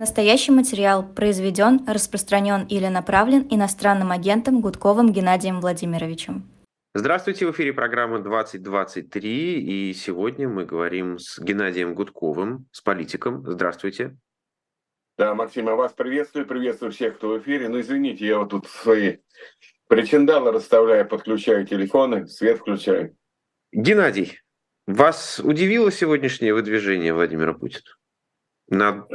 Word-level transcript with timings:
Настоящий 0.00 0.52
материал 0.52 1.02
произведен, 1.02 1.80
распространен 1.84 2.64
или 2.68 2.86
направлен 2.86 3.48
иностранным 3.50 4.12
агентом 4.12 4.60
Гудковым 4.60 5.12
Геннадием 5.12 5.60
Владимировичем. 5.60 6.48
Здравствуйте, 6.94 7.46
в 7.46 7.50
эфире 7.50 7.72
программа 7.72 8.20
2023, 8.20 9.88
и 9.90 9.92
сегодня 9.94 10.48
мы 10.48 10.64
говорим 10.64 11.18
с 11.18 11.40
Геннадием 11.40 11.96
Гудковым, 11.96 12.68
с 12.70 12.80
политиком. 12.80 13.42
Здравствуйте. 13.44 14.16
Да, 15.16 15.34
Максим, 15.34 15.66
я 15.66 15.74
вас 15.74 15.94
приветствую, 15.94 16.46
приветствую 16.46 16.92
всех, 16.92 17.16
кто 17.16 17.30
в 17.30 17.40
эфире. 17.40 17.68
Ну, 17.68 17.80
извините, 17.80 18.24
я 18.24 18.38
вот 18.38 18.50
тут 18.50 18.68
свои 18.68 19.16
причиндалы 19.88 20.52
расставляю, 20.52 21.08
подключаю 21.08 21.66
телефоны, 21.66 22.28
свет 22.28 22.58
включаю. 22.58 23.16
Геннадий, 23.72 24.38
вас 24.86 25.40
удивило 25.42 25.90
сегодняшнее 25.90 26.54
выдвижение 26.54 27.12
Владимира 27.12 27.52
Путина? 27.52 27.97
На 28.68 29.06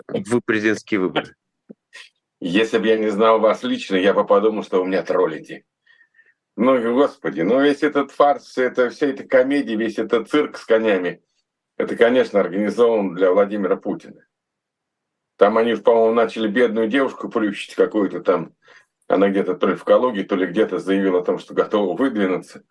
президентские 0.45 0.99
выборы? 0.99 1.36
Если 2.39 2.77
бы 2.77 2.87
я 2.87 2.97
не 2.97 3.09
знал 3.09 3.39
вас 3.39 3.64
лично, 3.64 3.95
я 3.95 4.14
бы 4.14 4.25
подумал, 4.25 4.64
что 4.64 4.82
у 4.82 4.86
меня 4.86 5.01
троллите. 5.04 5.64
Ну, 6.55 6.93
господи, 6.93 7.41
ну 7.41 7.61
весь 7.61 7.83
этот 7.83 8.11
фарс, 8.11 8.57
это, 8.57 8.89
вся 8.89 9.07
эта 9.07 9.23
комедия, 9.23 9.75
весь 9.75 9.97
этот 9.97 10.29
цирк 10.29 10.57
с 10.57 10.65
конями, 10.65 11.23
это, 11.78 11.95
конечно, 11.95 12.39
организован 12.39 13.15
для 13.15 13.31
Владимира 13.31 13.75
Путина. 13.75 14.25
Там 15.37 15.57
они, 15.57 15.75
по-моему, 15.75 16.14
начали 16.14 16.47
бедную 16.47 16.87
девушку 16.87 17.29
плющить 17.29 17.75
какую-то 17.75 18.21
там. 18.21 18.54
Она 19.07 19.29
где-то 19.29 19.56
то 19.56 19.67
ли 19.67 19.75
в 19.75 19.83
Калуге, 19.83 20.23
то 20.23 20.36
ли 20.36 20.45
где-то 20.45 20.79
заявила 20.79 21.20
о 21.20 21.23
том, 21.23 21.39
что 21.39 21.54
готова 21.54 21.97
выдвинуться. 21.97 22.64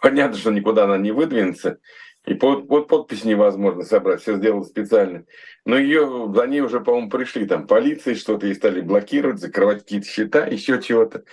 Понятно, 0.00 0.38
что 0.38 0.50
никуда 0.50 0.84
она 0.84 0.96
не 0.96 1.12
выдвинется. 1.12 1.80
И 2.26 2.34
под, 2.34 2.68
под 2.68 2.88
подпись 2.88 3.24
невозможно 3.24 3.82
собрать, 3.82 4.22
все 4.22 4.36
сделано 4.36 4.64
специально. 4.64 5.24
Но 5.66 5.76
ее, 5.76 6.32
за 6.34 6.46
ней 6.46 6.60
уже, 6.60 6.80
по-моему, 6.80 7.10
пришли 7.10 7.46
там 7.46 7.66
полиции, 7.66 8.14
что-то 8.14 8.46
и 8.46 8.54
стали 8.54 8.80
блокировать, 8.80 9.40
закрывать 9.40 9.80
какие-то 9.80 10.06
счета, 10.06 10.46
еще 10.46 10.80
чего-то. 10.80 11.24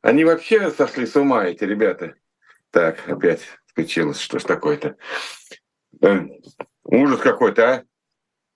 Они 0.00 0.24
вообще 0.24 0.70
сошли 0.70 1.06
с 1.06 1.16
ума, 1.16 1.46
эти 1.46 1.64
ребята. 1.64 2.14
Так, 2.70 3.08
опять 3.08 3.40
включилось, 3.66 4.20
что 4.20 4.38
ж 4.38 4.44
такое-то. 4.44 4.96
Э, 6.02 6.20
ужас 6.84 7.20
какой-то, 7.20 7.70
а? 7.70 7.84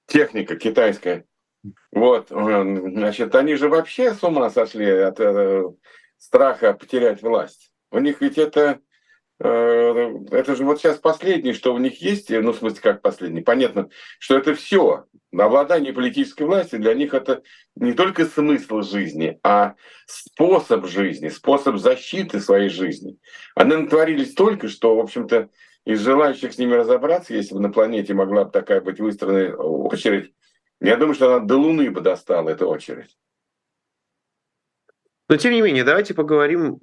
Техника 0.06 0.56
китайская. 0.56 1.24
Вот, 1.90 2.30
э, 2.30 2.34
значит, 2.34 3.34
они 3.34 3.54
же 3.54 3.68
вообще 3.68 4.14
с 4.14 4.22
ума 4.22 4.50
сошли 4.50 4.88
от 4.88 5.20
э, 5.20 5.64
страха 6.18 6.74
потерять 6.74 7.22
власть. 7.22 7.72
У 7.90 7.98
них 7.98 8.20
ведь 8.20 8.38
это 8.38 8.80
это 9.42 10.56
же 10.56 10.64
вот 10.64 10.78
сейчас 10.78 10.98
последнее, 10.98 11.54
что 11.54 11.74
у 11.74 11.78
них 11.78 12.00
есть, 12.00 12.30
ну, 12.30 12.52
в 12.52 12.56
смысле, 12.56 12.80
как 12.80 13.02
последнее, 13.02 13.42
понятно, 13.42 13.88
что 14.18 14.36
это 14.36 14.54
все. 14.54 15.04
Обладание 15.36 15.92
политической 15.92 16.42
властью 16.42 16.80
для 16.80 16.94
них 16.94 17.14
это 17.14 17.42
не 17.74 17.92
только 17.94 18.26
смысл 18.26 18.82
жизни, 18.82 19.40
а 19.42 19.74
способ 20.06 20.86
жизни, 20.86 21.28
способ 21.28 21.78
защиты 21.78 22.40
своей 22.40 22.68
жизни. 22.68 23.18
Они 23.54 23.74
натворили 23.74 24.24
столько, 24.24 24.68
что, 24.68 24.94
в 24.94 25.00
общем-то, 25.00 25.48
из 25.84 26.00
желающих 26.00 26.52
с 26.52 26.58
ними 26.58 26.74
разобраться, 26.74 27.34
если 27.34 27.54
бы 27.54 27.60
на 27.60 27.72
планете 27.72 28.14
могла 28.14 28.44
бы 28.44 28.50
такая 28.50 28.80
быть 28.80 29.00
выстроена 29.00 29.56
очередь, 29.56 30.32
я 30.80 30.96
думаю, 30.96 31.14
что 31.14 31.34
она 31.34 31.44
до 31.44 31.56
Луны 31.56 31.90
бы 31.90 32.00
достала 32.00 32.50
эта 32.50 32.66
очередь. 32.66 33.16
Но 35.32 35.38
тем 35.38 35.52
не 35.52 35.62
менее, 35.62 35.82
давайте 35.82 36.12
поговорим 36.12 36.78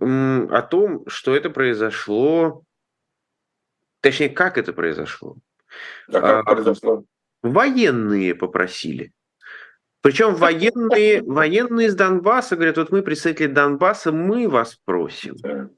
о 0.52 0.64
том, 0.64 1.03
что 1.05 1.36
это 1.36 1.52
произошло, 1.52 2.64
точнее, 4.02 4.30
как 4.30 4.58
это 4.58 4.73
произошло. 4.73 5.36
А 6.08 6.14
как 6.19 6.47
а, 6.47 6.55
произошло? 6.55 7.03
Военные 7.44 8.33
попросили. 8.33 9.14
Причем 10.02 10.33
военные, 10.33 11.22
военные 11.22 11.89
из 11.89 11.95
Донбасса 11.95 12.55
говорят, 12.55 12.77
вот 12.77 12.92
мы 12.92 13.03
представители 13.03 13.45
Донбасса, 13.45 14.11
мы 14.11 14.50
вас 14.50 14.80
просим. 14.83 15.36
Да. 15.44 15.70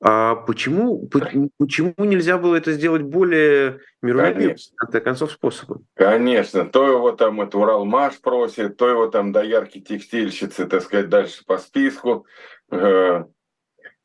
А 0.00 0.36
почему, 0.36 1.08
почему 1.08 1.94
нельзя 1.98 2.38
было 2.38 2.54
это 2.54 2.72
сделать 2.72 3.02
более 3.02 3.80
миролюбивым, 4.00 4.56
в 4.56 4.76
конце 4.76 5.00
концов, 5.00 5.32
способом? 5.32 5.86
Конечно. 5.94 6.64
То 6.66 6.88
его 6.88 7.12
там 7.12 7.40
это 7.40 7.58
Уралмаш 7.58 8.20
просит, 8.20 8.76
то 8.76 8.88
его 8.88 9.08
там 9.08 9.32
доярки 9.32 9.80
текстильщицы, 9.80 10.66
так 10.66 10.82
сказать, 10.82 11.08
дальше 11.08 11.44
по 11.44 11.58
списку, 11.58 12.26
э, 12.70 13.24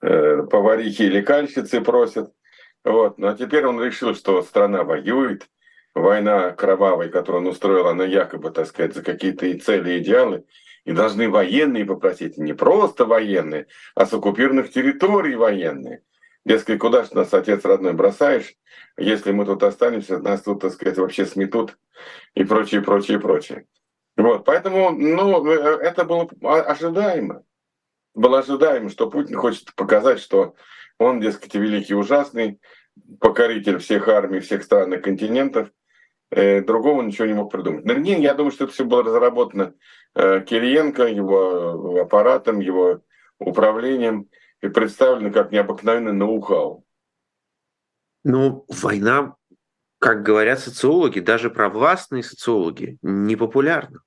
э, 0.02 0.44
поварихи 0.50 1.04
или 1.04 1.22
кальщицы 1.22 1.80
просят. 1.82 2.32
Вот. 2.84 3.20
Ну 3.20 3.28
а 3.28 3.36
теперь 3.36 3.66
он 3.68 3.80
решил, 3.80 4.16
что 4.16 4.42
страна 4.42 4.84
воюет, 4.84 5.48
война 5.94 6.52
кровавая, 6.52 7.10
которую 7.10 7.44
он 7.44 7.50
устроил, 7.50 7.88
она 7.88 8.04
якобы, 8.04 8.50
так 8.50 8.66
сказать, 8.66 8.96
за 8.96 9.04
какие-то 9.04 9.46
и 9.46 9.60
цели, 9.60 9.92
и 9.92 10.00
идеалы, 10.00 10.44
и 10.86 10.92
должны 10.92 11.30
военные 11.30 11.86
попросить, 11.86 12.38
не 12.38 12.54
просто 12.54 13.06
военные, 13.06 13.68
а 13.96 14.06
с 14.06 14.14
оккупированных 14.14 14.72
территорий 14.72 15.36
военные. 15.36 16.04
Дескать, 16.46 16.80
куда 16.80 17.04
же 17.04 17.16
нас, 17.16 17.34
отец 17.34 17.64
родной, 17.64 17.94
бросаешь, 17.94 18.54
если 18.98 19.32
мы 19.32 19.46
тут 19.46 19.64
останемся, 19.64 20.20
нас 20.20 20.42
тут, 20.42 20.62
так 20.62 20.74
сказать, 20.74 20.98
вообще 20.98 21.26
сметут 21.26 21.78
и 22.36 22.44
прочее, 22.44 22.82
прочее, 22.82 23.20
прочее. 23.20 23.66
Вот, 24.18 24.44
поэтому, 24.46 24.92
ну, 24.92 25.48
это 25.48 26.04
было 26.04 26.30
ожидаемо. 26.42 27.44
Было 28.14 28.40
ожидаемо, 28.40 28.90
что 28.90 29.10
Путин 29.10 29.38
хочет 29.38 29.74
показать, 29.76 30.20
что 30.20 30.56
он, 31.00 31.22
дескать, 31.22 31.56
великий 31.56 31.96
ужасный, 31.96 32.60
покоритель 33.20 33.80
всех 33.80 34.08
армий, 34.10 34.42
всех 34.42 34.64
стран 34.64 34.94
и 34.94 35.00
континентов, 35.00 35.70
э, 36.30 36.62
другого 36.62 37.02
ничего 37.02 37.26
не 37.26 37.34
мог 37.34 37.52
придумать. 37.52 37.86
Нет, 37.86 38.20
я 38.20 38.34
думаю, 38.36 38.52
что 38.52 38.66
это 38.66 38.74
все 38.74 38.84
было 38.84 39.02
разработано 39.02 39.74
Э, 39.74 40.03
Кириенко, 40.16 41.04
его 41.08 42.00
аппаратом, 42.02 42.60
его 42.60 43.02
управлением 43.40 44.30
и 44.62 44.70
представлено 44.70 45.32
как 45.32 45.52
необыкновенный 45.52 46.14
ноу-хау. 46.14 46.86
Ну, 48.24 48.66
война, 48.70 49.36
как 50.00 50.24
говорят 50.24 50.60
социологи, 50.60 51.20
даже 51.20 51.50
провластные 51.50 52.24
социологи, 52.24 52.98
непопулярна. 53.02 54.02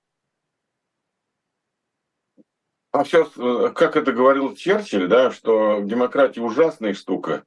А 2.92 3.04
сейчас, 3.04 3.28
э, 3.36 3.72
как 3.74 3.96
это 3.96 4.12
говорил 4.12 4.54
Черчилль, 4.54 5.08
да, 5.08 5.30
что 5.30 5.80
демократия 5.80 6.40
ужасная 6.40 6.94
штука, 6.94 7.44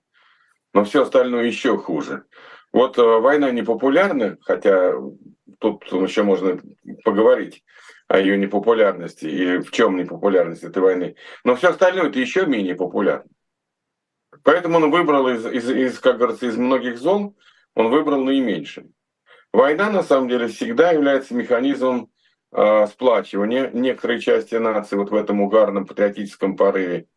но 0.73 0.83
все 0.83 1.01
остальное 1.01 1.45
еще 1.45 1.75
хуже. 1.77 2.25
Вот 2.71 2.99
э, 2.99 3.01
война 3.01 3.49
непопулярна, 3.49 4.37
хотя 4.41 4.93
тут 5.57 5.85
еще 5.85 6.21
можно 6.21 6.61
поговорить 7.03 7.63
ее 8.17 8.37
непопулярности 8.37 9.25
и 9.25 9.57
в 9.59 9.71
чем 9.71 9.97
непопулярность 9.97 10.63
этой 10.63 10.81
войны. 10.81 11.15
Но 11.43 11.55
все 11.55 11.69
остальное 11.69 12.09
это 12.09 12.19
еще 12.19 12.45
менее 12.45 12.75
популярно. 12.75 13.29
Поэтому 14.43 14.77
он 14.77 14.89
выбрал 14.89 15.27
из, 15.29 15.45
из, 15.45 15.69
из, 15.69 15.99
как 15.99 16.17
говорится, 16.17 16.47
из 16.47 16.57
многих 16.57 16.97
зон, 16.97 17.35
он 17.75 17.89
выбрал 17.89 18.23
наименьший. 18.23 18.91
Война, 19.53 19.89
на 19.89 20.03
самом 20.03 20.27
деле, 20.27 20.47
всегда 20.47 20.91
является 20.91 21.33
механизмом 21.35 22.11
э, 22.51 22.87
сплачивания 22.87 23.69
некоторой 23.73 24.19
части 24.19 24.55
нации 24.55 24.95
вот 24.95 25.11
в 25.11 25.15
этом 25.15 25.41
угарном 25.41 25.85
патриотическом 25.85 26.55
порыве. 26.55 27.07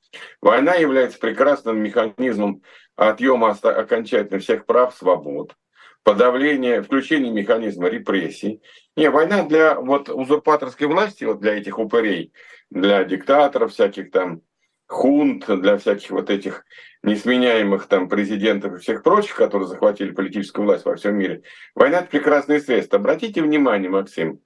Война 0.43 0.75
является 0.75 1.19
прекрасным 1.19 1.83
механизмом 1.83 2.63
отъема 2.97 3.51
окончательно 3.51 4.41
всех 4.41 4.67
прав, 4.67 4.95
свобод 4.95 5.55
подавление, 6.03 6.83
включение 6.83 7.33
механизма 7.33 7.89
репрессий. 7.89 8.63
Не, 8.97 9.11
война 9.11 9.45
для 9.45 9.75
вот 9.75 10.09
узурпаторской 10.09 10.87
власти, 10.87 11.25
вот 11.25 11.41
для 11.41 11.57
этих 11.57 11.79
упырей, 11.79 12.33
для 12.71 13.05
диктаторов 13.05 13.73
всяких 13.73 14.11
там, 14.11 14.43
хунт, 14.87 15.47
для 15.47 15.79
всяких 15.79 16.11
вот 16.11 16.31
этих 16.31 16.65
несменяемых 17.03 17.87
там 17.87 18.09
президентов 18.09 18.75
и 18.75 18.79
всех 18.79 19.03
прочих, 19.03 19.37
которые 19.37 19.69
захватили 19.69 20.13
политическую 20.13 20.67
власть 20.67 20.85
во 20.85 20.97
всем 20.97 21.17
мире. 21.17 21.43
Война– 21.75 21.99
это 22.01 22.09
прекрасное 22.09 22.61
средство. 22.61 22.99
Обратите 22.99 23.43
внимание, 23.43 23.91
Максим, 23.91 24.41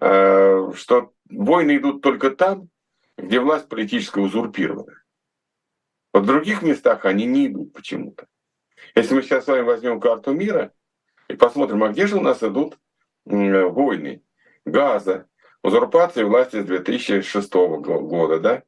э, 0.00 0.72
что 0.74 1.12
войны 1.30 1.76
идут 1.76 2.02
только 2.02 2.30
там, 2.30 2.68
где 3.16 3.40
власть 3.40 3.68
политическая 3.68 4.20
узурпирована. 4.20 5.02
Вот 6.12 6.24
в 6.24 6.26
других 6.26 6.62
местах 6.62 7.04
они 7.04 7.24
не 7.24 7.46
идут 7.46 7.72
почему-то. 7.72 8.26
Если 8.94 9.14
мы 9.14 9.22
сейчас 9.22 9.44
с 9.44 9.48
вами 9.48 9.62
возьмем 9.62 10.00
карту 10.00 10.32
мира, 10.32 10.72
и 11.32 11.36
посмотрим, 11.36 11.82
а 11.82 11.88
где 11.88 12.06
же 12.06 12.16
у 12.16 12.20
нас 12.20 12.42
идут 12.42 12.78
войны. 13.24 14.22
Газа, 14.64 15.26
узурпация 15.62 16.26
власти 16.26 16.60
с 16.60 16.64
2006 16.64 17.52
года, 17.52 18.38
да? 18.38 18.62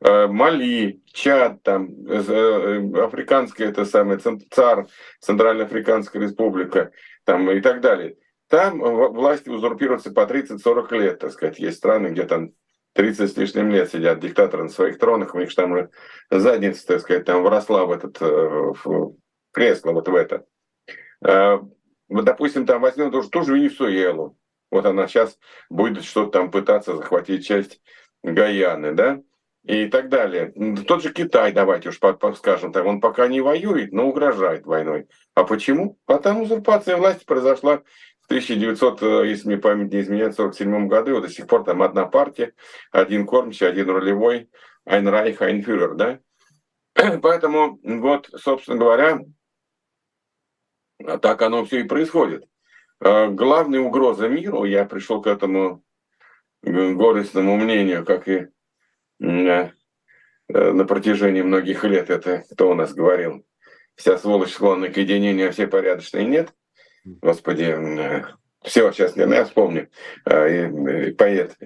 Э, 0.00 0.26
Мали, 0.26 1.00
Чад, 1.06 1.62
там, 1.62 1.88
э, 2.06 3.02
африканская, 3.02 3.68
это 3.68 3.84
самое, 3.84 4.18
ЦАР, 4.18 4.86
Центральноафриканская 5.20 6.22
республика, 6.22 6.90
там 7.24 7.50
и 7.50 7.60
так 7.60 7.80
далее. 7.80 8.16
Там 8.48 8.78
власти 8.78 9.48
узурпируются 9.48 10.12
по 10.12 10.26
30-40 10.26 10.98
лет, 10.98 11.18
так 11.18 11.32
сказать. 11.32 11.58
Есть 11.58 11.78
страны, 11.78 12.08
где 12.08 12.24
там 12.24 12.52
30 12.92 13.32
с 13.32 13.36
лишним 13.36 13.70
лет 13.70 13.90
сидят 13.90 14.20
диктаторы 14.20 14.64
на 14.64 14.68
своих 14.68 14.98
тронах, 14.98 15.34
у 15.34 15.38
них 15.38 15.54
там 15.54 15.72
уже 15.72 15.90
задница, 16.30 16.86
так 16.86 17.00
сказать, 17.00 17.24
там 17.24 17.42
вросла 17.42 17.84
в 17.86 17.90
этот 17.90 18.20
э, 18.20 18.26
в 18.84 19.16
кресло, 19.52 19.92
вот 19.92 20.08
в 20.08 20.14
это. 20.14 20.44
Вот, 22.08 22.24
допустим, 22.24 22.66
там 22.66 22.80
возьмем 22.80 23.10
тоже, 23.10 23.28
ту 23.28 23.42
же 23.42 23.54
Венесуэлу. 23.54 24.36
Вот 24.70 24.86
она 24.86 25.06
сейчас 25.08 25.38
будет 25.70 26.04
что-то 26.04 26.32
там 26.32 26.50
пытаться 26.50 26.96
захватить 26.96 27.46
часть 27.46 27.80
Гаяны, 28.22 28.92
да, 28.92 29.20
и 29.64 29.86
так 29.86 30.08
далее. 30.08 30.52
Тот 30.86 31.02
же 31.02 31.12
Китай, 31.12 31.52
давайте 31.52 31.88
уж 31.88 31.98
скажем 32.36 32.72
так, 32.72 32.84
он 32.84 33.00
пока 33.00 33.26
не 33.28 33.40
воюет, 33.40 33.92
но 33.92 34.08
угрожает 34.08 34.64
войной. 34.66 35.08
А 35.34 35.44
почему? 35.44 35.98
Потому 36.06 36.42
узурпация 36.42 36.96
власти 36.96 37.24
произошла 37.24 37.82
в 38.20 38.26
1900, 38.26 39.02
э, 39.02 39.28
если 39.28 39.48
мне 39.48 39.56
память 39.56 39.92
не 39.92 40.00
изменяет, 40.00 40.34
в 40.34 40.40
1947 40.40 40.88
году, 40.88 41.14
вот 41.14 41.22
до 41.22 41.28
сих 41.28 41.46
пор 41.46 41.64
там 41.64 41.82
одна 41.82 42.06
партия, 42.06 42.54
один 42.90 43.26
кормчий, 43.26 43.68
один 43.68 43.88
рулевой, 43.88 44.48
Айнрайх, 44.84 45.42
Айнфюрер, 45.42 45.94
да? 45.94 46.20
Поэтому, 47.22 47.78
вот, 47.82 48.28
собственно 48.36 48.78
говоря, 48.78 49.20
так 50.98 51.42
оно 51.42 51.64
все 51.64 51.80
и 51.80 51.84
происходит. 51.84 52.44
Э, 53.00 53.28
главная 53.28 53.80
угроза 53.80 54.28
миру, 54.28 54.64
я 54.64 54.84
пришел 54.84 55.20
к 55.20 55.26
этому 55.26 55.82
горестному 56.62 57.56
мнению, 57.56 58.04
как 58.04 58.28
и 58.28 58.48
э, 59.20 59.68
на 60.48 60.84
протяжении 60.84 61.42
многих 61.42 61.84
лет, 61.84 62.10
это 62.10 62.44
кто 62.50 62.70
у 62.70 62.74
нас 62.74 62.94
говорил, 62.94 63.44
вся 63.94 64.18
сволочь 64.18 64.52
склонна 64.52 64.88
к 64.88 64.96
единению, 64.96 65.48
а 65.48 65.52
все 65.52 65.66
порядочные 65.66 66.24
нет. 66.24 66.52
Господи, 67.04 67.64
э, 67.64 68.24
все, 68.62 68.90
сейчас 68.92 69.14
не, 69.16 69.26
ну, 69.26 69.34
я 69.34 69.44
вспомню, 69.44 69.90
и, 70.26 71.08
и 71.08 71.12
поэт. 71.12 71.56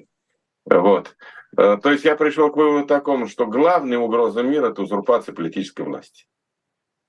Вот. 0.67 1.17
То 1.57 1.91
есть 1.91 2.05
я 2.05 2.15
пришел 2.15 2.53
к 2.53 2.57
выводу 2.57 2.87
такому, 2.87 3.27
что 3.27 3.47
главная 3.47 3.99
угроза 3.99 4.43
мира– 4.43 4.67
это 4.71 4.83
узурпация 4.83 5.35
политической 5.35 5.83
власти. 5.83 6.27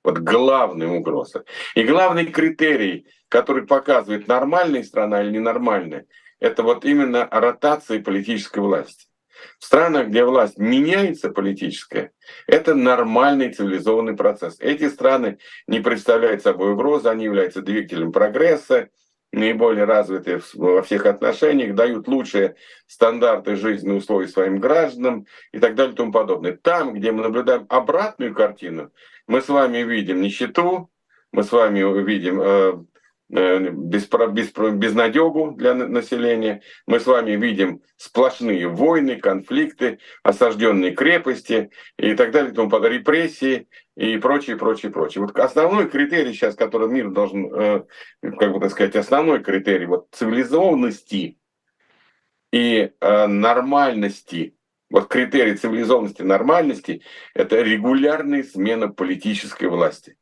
Вот 0.03 0.17
главная 0.17 0.87
угроза. 0.87 1.45
И 1.75 1.83
главный 1.83 2.25
критерий, 2.25 3.07
который 3.29 3.65
показывает, 3.65 4.27
нормальная 4.27 4.83
страна 4.83 5.21
или 5.21 5.31
ненормальная, 5.31 6.05
это 6.39 6.63
вот 6.63 6.85
именно 6.85 7.27
ротация 7.29 8.01
политической 8.01 8.59
власти. 8.59 9.07
В 9.59 9.65
странах, 9.65 10.07
где 10.07 10.23
власть 10.23 10.57
меняется 10.57 11.29
политическая, 11.29 12.11
это 12.47 12.75
нормальный 12.75 13.53
цивилизованный 13.53 14.15
процесс. 14.15 14.57
Эти 14.59 14.89
страны 14.89 15.37
не 15.67 15.79
представляют 15.79 16.43
собой 16.43 16.73
угрозы, 16.73 17.09
они 17.09 17.25
являются 17.25 17.61
двигателем 17.61 18.11
прогресса, 18.11 18.89
наиболее 19.31 19.85
развитые 19.85 20.41
во 20.53 20.81
всех 20.81 21.05
отношениях, 21.05 21.75
дают 21.75 22.07
лучшие 22.07 22.55
стандарты 22.85 23.55
жизненных 23.55 23.99
условий 23.99 24.27
своим 24.27 24.59
гражданам 24.59 25.25
и 25.51 25.59
так 25.59 25.75
далее 25.75 25.93
и 25.93 25.97
тому 25.97 26.11
подобное. 26.11 26.57
Там, 26.61 26.93
где 26.93 27.11
мы 27.11 27.23
наблюдаем 27.23 27.65
обратную 27.69 28.35
картину, 28.35 28.91
мы 29.27 29.41
с 29.41 29.49
вами 29.49 29.79
видим 29.79 30.21
нищету, 30.21 30.91
мы 31.31 31.43
с 31.43 31.51
вами 31.51 31.79
видим 32.03 32.41
э, 32.41 32.83
э, 33.33 33.69
беспро, 33.69 34.27
безнадегу 34.27 35.51
для 35.51 35.73
населения, 35.73 36.61
мы 36.85 36.99
с 36.99 37.05
вами 37.05 37.31
видим 37.31 37.81
сплошные 37.97 38.67
войны, 38.67 39.15
конфликты, 39.15 39.99
осажденные 40.23 40.91
крепости 40.91 41.71
и 41.97 42.13
так 42.15 42.31
далее, 42.31 42.53
тому 42.53 42.69
подобное, 42.69 42.97
репрессии 42.97 43.67
и 43.95 44.17
прочее, 44.17 44.57
прочее, 44.57 44.91
прочее. 44.91 45.23
Вот 45.23 45.37
основной 45.39 45.89
критерий 45.89 46.33
сейчас, 46.33 46.55
который 46.55 46.89
мир 46.89 47.11
должен, 47.11 47.53
э, 47.53 47.83
как 48.21 48.53
бы 48.53 48.59
так 48.59 48.71
сказать, 48.71 48.95
основной 48.95 49.41
критерий 49.41 49.85
вот 49.85 50.07
цивилизованности 50.11 51.37
и 52.51 52.91
нормальности 52.99 54.55
вот 54.91 55.07
критерий 55.07 55.55
цивилизованности, 55.55 56.21
нормальности– 56.21 57.01
это 57.33 57.61
регулярная 57.61 58.43
смена 58.43 58.89
политической 58.89 59.65
власти. 59.65 60.17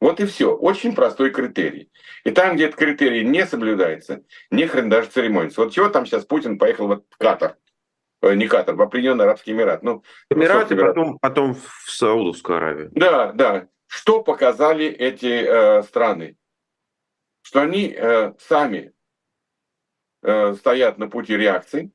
Вот 0.00 0.20
и 0.20 0.26
все. 0.26 0.54
Очень 0.54 0.94
простой 0.94 1.30
критерий. 1.30 1.90
И 2.24 2.30
там, 2.32 2.56
где 2.56 2.66
этот 2.66 2.76
критерий 2.76 3.24
не 3.24 3.46
соблюдается, 3.46 4.24
не 4.50 4.66
хрен 4.66 4.90
даже 4.90 5.08
церемониться. 5.08 5.62
Вот 5.62 5.72
чего 5.72 5.88
там 5.88 6.04
сейчас 6.04 6.26
Путин 6.26 6.58
поехал 6.58 6.88
в 6.88 7.02
Катар? 7.16 7.56
Э, 8.20 8.34
не 8.34 8.48
Катар, 8.48 8.74
в 8.74 8.82
Объединенный 8.82 9.24
Арабский 9.24 9.52
Эмират. 9.52 9.82
Ну, 9.82 10.02
Эмираты, 10.30 10.76
потом, 10.76 11.18
потом 11.18 11.54
в 11.54 11.90
Саудовскую 11.90 12.58
Аравию. 12.58 12.90
Да, 12.92 13.32
да. 13.32 13.68
Что 13.86 14.22
показали 14.22 14.86
эти 14.86 15.26
э, 15.26 15.82
страны? 15.84 16.36
Что 17.42 17.62
они 17.62 17.94
э, 17.96 18.32
сами 18.40 18.92
э, 20.22 20.54
стоят 20.54 20.98
на 20.98 21.08
пути 21.08 21.36
реакции, 21.36 21.92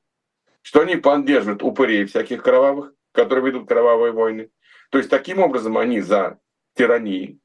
что 0.62 0.80
они 0.80 0.96
поддерживают 0.96 1.62
упырей 1.62 2.04
всяких 2.06 2.42
кровавых, 2.42 2.92
которые 3.12 3.44
ведут 3.46 3.68
кровавые 3.68 4.12
войны. 4.12 4.50
То 4.90 4.98
есть 4.98 5.10
таким 5.10 5.40
образом 5.40 5.76
они 5.76 6.00
за 6.00 6.38
тирании, 6.74 7.40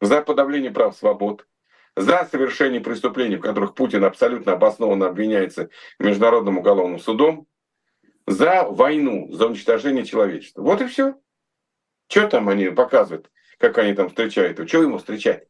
за 0.00 0.22
подавление 0.22 0.70
прав 0.70 0.96
свобод, 0.96 1.46
за 1.96 2.26
совершение 2.30 2.80
преступлений, 2.80 3.36
в 3.36 3.40
которых 3.40 3.74
Путин 3.74 4.04
абсолютно 4.04 4.52
обоснованно 4.52 5.06
обвиняется 5.06 5.70
Международным 5.98 6.58
уголовным 6.58 6.98
судом, 6.98 7.46
за 8.26 8.64
войну, 8.64 9.32
за 9.32 9.46
уничтожение 9.46 10.04
человечества. 10.04 10.62
Вот 10.62 10.80
и 10.80 10.86
все. 10.86 11.14
Что 12.08 12.28
там 12.28 12.48
они 12.48 12.68
показывают, 12.68 13.30
как 13.58 13.78
они 13.78 13.94
там 13.94 14.08
встречают? 14.08 14.68
Что 14.68 14.82
ему 14.82 14.98
встречать? 14.98 15.48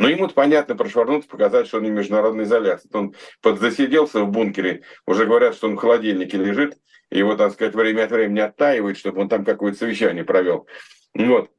Но 0.00 0.08
ему 0.08 0.28
понятно 0.28 0.76
прошвырнуться, 0.76 1.28
показать, 1.28 1.66
что 1.66 1.76
он 1.76 1.82
не 1.82 1.90
в 1.90 1.92
международной 1.92 2.44
изоляции. 2.44 2.88
Он 2.94 3.14
подзасиделся 3.42 4.24
в 4.24 4.30
бункере, 4.30 4.82
уже 5.04 5.26
говорят, 5.26 5.54
что 5.54 5.68
он 5.68 5.76
в 5.76 5.78
холодильнике 5.78 6.38
лежит, 6.38 6.78
и 7.10 7.18
его, 7.18 7.36
так 7.36 7.52
сказать, 7.52 7.74
время 7.74 8.04
от 8.04 8.10
времени 8.10 8.40
оттаивает, 8.40 8.96
чтобы 8.96 9.20
он 9.20 9.28
там 9.28 9.44
какое-то 9.44 9.76
совещание 9.76 10.24
провел. 10.24 10.66
Вот. 11.12 11.50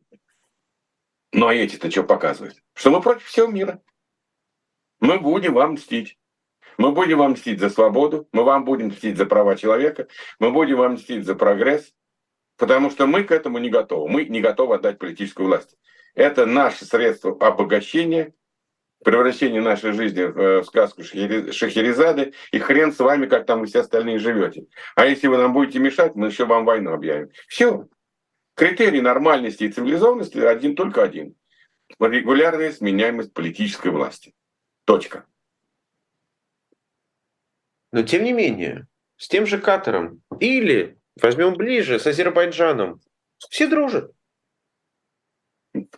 Ну 1.32 1.48
а 1.48 1.54
эти-то 1.54 1.92
что 1.92 2.02
показывают? 2.02 2.56
Что 2.74 2.90
мы 2.90 3.00
против 3.00 3.26
всего 3.26 3.46
мира. 3.46 3.80
Мы 5.00 5.20
будем 5.20 5.54
вам 5.54 5.74
мстить. 5.74 6.18
Мы 6.80 6.94
будем 6.94 7.20
вам 7.20 7.34
мстить 7.34 7.60
за 7.60 7.70
свободу, 7.70 8.28
мы 8.32 8.44
вам 8.44 8.66
будем 8.66 8.88
мстить 8.88 9.18
за 9.18 9.28
права 9.28 9.56
человека, 9.56 10.08
мы 10.40 10.50
будем 10.50 10.78
вам 10.78 10.94
мстить 10.94 11.26
за 11.26 11.36
прогресс, 11.36 11.94
потому 12.58 12.90
что 12.90 13.06
мы 13.06 13.24
к 13.24 13.30
этому 13.30 13.60
не 13.60 13.70
готовы. 13.70 14.10
Мы 14.10 14.26
не 14.26 14.42
готовы 14.42 14.76
отдать 14.76 14.98
политическую 14.98 15.46
власть. 15.46 15.78
Это 16.16 16.46
наше 16.46 16.86
средство 16.86 17.36
обогащения, 17.40 18.34
превращение 19.04 19.62
нашей 19.62 19.94
жизни 19.94 20.24
в 20.24 20.40
э, 20.40 20.64
сказку 20.64 21.04
Шахерезады, 21.04 22.34
и 22.52 22.60
хрен 22.60 22.92
с 22.92 23.00
вами, 23.00 23.28
как 23.28 23.46
там 23.46 23.62
вы 23.62 23.68
все 23.68 23.80
остальные 23.80 24.20
живете. 24.20 24.66
А 24.96 25.06
если 25.06 25.28
вы 25.28 25.38
нам 25.38 25.54
будете 25.54 25.80
мешать, 25.80 26.16
мы 26.16 26.28
еще 26.28 26.46
вам 26.46 26.66
войну 26.66 26.94
объявим. 26.94 27.30
Все. 27.48 27.88
Критерий 28.56 29.02
нормальности 29.02 29.64
и 29.64 29.72
цивилизованности 29.72 30.38
один 30.38 30.76
только 30.76 31.04
один. 31.04 31.36
Регулярная 32.00 32.72
сменяемость 32.72 33.34
политической 33.34 33.90
власти. 33.90 34.34
Точка. 34.86 35.26
Но 37.92 38.04
тем 38.04 38.24
не 38.24 38.34
менее, 38.34 38.88
с 39.18 39.28
тем 39.28 39.46
же 39.46 39.58
Катаром 39.58 40.22
или, 40.40 40.98
возьмем 41.22 41.56
ближе, 41.56 42.00
с 42.00 42.08
Азербайджаном, 42.08 43.02
все 43.50 43.68
дружат 43.68 44.12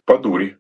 по 0.06 0.18
дуре. 0.18 0.60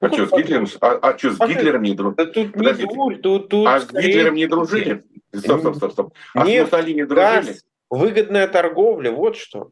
А 0.00 0.08
что, 0.12 0.26
с 0.26 0.32
Гитлером, 0.32 0.66
а, 0.80 0.90
а 0.96 1.18
что, 1.18 1.32
с 1.32 1.38
Гитлером 1.38 1.82
не 1.82 1.94
дружили? 1.94 2.16
Да 2.16 2.26
тут 2.26 2.56
не 2.56 2.72
дурь, 2.72 3.16
тут, 3.16 3.48
тут 3.48 3.66
а 3.66 3.80
с 3.80 3.90
Гитлером 3.90 4.34
не 4.34 4.46
дружили? 4.46 5.04
Стоп, 5.34 5.60
стоп, 5.60 5.76
стоп, 5.76 5.92
стоп. 5.92 6.14
А 6.34 6.44
Нет, 6.44 6.68
с 6.68 6.72
Муссолини 6.72 7.04
дружили? 7.04 7.24
Газ, 7.24 7.64
выгодная 7.88 8.48
торговля, 8.48 9.10
вот 9.10 9.36
что. 9.36 9.70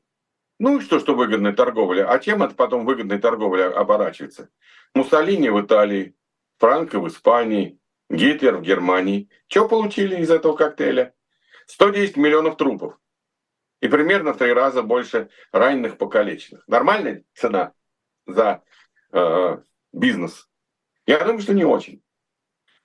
Ну 0.59 0.79
и 0.79 0.81
что, 0.81 0.99
что 0.99 1.15
выгодная 1.15 1.53
торговля? 1.53 2.11
А 2.11 2.19
чем 2.19 2.43
это 2.43 2.55
потом 2.55 2.87
выгодная 2.87 3.19
торговля 3.19 3.71
оборачивается? 3.71 4.49
Муссолини 4.95 5.51
в 5.51 5.61
Италии, 5.61 6.15
Франко 6.59 7.01
в 7.01 7.09
Испании, 7.09 7.79
Гитлер 8.09 8.57
в 8.57 8.63
Германии. 8.63 9.29
Что 9.49 9.69
получили 9.69 10.17
из 10.17 10.31
этого 10.31 10.57
коктейля? 10.57 11.13
110 11.67 12.17
миллионов 12.17 12.57
трупов. 12.57 12.99
И 13.81 13.89
примерно 13.89 14.33
в 14.33 14.39
три 14.39 14.53
раза 14.53 14.83
больше 14.83 15.29
раненых 15.53 15.99
покалеченных. 15.99 16.67
Нормальная 16.69 17.25
цена? 17.35 17.73
За 18.27 18.63
э, 19.13 19.59
бизнес? 19.93 20.49
Я 21.07 21.19
думаю, 21.21 21.41
что 21.41 21.55
не 21.55 21.65
очень. 21.65 22.03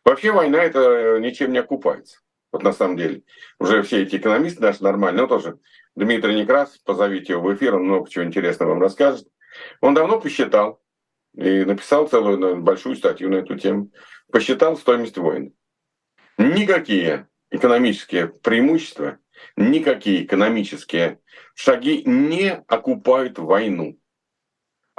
Вообще 0.04 0.32
война 0.32 0.64
это 0.64 1.20
ничем 1.20 1.52
не 1.52 1.60
окупается. 1.60 2.20
Вот 2.52 2.64
на 2.64 2.74
самом 2.74 2.98
деле. 2.98 3.24
Уже 3.60 3.84
все 3.84 4.04
эти 4.04 4.16
экономисты 4.16 4.62
наши 4.62 4.84
нормальные, 4.84 5.24
ну 5.24 5.28
тоже 5.28 5.60
Дмитрий 5.96 6.36
Некрас, 6.36 6.78
позовите 6.80 7.34
его 7.34 7.44
в 7.44 7.54
эфир, 7.54 7.76
он 7.76 7.84
много 7.84 8.10
чего 8.10 8.24
интересного 8.24 8.70
вам 8.70 8.82
расскажет. 8.82 9.28
Он 9.82 9.94
давно 9.94 10.20
посчитал 10.20 10.82
и 11.36 11.64
написал 11.64 12.08
целую 12.08 12.62
большую 12.62 12.96
статью 12.96 13.30
на 13.30 13.36
эту 13.36 13.58
тему. 13.58 13.92
Посчитал 14.32 14.78
стоимость 14.78 15.18
войны. 15.18 15.54
Никакие 16.38 17.28
экономические 17.52 18.28
преимущества, 18.28 19.20
никакие 19.56 20.24
экономические 20.24 21.20
шаги 21.54 22.04
не 22.06 22.64
окупают 22.68 23.38
войну. 23.40 23.98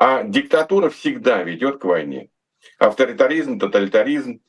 А 0.00 0.22
диктатура 0.22 0.88
всегда 0.88 1.42
ведет 1.42 1.78
к 1.78 1.84
войне. 1.84 2.30
Авторитаризм, 2.78 3.58
тоталитаризм, 3.58 4.40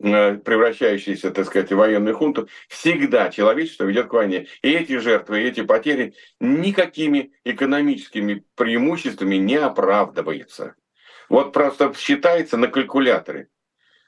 э, 0.00 0.34
превращающийся, 0.34 1.30
так 1.30 1.46
сказать, 1.46 1.70
в 1.70 1.76
военную 1.76 2.16
хунту, 2.16 2.48
всегда 2.66 3.30
человечество 3.30 3.84
ведет 3.84 4.08
к 4.08 4.12
войне. 4.12 4.48
И 4.62 4.72
эти 4.72 4.98
жертвы, 4.98 5.42
и 5.42 5.44
эти 5.44 5.62
потери 5.62 6.14
никакими 6.40 7.32
экономическими 7.44 8.44
преимуществами 8.56 9.36
не 9.36 9.54
оправдываются. 9.54 10.74
Вот 11.28 11.52
просто 11.52 11.94
считается 11.96 12.56
на 12.56 12.66
калькуляторе. 12.66 13.46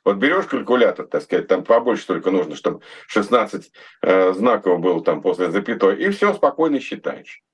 Вот 0.04 0.16
берешь 0.16 0.46
калькулятор, 0.46 1.06
так 1.06 1.22
сказать, 1.22 1.46
там 1.46 1.62
побольше 1.62 2.08
только 2.08 2.32
нужно, 2.32 2.56
чтобы 2.56 2.80
16 3.06 3.70
э, 4.02 4.32
знаков 4.32 4.80
было 4.80 5.04
там 5.04 5.22
после 5.22 5.52
запятой, 5.52 6.02
и 6.02 6.10
все 6.10 6.34
спокойно 6.34 6.80
считаешь. 6.80 7.44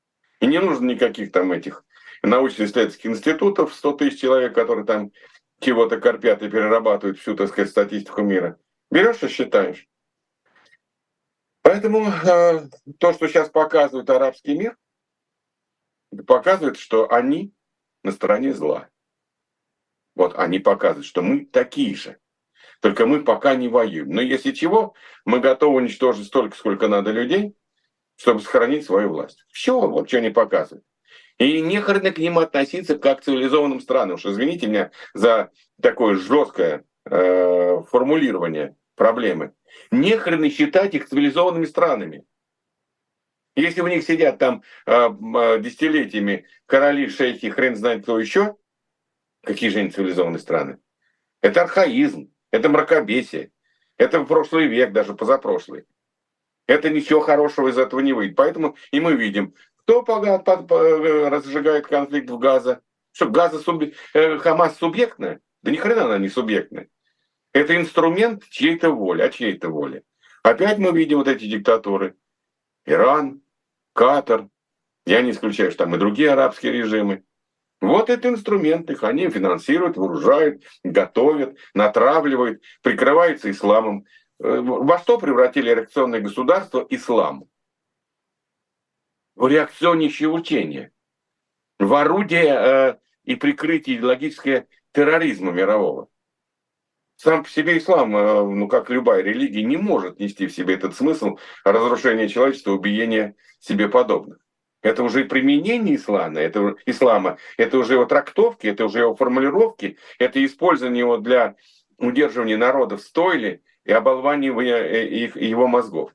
И 0.41 0.47
не 0.47 0.61
нужно 0.61 0.87
никаких 0.87 1.31
там 1.31 1.53
этих 1.53 1.85
научно-исследовательских 2.27 3.11
институтов, 3.11 3.75
100 3.75 3.93
тысяч 3.95 4.21
человек, 4.21 4.55
которые 4.55 4.85
там 4.85 5.13
чего-то 5.61 6.01
корпят 6.01 6.43
и 6.43 6.51
перерабатывают 6.51 7.19
всю, 7.19 7.35
так 7.37 7.49
сказать, 7.49 7.71
статистику 7.71 8.23
мира. 8.23 8.59
Берешь 8.91 9.23
и 9.23 9.29
считаешь. 9.29 9.89
Поэтому 11.63 12.09
э, 12.09 12.69
то, 12.99 13.13
что 13.13 13.27
сейчас 13.27 13.49
показывает 13.49 14.11
арабский 14.11 14.57
мир, 14.57 14.77
показывает, 16.27 16.77
что 16.77 17.11
они 17.11 17.55
на 18.03 18.13
стороне 18.13 18.53
зла. 18.53 18.89
Вот 20.15 20.39
они 20.39 20.59
показывают, 20.59 21.07
что 21.07 21.23
мы 21.23 21.47
такие 21.47 21.95
же. 21.97 22.19
Только 22.81 23.07
мы 23.07 23.25
пока 23.25 23.55
не 23.55 23.69
воюем. 23.69 24.11
Но 24.11 24.21
если 24.21 24.53
чего, 24.53 24.95
мы 25.25 25.41
готовы 25.41 25.77
уничтожить 25.77 26.27
столько, 26.27 26.57
сколько 26.57 26.87
надо 26.87 27.11
людей, 27.11 27.57
чтобы 28.17 28.41
сохранить 28.41 28.85
свою 28.85 29.09
власть. 29.09 29.45
Все, 29.49 29.81
вот 29.81 30.09
что 30.09 30.19
они 30.19 30.31
показывают. 30.31 30.85
И 31.39 31.61
нехрен 31.61 32.13
к 32.13 32.19
ним 32.19 32.39
относиться 32.39 32.99
как 32.99 33.21
к 33.21 33.25
цивилизованным 33.25 33.81
странам. 33.81 34.19
Что 34.19 34.33
извините 34.33 34.67
меня 34.67 34.91
за 35.15 35.51
такое 35.81 36.15
жесткое 36.15 36.85
э, 37.07 37.83
формулирование 37.91 38.77
проблемы. 38.95 39.53
Нехрен 39.91 40.49
считать 40.51 40.95
их 40.95 41.09
цивилизованными 41.09 41.65
странами. 41.65 42.25
Если 43.57 43.81
у 43.81 43.87
них 43.87 44.05
сидят 44.05 44.39
там 44.39 44.63
э, 44.87 45.61
десятилетиями 45.61 46.47
короли, 46.67 47.09
шейхи, 47.09 47.51
хрен 47.51 47.77
знает 47.77 48.03
кто 48.03 48.19
еще, 48.19 48.57
какие 49.43 49.71
же 49.71 49.81
они 49.81 49.91
цивилизованные 49.91 50.41
страны? 50.41 50.79
Это 51.41 51.63
архаизм, 51.63 52.33
это 52.51 52.69
мракобесие, 52.69 53.53
это 53.97 54.25
прошлый 54.25 54.67
век, 54.67 54.93
даже 54.93 55.15
позапрошлый. 55.15 55.85
Это 56.67 56.89
ничего 56.89 57.21
хорошего 57.21 57.69
из 57.69 57.79
этого 57.79 58.01
не 58.01 58.13
выйдет. 58.13 58.37
Поэтому 58.37 58.77
и 58.91 58.99
мы 58.99 59.15
видим, 59.15 59.55
кто 59.85 60.03
под, 60.03 60.45
под, 60.45 60.71
э, 60.73 61.29
разжигает 61.29 61.87
конфликт 61.87 62.31
в 62.31 62.39
Газа. 62.39 62.81
Что, 63.13 63.29
Газа 63.29 63.59
суб... 63.59 63.85
Э, 64.15 64.39
Хамас 64.39 64.77
субъектная? 64.77 65.41
Да 65.63 65.71
ни 65.71 65.77
хрена 65.77 66.07
она 66.07 66.19
не 66.19 66.29
субъектная. 66.29 66.89
Это 67.53 67.77
инструмент 67.77 68.45
чьей-то 68.49 68.91
воли. 68.91 69.23
А 69.23 69.29
чьей-то 69.29 69.69
воли? 69.69 70.03
Опять 70.43 70.79
мы 70.79 70.93
видим 70.93 71.19
вот 71.19 71.29
эти 71.29 71.45
диктатуры. 71.45 72.17
Иран, 72.87 73.43
Катар. 73.93 74.49
Я 75.07 75.21
не 75.21 75.33
исключаю, 75.33 75.71
что 75.71 75.85
там 75.85 75.95
и 75.95 75.99
другие 75.99 76.31
арабские 76.31 76.73
режимы. 76.73 77.25
Вот 77.81 78.09
это 78.09 78.29
инструмент 78.29 78.91
их. 78.91 79.05
Они 79.05 79.29
финансируют, 79.29 79.99
вооружают, 79.99 80.63
готовят, 80.83 81.59
натравливают, 81.75 82.63
прикрываются 82.83 83.51
исламом. 83.51 84.07
Э, 84.43 84.61
во 84.61 84.99
что 84.99 85.19
превратили 85.19 85.71
реакционное 85.71 86.21
государство 86.21 86.87
ислам? 86.89 87.45
В 89.35 89.49
реакционнейшее 89.49 90.29
учение. 90.29 90.93
В 91.79 91.93
орудие 91.95 92.55
э, 92.57 92.97
и 93.25 93.35
прикрытие 93.35 93.97
идеологическое 93.97 94.69
терроризма 94.93 95.51
мирового. 95.51 96.09
Сам 97.17 97.45
по 97.45 97.49
себе 97.49 97.79
ислам, 97.79 98.17
э, 98.17 98.43
ну 98.43 98.69
как 98.69 98.91
любая 98.91 99.23
религия, 99.23 99.63
не 99.63 99.77
может 99.77 100.19
нести 100.19 100.47
в 100.47 100.53
себе 100.53 100.75
этот 100.75 100.97
смысл 100.97 101.39
разрушения 101.65 102.29
человечества, 102.29 102.73
убиения 102.73 103.37
себе 103.61 103.89
подобных. 103.89 104.39
Это 104.83 105.03
уже 105.03 105.25
применение 105.25 105.97
ислама, 105.97 106.41
это, 106.41 106.77
ислама, 106.85 107.39
это 107.57 107.79
уже 107.79 107.95
его 107.95 108.05
трактовки, 108.05 108.67
это 108.67 108.85
уже 108.85 109.01
его 109.01 109.17
формулировки, 109.17 109.97
это 110.19 110.45
использование 110.45 111.01
его 111.01 111.17
для 111.17 111.57
удерживания 111.97 112.59
народа 112.59 112.99
в 112.99 113.01
стойле 113.01 113.63
и 113.85 113.93
оболванивания 113.93 114.77
э, 114.77 115.09
их, 115.09 115.37
его 115.37 115.67
мозгов. 115.69 116.13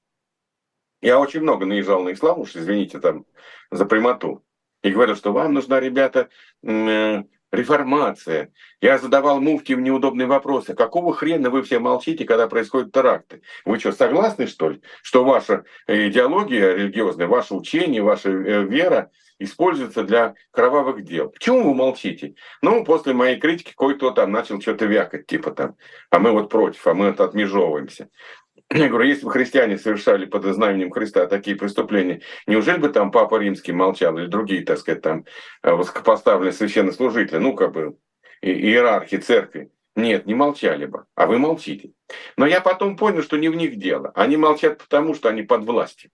Я 1.02 1.20
очень 1.20 1.42
много 1.42 1.66
наезжал 1.66 2.04
на 2.04 2.14
ислам, 2.14 2.40
уж 2.40 2.56
извините 2.56 3.00
там 3.00 3.26
за 3.72 3.86
прямоту. 3.86 4.44
И 4.82 4.92
говорил, 4.92 5.16
что 5.16 5.34
вам 5.34 5.54
нужна, 5.54 5.80
ребята, 5.80 6.30
э, 6.64 7.24
реформация. 7.52 8.52
Я 8.82 8.98
задавал 8.98 9.42
муфти 9.42 9.74
неудобные 9.74 10.28
вопросы. 10.28 10.74
Какого 10.74 11.14
хрена 11.14 11.50
вы 11.50 11.64
все 11.64 11.80
молчите, 11.80 12.26
когда 12.26 12.48
происходят 12.48 12.92
теракты? 12.92 13.42
Вы 13.66 13.80
что, 13.80 13.92
согласны, 13.92 14.48
что 14.48 14.70
ли, 14.70 14.82
что 15.02 15.24
ваша 15.24 15.66
идеология 15.88 16.76
религиозная, 16.76 17.28
ваше 17.28 17.56
учение, 17.56 18.02
ваша 18.02 18.30
э, 18.30 18.64
вера 18.64 19.12
используется 19.40 20.04
для 20.04 20.36
кровавых 20.52 21.04
дел? 21.04 21.30
Почему 21.30 21.64
вы 21.64 21.74
молчите? 21.74 22.36
Ну, 22.62 22.84
после 22.86 23.14
моей 23.14 23.40
критики 23.40 23.74
кое-кто 23.76 24.12
там 24.12 24.32
начал 24.32 24.62
что-то 24.62 24.86
вякать, 24.86 25.28
типа 25.28 25.52
там, 25.52 25.76
а 26.10 26.20
мы 26.20 26.32
вот 26.32 26.50
против, 26.50 26.86
а 26.88 26.94
мы 26.94 27.08
это 27.08 27.24
отмежевываемся. 27.24 28.10
Я 28.74 28.88
говорю, 28.88 29.08
если 29.08 29.26
бы 29.26 29.32
христиане 29.32 29.78
совершали 29.78 30.26
под 30.26 30.44
знаменем 30.44 30.92
Христа 30.92 31.26
такие 31.26 31.56
преступления, 31.56 32.22
неужели 32.46 32.78
бы 32.78 32.90
там 32.90 33.12
Папа 33.12 33.40
Римский 33.40 33.72
молчал 33.72 34.18
или 34.18 34.28
другие, 34.28 34.64
так 34.64 34.78
сказать, 34.78 35.02
там 35.02 35.26
э, 35.64 35.74
высокопоставленные 35.74 36.54
священнослужители, 36.54 37.38
ну, 37.38 37.56
как 37.56 37.74
бы 37.74 37.98
иерархи 38.42 39.18
церкви? 39.18 39.72
Нет, 39.96 40.28
не 40.28 40.36
молчали 40.36 40.86
бы, 40.86 41.06
а 41.16 41.26
вы 41.26 41.40
молчите. 41.40 41.94
Но 42.38 42.46
я 42.46 42.62
потом 42.62 42.96
понял, 42.96 43.24
что 43.24 43.38
не 43.38 43.50
в 43.50 43.56
них 43.56 43.78
дело. 43.78 44.12
Они 44.14 44.38
молчат 44.38 44.78
потому, 44.78 45.16
что 45.16 45.30
они 45.30 45.42
под 45.42 45.66
властью. 45.66 46.12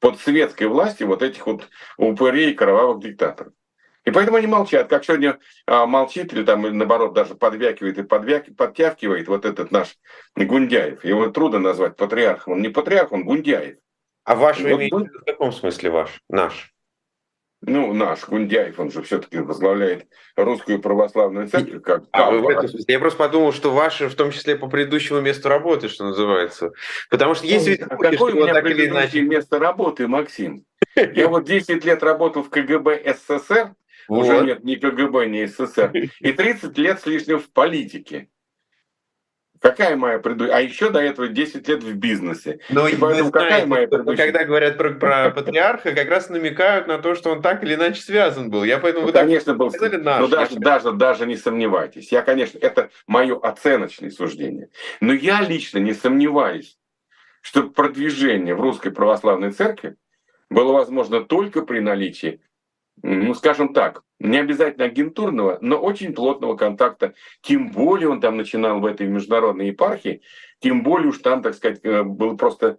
Под 0.00 0.18
светской 0.18 0.68
властью 0.68 1.08
вот 1.08 1.22
этих 1.22 1.46
вот 1.46 1.68
упырей 1.98 2.54
кровавых 2.54 3.02
диктаторов. 3.02 3.52
И 4.06 4.12
поэтому 4.12 4.38
они 4.38 4.46
молчат. 4.46 4.88
Как 4.88 5.04
сегодня 5.04 5.38
а, 5.66 5.84
молчит 5.84 6.32
или 6.32 6.44
там, 6.44 6.64
или 6.64 6.72
наоборот, 6.72 7.12
даже 7.12 7.34
подвякивает 7.34 7.98
и 7.98 8.04
подвяк... 8.04 8.44
подтягивает 8.56 9.26
вот 9.26 9.44
этот 9.44 9.72
наш 9.72 9.98
Гундяев. 10.36 11.04
Его 11.04 11.28
трудно 11.30 11.58
назвать 11.58 11.96
патриархом. 11.96 12.54
Он 12.54 12.62
не 12.62 12.68
патриарх, 12.68 13.10
он 13.10 13.24
Гундяев. 13.24 13.78
А 14.24 14.36
ваш 14.36 14.60
вот, 14.60 14.70
имеете 14.70 14.96
в 14.96 15.24
каком 15.24 15.52
смысле 15.52 15.90
ваш? 15.90 16.22
Наш? 16.28 16.72
Ну, 17.62 17.92
наш 17.94 18.28
Гундяев, 18.28 18.78
он 18.78 18.92
же 18.92 19.02
все-таки 19.02 19.38
возглавляет 19.38 20.06
русскую 20.36 20.80
православную 20.80 21.48
церковь. 21.48 21.82
Как 21.82 22.04
а, 22.12 22.30
вы 22.30 22.40
в 22.40 22.48
этом 22.48 22.68
смысле? 22.68 22.84
Я 22.86 23.00
просто 23.00 23.18
подумал, 23.18 23.52
что 23.52 23.72
ваши, 23.72 24.08
в 24.08 24.14
том 24.14 24.30
числе 24.30 24.54
по 24.54 24.68
предыдущему 24.68 25.20
месту 25.20 25.48
работы, 25.48 25.88
что 25.88 26.04
называется. 26.04 26.70
Потому 27.10 27.34
что 27.34 27.46
есть 27.46 27.66
ведь... 27.66 27.82
А 27.82 27.96
какое 27.96 28.34
у 28.34 28.36
меня 28.36 28.54
так 28.54 28.66
или 28.66 28.86
иначе... 28.86 29.22
место 29.22 29.58
работы, 29.58 30.06
Максим? 30.06 30.64
Я 30.94 31.26
вот 31.28 31.44
10 31.44 31.84
лет 31.84 32.02
работал 32.04 32.44
в 32.44 32.50
КГБ 32.50 33.02
СССР, 33.14 33.74
вот. 34.08 34.26
Уже 34.26 34.44
нет 34.44 34.64
ни 34.64 34.76
КГБ, 34.76 35.26
ни 35.26 35.44
СССР. 35.46 35.92
И 36.20 36.32
30 36.32 36.76
лет 36.78 37.00
с 37.00 37.06
лишним 37.06 37.38
в 37.38 37.50
политике. 37.50 38.28
Какая 39.60 39.96
моя 39.96 40.18
преду... 40.18 40.52
А 40.52 40.60
еще 40.60 40.90
до 40.90 41.00
этого 41.00 41.28
10 41.28 41.66
лет 41.66 41.82
в 41.82 41.94
бизнесе. 41.94 42.60
Но 42.68 42.86
и 42.86 42.96
поэтому 42.96 43.30
какая 43.30 43.48
знаете, 43.48 43.66
моя 43.66 43.88
предыдущая... 43.88 44.24
Когда 44.26 44.44
говорят 44.44 44.76
про, 44.76 44.90
про 44.90 45.30
патриарха, 45.30 45.92
как 45.92 46.08
раз 46.08 46.28
намекают 46.28 46.86
на 46.86 46.98
то, 46.98 47.14
что 47.14 47.30
он 47.30 47.42
так 47.42 47.62
или 47.64 47.74
иначе 47.74 48.02
связан 48.02 48.50
был. 48.50 48.64
Я 48.64 48.78
поэтому... 48.78 49.06
Ну, 49.06 49.12
конечно, 49.12 49.54
был. 49.54 49.70
Сказали, 49.70 49.96
наш, 49.96 50.20
Но 50.20 50.28
даже, 50.28 50.56
даже, 50.56 50.92
даже 50.92 51.26
не 51.26 51.36
сомневайтесь. 51.36 52.12
Я, 52.12 52.22
конечно, 52.22 52.58
это 52.58 52.90
мое 53.06 53.38
оценочное 53.38 54.10
суждение. 54.10 54.68
Но 55.00 55.12
я 55.12 55.40
лично 55.40 55.78
не 55.78 55.94
сомневаюсь, 55.94 56.78
что 57.40 57.64
продвижение 57.64 58.54
в 58.54 58.60
русской 58.60 58.90
православной 58.90 59.52
церкви 59.52 59.96
было 60.50 60.72
возможно 60.72 61.24
только 61.24 61.62
при 61.62 61.80
наличии 61.80 62.40
ну, 63.02 63.34
скажем 63.34 63.72
так, 63.72 64.02
не 64.18 64.38
обязательно 64.38 64.86
агентурного, 64.86 65.58
но 65.60 65.76
очень 65.76 66.14
плотного 66.14 66.56
контакта. 66.56 67.14
Тем 67.42 67.70
более 67.70 68.08
он 68.08 68.20
там 68.20 68.36
начинал 68.36 68.80
в 68.80 68.86
этой 68.86 69.06
международной 69.06 69.68
епархии, 69.68 70.22
тем 70.60 70.82
более 70.82 71.08
уж 71.08 71.18
там, 71.18 71.42
так 71.42 71.54
сказать, 71.54 71.80
э, 71.82 72.02
был 72.02 72.36
просто 72.36 72.78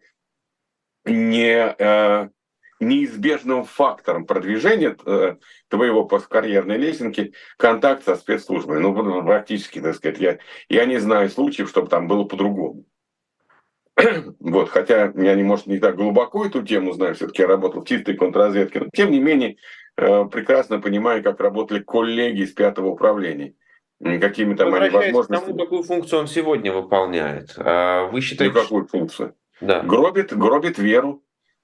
не, 1.05 1.75
э, 1.77 2.29
неизбежным 2.79 3.63
фактором 3.63 4.25
продвижения 4.25 4.95
э, 5.05 5.35
твоего 5.67 6.05
по 6.05 6.19
карьерной 6.19 6.77
лесенке 6.77 7.33
контакт 7.57 8.03
со 8.03 8.15
спецслужбами. 8.15 8.79
Ну, 8.79 9.23
практически, 9.23 9.79
так 9.79 9.95
сказать, 9.95 10.19
я, 10.19 10.39
я 10.69 10.85
не 10.85 10.97
знаю 10.97 11.29
случаев, 11.29 11.69
чтобы 11.69 11.87
там 11.89 12.07
было 12.07 12.23
по-другому. 12.23 12.85
Вот, 14.39 14.69
хотя 14.69 15.11
я, 15.15 15.35
не, 15.35 15.43
может, 15.43 15.65
не 15.67 15.79
так 15.79 15.95
глубоко 15.95 16.45
эту 16.45 16.63
тему 16.63 16.93
знаю, 16.93 17.15
все-таки 17.15 17.41
я 17.41 17.47
работал 17.47 17.81
в 17.81 17.87
чистой 17.87 18.15
контрразведке, 18.15 18.79
но 18.79 18.85
тем 18.93 19.11
не 19.11 19.19
менее 19.19 19.57
прекрасно 19.97 20.79
понимаю, 20.79 21.23
как 21.23 21.39
работали 21.39 21.81
коллеги 21.81 22.41
из 22.41 22.53
пятого 22.53 22.87
управления. 22.87 23.55
Какими 23.99 24.53
там 24.53 24.73
они 24.75 24.89
возможностями. 24.89 25.53
Тому, 25.53 25.59
какую 25.59 25.83
функцию 25.83 26.19
он 26.19 26.27
сегодня 26.27 26.71
выполняет. 26.71 27.55
А 27.57 28.05
вы 28.05 28.21
считаете... 28.21 28.53
Ну, 28.53 28.61
какую 28.61 28.87
функцию? 28.87 29.35
Да. 29.59 29.81
Гробит, 29.81 30.37
гробит 30.37 30.77
веру, 30.77 31.23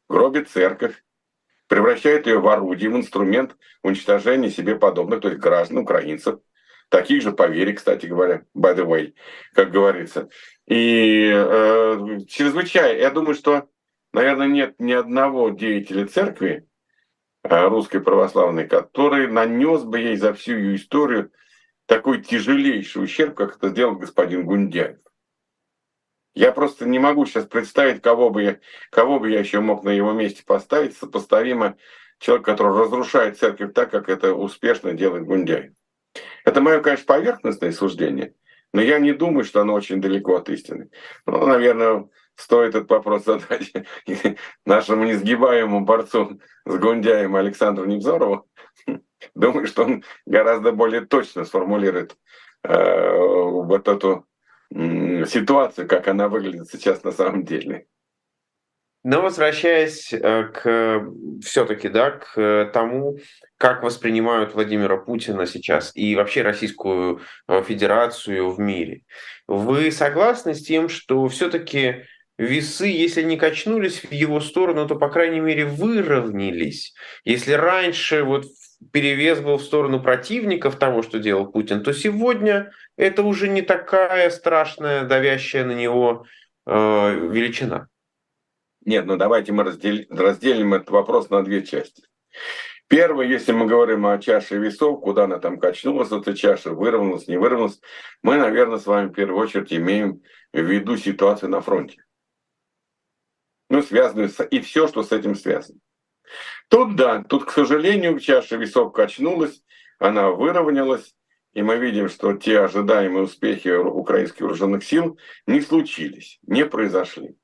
гробит 0.10 0.50
церковь, 0.50 1.04
превращает 1.68 2.26
ее 2.26 2.40
в 2.40 2.48
орудие, 2.48 2.90
в 2.90 2.98
инструмент 2.98 3.56
уничтожения 3.84 4.50
себе 4.50 4.76
подобных, 4.76 5.22
то 5.22 5.28
есть 5.28 5.40
граждан, 5.40 5.78
украинцев, 5.78 6.40
таких 6.90 7.22
же 7.22 7.34
по 7.34 7.48
вере, 7.48 7.74
кстати 7.74 8.08
говоря, 8.08 8.46
by 8.58 8.76
the 8.76 8.88
way, 8.88 9.14
как 9.54 9.70
говорится. 9.70 10.30
И 10.66 11.32
э, 11.32 12.18
чрезвычайно, 12.28 12.98
я 12.98 13.12
думаю, 13.12 13.36
что, 13.36 13.70
наверное, 14.12 14.48
нет 14.48 14.74
ни 14.80 14.92
одного 14.92 15.50
деятеля 15.50 16.08
церкви, 16.08 16.66
Э, 16.66 16.73
русской 17.44 18.00
православной, 18.00 18.68
который 18.68 19.28
нанес 19.28 19.84
бы 19.84 20.00
ей 20.00 20.16
за 20.16 20.34
всю 20.34 20.56
ее 20.58 20.76
историю 20.76 21.32
такой 21.86 22.22
тяжелейший 22.22 23.04
ущерб, 23.04 23.36
как 23.36 23.58
это 23.58 23.70
сделал 23.70 23.96
господин 23.96 24.46
Гундяев. 24.46 24.98
Я 26.36 26.52
просто 26.52 26.86
не 26.88 26.98
могу 26.98 27.26
сейчас 27.26 27.46
представить, 27.46 28.02
кого 28.02 28.30
бы 28.30 28.44
я, 28.44 28.60
кого 28.90 29.20
бы 29.20 29.30
я 29.30 29.40
еще 29.40 29.60
мог 29.60 29.84
на 29.84 29.92
его 29.92 30.14
месте 30.14 30.44
поставить, 30.46 30.98
сопоставимо 30.98 31.78
человек, 32.18 32.46
который 32.46 32.76
разрушает 32.76 33.38
церковь 33.38 33.74
так, 33.74 33.92
как 33.92 34.10
это 34.10 34.34
успешно 34.34 34.94
делает 34.94 35.26
Гундяев. 35.26 35.74
Это 36.46 36.62
мое, 36.62 36.82
конечно, 36.82 37.06
поверхностное 37.06 37.72
суждение, 37.72 38.34
но 38.74 38.82
я 38.82 38.98
не 38.98 39.14
думаю, 39.14 39.44
что 39.44 39.62
оно 39.62 39.74
очень 39.74 40.02
далеко 40.02 40.38
от 40.38 40.50
истины. 40.50 40.90
Ну, 41.26 41.46
наверное, 41.46 42.10
стоит 42.36 42.76
этот 42.76 42.90
вопрос 42.90 43.26
задать 43.26 43.72
нашему 44.66 45.06
несгибаемому 45.06 45.86
борцу 45.86 46.40
с 46.66 46.78
Гундяем 46.78 47.36
Александру 47.36 47.86
Невзорову. 47.86 48.48
Думаю, 49.36 49.68
что 49.68 49.84
он 49.84 50.04
гораздо 50.26 50.72
более 50.72 51.02
точно 51.02 51.46
сформулирует 51.46 52.16
э, 52.64 53.18
вот 53.18 53.88
эту 53.88 54.26
э, 54.74 55.26
ситуацию, 55.26 55.88
как 55.88 56.08
она 56.08 56.28
выглядит 56.28 56.68
сейчас 56.70 57.04
на 57.04 57.12
самом 57.12 57.44
деле. 57.44 57.88
Но 59.06 59.22
возвращаясь 59.22 60.14
э, 60.14 60.44
к 60.46 61.06
все-таки 61.42 61.90
да, 61.90 62.12
к 62.12 62.72
тому, 62.74 63.18
как 63.58 63.84
воспринимают 63.84 64.54
Владимира 64.54 64.96
Путина 64.96 65.46
сейчас 65.46 65.92
и 65.94 66.16
вообще 66.16 66.42
Российскую 66.42 67.20
э, 67.50 67.64
Федерацию 67.64 68.50
в 68.50 68.60
мире, 68.62 69.02
вы 69.46 69.92
согласны 69.92 70.54
с 70.54 70.64
тем, 70.64 70.88
что 70.88 71.28
все-таки 71.28 72.06
весы, 72.44 72.88
если 72.88 73.22
не 73.22 73.38
качнулись 73.38 74.04
в 74.04 74.12
его 74.12 74.40
сторону, 74.40 74.88
то, 74.88 74.96
по 74.96 75.10
крайней 75.10 75.40
мере, 75.40 75.66
выровнялись. 75.66 76.94
Если 77.26 77.54
раньше 77.54 78.24
вот 78.24 78.46
перевес 78.92 79.40
был 79.40 79.58
в 79.58 79.64
сторону 79.64 80.02
противников 80.02 80.78
того, 80.78 81.04
что 81.04 81.20
делал 81.20 81.52
Путин, 81.52 81.84
то 81.84 81.94
сегодня 81.94 82.72
это 82.98 83.24
уже 83.24 83.48
не 83.48 83.62
такая 83.62 84.30
страшная, 84.30 85.04
давящая 85.06 85.66
на 85.66 85.74
него 85.74 86.26
э, 86.66 86.72
величина. 87.32 87.88
Нет, 88.86 89.06
ну 89.06 89.18
давайте 89.18 89.54
мы 89.54 89.64
разделим, 89.64 90.06
разделим 90.10 90.74
этот 90.74 90.90
вопрос 90.90 91.30
на 91.30 91.44
две 91.44 91.64
части. 91.64 92.04
Первое, 92.88 93.26
если 93.26 93.54
мы 93.54 93.66
говорим 93.66 94.06
о 94.06 94.18
чаше 94.18 94.58
весов, 94.58 95.02
куда 95.02 95.24
она 95.24 95.40
там 95.40 95.58
качнулась, 95.58 96.12
эта 96.12 96.36
чаша, 96.36 96.72
выровнялась, 96.72 97.28
не 97.28 97.38
выровнялась, 97.38 97.80
мы, 98.22 98.38
наверное, 98.38 98.78
с 98.78 98.86
вами 98.86 99.08
в 99.08 99.14
первую 99.14 99.42
очередь 99.42 99.74
имеем 99.74 100.22
в 100.54 100.60
виду 100.60 100.98
ситуацию 100.98 101.50
на 101.50 101.62
фронте. 101.62 102.03
Ну, 103.70 103.82
связанную 103.82 104.30
с... 104.30 104.44
и 104.44 104.60
все, 104.62 104.88
что 104.88 105.04
с 105.04 105.12
этим 105.12 105.36
связано. 105.36 105.80
Тут 106.70 106.96
да, 106.96 107.24
тут, 107.24 107.46
к 107.46 107.52
сожалению, 107.52 108.20
чаша 108.20 108.56
весов 108.56 108.94
качнулась, 108.94 109.62
она 110.00 110.32
выровнялась, 110.32 111.16
и 111.54 111.62
мы 111.62 111.78
видим, 111.78 112.10
что 112.10 112.34
те 112.34 112.60
ожидаемые 112.60 113.24
успехи 113.24 113.70
украинских 113.70 114.42
вооруженных 114.42 114.84
сил 114.84 115.18
не 115.46 115.62
случились, 115.62 116.40
не 116.44 116.66
произошли. 116.66 117.36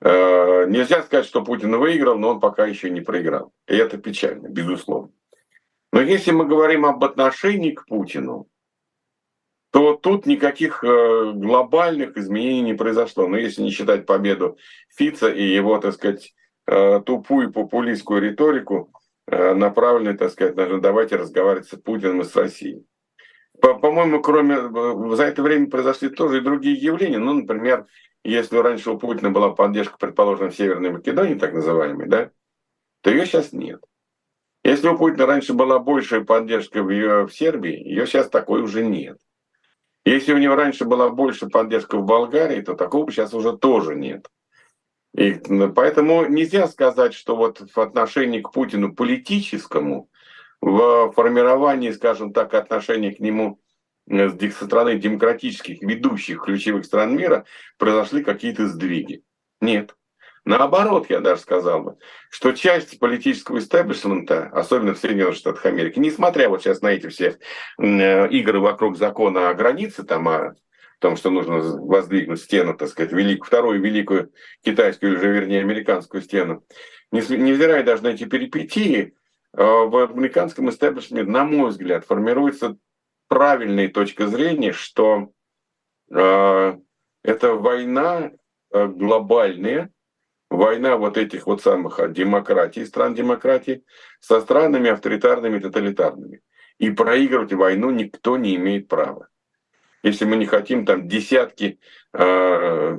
Э, 0.00 0.66
нельзя 0.68 1.02
сказать, 1.02 1.26
что 1.26 1.42
Путин 1.42 1.76
выиграл, 1.78 2.18
но 2.18 2.30
он 2.30 2.40
пока 2.40 2.66
еще 2.66 2.90
не 2.90 3.00
проиграл. 3.00 3.52
И 3.66 3.74
это 3.74 3.96
печально, 3.98 4.48
безусловно. 4.48 5.10
Но 5.92 6.00
если 6.00 6.30
мы 6.30 6.46
говорим 6.46 6.84
об 6.84 7.02
отношении 7.04 7.70
к 7.70 7.86
Путину, 7.86 8.48
то 9.74 9.96
тут 9.96 10.24
никаких 10.24 10.84
э, 10.84 11.32
глобальных 11.34 12.16
изменений 12.16 12.60
не 12.62 12.74
произошло. 12.74 13.26
Но 13.26 13.36
если 13.36 13.60
не 13.60 13.72
считать 13.72 14.06
победу 14.06 14.56
Фица 14.96 15.28
и 15.28 15.42
его, 15.42 15.80
так 15.80 15.94
сказать, 15.94 16.32
э, 16.68 17.00
тупую 17.04 17.52
популистскую 17.52 18.22
риторику, 18.22 18.92
направленную, 19.26 20.16
так 20.16 20.30
сказать, 20.30 20.54
на 20.54 20.80
давайте 20.80 21.16
разговаривать 21.16 21.66
с 21.66 21.76
Путиным 21.76 22.20
и 22.20 22.24
с 22.24 22.36
Россией. 22.36 22.86
По-моему, 23.60 24.22
кроме 24.22 25.16
за 25.16 25.24
это 25.24 25.42
время 25.42 25.68
произошли 25.68 26.08
тоже 26.08 26.38
и 26.38 26.42
другие 26.42 26.76
явления. 26.76 27.18
Ну, 27.18 27.32
например, 27.32 27.86
если 28.22 28.58
раньше 28.58 28.92
у 28.92 28.98
Путина 28.98 29.30
была 29.30 29.50
поддержка, 29.50 29.96
предположим, 29.98 30.50
в 30.50 30.56
Северной 30.56 30.90
Македонии, 30.90 31.34
так 31.34 31.52
называемой, 31.52 32.06
да, 32.06 32.30
то 33.00 33.10
ее 33.10 33.26
сейчас 33.26 33.52
нет. 33.52 33.82
Если 34.62 34.86
у 34.86 34.96
Путина 34.96 35.26
раньше 35.26 35.52
была 35.52 35.80
большая 35.80 36.20
поддержка 36.20 36.80
в, 36.80 36.90
ее, 36.90 37.26
в 37.26 37.34
Сербии, 37.34 37.72
ее 37.72 38.06
сейчас 38.06 38.28
такой 38.28 38.62
уже 38.62 38.84
нет. 38.84 39.18
Если 40.04 40.32
у 40.32 40.38
него 40.38 40.54
раньше 40.54 40.84
была 40.84 41.08
больше 41.08 41.48
поддержка 41.48 41.96
в 41.96 42.04
Болгарии, 42.04 42.60
то 42.60 42.74
такого 42.74 43.10
сейчас 43.10 43.32
уже 43.34 43.56
тоже 43.56 43.94
нет. 43.94 44.28
И 45.14 45.40
поэтому 45.74 46.26
нельзя 46.26 46.66
сказать, 46.68 47.14
что 47.14 47.36
вот 47.36 47.62
в 47.74 47.78
отношении 47.80 48.40
к 48.40 48.52
Путину 48.52 48.94
политическому, 48.94 50.10
в 50.60 51.12
формировании, 51.12 51.92
скажем 51.92 52.32
так, 52.32 52.52
отношений 52.54 53.12
к 53.12 53.20
нему 53.20 53.60
Э, 54.10 54.28
со 54.50 54.66
стороны 54.66 54.98
демократических 54.98 55.82
ведущих 55.82 56.42
ключевых 56.42 56.84
стран 56.84 57.16
мира 57.16 57.44
произошли 57.78 58.22
какие-то 58.22 58.68
сдвиги. 58.68 59.22
Нет. 59.60 59.96
Наоборот, 60.44 61.06
я 61.08 61.20
даже 61.20 61.40
сказал 61.40 61.82
бы, 61.82 61.96
что 62.30 62.52
часть 62.52 62.98
политического 62.98 63.58
истеблишмента, 63.58 64.50
особенно 64.52 64.92
в 64.92 64.98
Соединенных 64.98 65.36
Штатах 65.36 65.64
Америки, 65.64 65.98
несмотря 65.98 66.50
вот 66.50 66.62
сейчас 66.62 66.82
на 66.82 66.88
эти 66.88 67.06
все 67.08 67.38
э, 67.78 68.28
игры 68.28 68.60
вокруг 68.60 68.98
закона 68.98 69.48
о 69.48 69.54
границе, 69.54 70.02
там, 70.02 70.28
о 70.28 70.54
том, 70.98 71.16
что 71.16 71.30
нужно 71.30 71.60
воздвигнуть 71.60 72.42
стену, 72.42 72.76
так 72.76 72.88
сказать, 72.88 73.12
велик, 73.12 73.46
вторую 73.46 73.80
великую 73.80 74.32
китайскую, 74.62 75.12
или 75.12 75.18
же, 75.18 75.32
вернее, 75.32 75.60
американскую 75.60 76.22
стену, 76.22 76.62
невзирая 77.10 77.82
даже 77.82 78.02
на 78.02 78.08
эти 78.08 78.24
перипетии, 78.24 79.14
э, 79.54 79.62
в 79.62 79.96
американском 79.96 80.68
истеблишменте, 80.68 81.30
на 81.30 81.44
мой 81.44 81.70
взгляд, 81.70 82.04
формируется 82.04 82.76
правильная 83.28 83.88
точка 83.88 84.26
зрения, 84.26 84.72
что 84.72 85.30
э, 86.10 86.78
это 87.22 87.54
война 87.54 88.32
э, 88.72 88.86
глобальная, 88.88 89.90
война 90.50 90.96
вот 90.96 91.16
этих 91.16 91.46
вот 91.46 91.62
самых 91.62 91.98
а, 91.98 92.08
демократий, 92.08 92.84
стран 92.84 93.14
демократии, 93.14 93.84
со 94.20 94.40
странами 94.40 94.90
авторитарными, 94.90 95.58
тоталитарными. 95.58 96.42
И 96.78 96.90
проигрывать 96.90 97.52
войну 97.52 97.90
никто 97.90 98.36
не 98.36 98.56
имеет 98.56 98.88
права. 98.88 99.28
Если 100.02 100.24
мы 100.24 100.36
не 100.36 100.46
хотим 100.46 100.84
там 100.84 101.08
десятки 101.08 101.78
э, 102.12 102.98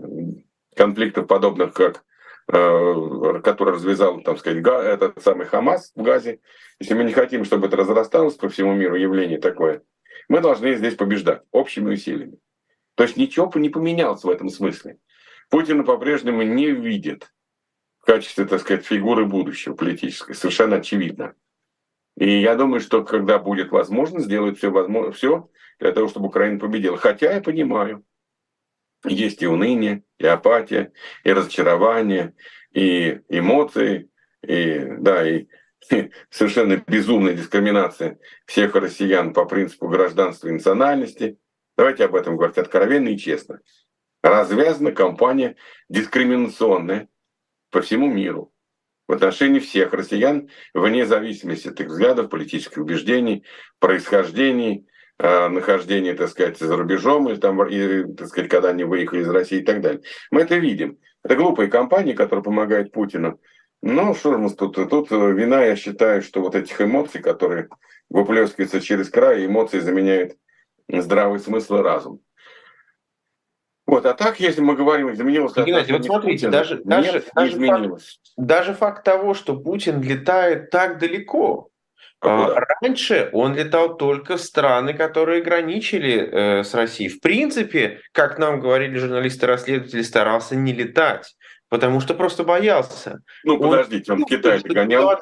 конфликтов, 0.76 1.28
подобных 1.28 1.74
как 1.74 2.04
э, 2.48 3.42
который 3.44 3.76
развязал, 3.76 4.22
там 4.22 4.38
сказать, 4.38 4.66
этот 4.66 5.22
самый 5.22 5.46
Хамас 5.46 5.92
в 5.96 6.02
Газе, 6.02 6.40
если 6.80 6.94
мы 6.94 7.04
не 7.04 7.14
хотим, 7.14 7.46
чтобы 7.46 7.68
это 7.68 7.78
разрасталось 7.78 8.36
по 8.36 8.50
всему 8.50 8.74
миру 8.74 8.96
явление 8.96 9.40
такое, 9.40 9.84
мы 10.30 10.40
должны 10.40 10.76
здесь 10.76 10.96
побеждать 10.96 11.44
общими 11.52 11.94
усилиями. 11.94 12.40
То 12.96 13.04
есть 13.04 13.18
ничего 13.18 13.52
не 13.56 13.70
поменялось 13.70 14.24
в 14.24 14.30
этом 14.30 14.50
смысле. 14.50 14.98
Путина 15.50 15.84
по-прежнему 15.84 16.42
не 16.42 16.72
видит 16.72 17.32
в 18.06 18.08
качестве, 18.08 18.46
так 18.46 18.62
сказать, 18.62 18.86
фигуры 18.86 19.26
будущего 19.26 19.74
политической. 19.74 20.36
Совершенно 20.36 20.76
очевидно. 20.76 21.34
И 22.16 22.40
я 22.40 22.54
думаю, 22.54 22.80
что 22.80 23.04
когда 23.04 23.40
будет 23.40 23.72
возможность, 23.72 24.28
сделают 24.28 24.60
все, 24.60 24.70
возможно, 24.70 25.12
все 25.12 25.50
для 25.80 25.92
того, 25.92 26.08
чтобы 26.08 26.28
Украина 26.28 26.60
победила. 26.60 26.98
Хотя 26.98 27.34
я 27.34 27.42
понимаю, 27.42 28.06
есть 29.06 29.42
и 29.42 29.48
уныние, 29.48 30.04
и 30.20 30.28
апатия, 30.28 30.94
и 31.24 31.34
разочарование, 31.34 32.36
и 32.72 33.22
эмоции, 33.28 34.12
и, 34.44 34.86
да, 35.00 35.28
и 35.28 35.48
совершенно 36.30 36.78
безумная 36.86 37.34
дискриминация 37.34 38.20
всех 38.46 38.76
россиян 38.76 39.34
по 39.34 39.46
принципу 39.46 39.88
гражданства 39.88 40.48
и 40.48 40.52
национальности. 40.52 41.40
Давайте 41.76 42.06
об 42.06 42.14
этом 42.14 42.38
говорить 42.38 42.60
откровенно 42.60 43.08
и 43.08 43.18
честно. 43.18 43.62
Развязана 44.22 44.92
кампания 44.92 45.56
дискриминационная 45.90 47.10
по 47.76 47.82
всему 47.82 48.08
миру 48.08 48.54
в 49.06 49.12
отношении 49.12 49.60
всех 49.60 49.92
россиян, 49.92 50.50
вне 50.74 51.06
зависимости 51.06 51.68
от 51.68 51.78
их 51.82 51.88
взглядов, 51.88 52.30
политических 52.30 52.78
убеждений, 52.78 53.44
происхождений, 53.80 54.88
э, 55.20 55.50
нахождения, 55.50 56.14
так 56.14 56.30
сказать, 56.30 56.58
за 56.58 56.74
рубежом, 56.78 57.28
или 57.28 57.36
там, 57.36 57.62
и, 57.68 58.06
так 58.16 58.30
сказать, 58.30 58.50
когда 58.50 58.70
они 58.70 58.86
выехали 58.86 59.24
из 59.24 59.30
России 59.30 59.60
и 59.60 59.66
так 59.66 59.82
далее. 59.82 60.02
Мы 60.32 60.44
это 60.44 60.56
видим. 60.56 61.00
Это 61.22 61.36
глупые 61.36 61.70
компании, 61.70 62.14
которые 62.14 62.44
помогают 62.44 62.94
Путину 62.94 63.42
ну, 63.82 64.16
что 64.16 64.38
же 64.38 64.56
тут? 64.56 64.76
Тут 64.90 65.12
э, 65.12 65.32
вина, 65.34 65.66
я 65.66 65.76
считаю, 65.76 66.22
что 66.22 66.40
вот 66.40 66.56
этих 66.56 66.80
эмоций, 66.80 67.22
которые 67.22 67.68
выплескиваются 68.10 68.80
через 68.80 69.10
край, 69.10 69.46
эмоции 69.46 69.80
заменяют 69.80 70.38
здравый 70.88 71.42
смысл 71.42 71.76
и 71.76 71.82
разум. 71.82 72.22
Вот, 73.86 74.06
а 74.06 74.14
так, 74.14 74.40
если 74.40 74.62
мы 74.62 74.76
говорим, 74.76 75.12
изменилось 75.12 75.54
Геннадий, 75.54 75.94
вот 75.94 76.06
смотрите, 76.06 76.48
Путина, 76.48 76.52
даже, 76.52 76.76
нет, 76.76 76.86
даже, 76.86 77.24
даже, 77.36 77.52
изменилось. 77.52 78.20
Факт, 78.36 78.48
даже 78.48 78.74
факт 78.74 79.04
того, 79.04 79.34
что 79.34 79.56
Путин 79.56 80.02
летает 80.02 80.72
так 80.72 80.98
далеко, 80.98 81.70
а, 82.22 82.56
Раньше 82.82 83.30
он 83.34 83.56
летал 83.56 83.98
только 83.98 84.38
в 84.38 84.42
страны, 84.42 84.96
которые 84.96 85.44
граничили 85.44 86.18
э, 86.18 86.64
с 86.64 86.74
Россией. 86.74 87.10
В 87.10 87.20
принципе, 87.20 88.00
как 88.14 88.40
нам 88.40 88.60
говорили 88.60 88.98
журналисты-расследователи, 88.98 90.02
старался 90.02 90.56
не 90.56 90.74
летать 90.74 91.36
потому 91.70 92.00
что 92.00 92.14
просто 92.14 92.44
боялся. 92.44 93.22
Ну, 93.44 93.60
подождите, 93.60 94.12
он, 94.12 94.20
он 94.20 94.26
в 94.26 94.28
Китай 94.30 94.60
гонял. 94.60 95.20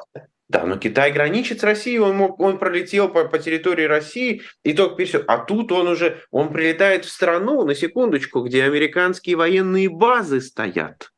Да, 0.48 0.66
но 0.66 0.76
Китай 0.76 1.10
граничит 1.10 1.60
с 1.60 1.64
Россией, 1.64 1.98
он, 1.98 2.16
мог, 2.16 2.38
он 2.38 2.58
пролетел 2.58 3.08
по, 3.08 3.24
по 3.24 3.38
территории 3.38 3.84
России 3.84 4.42
и 4.62 4.74
только 4.74 4.96
пересек. 4.96 5.24
А 5.26 5.38
тут 5.38 5.72
он 5.72 5.88
уже, 5.88 6.22
он 6.30 6.52
прилетает 6.52 7.06
в 7.06 7.10
страну, 7.10 7.64
на 7.64 7.74
секундочку, 7.74 8.42
где 8.42 8.64
американские 8.64 9.36
военные 9.36 9.88
базы 9.88 10.40
стоят. 10.40 11.12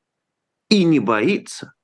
И 0.69 0.85
не 0.85 1.01
боится. 1.01 1.75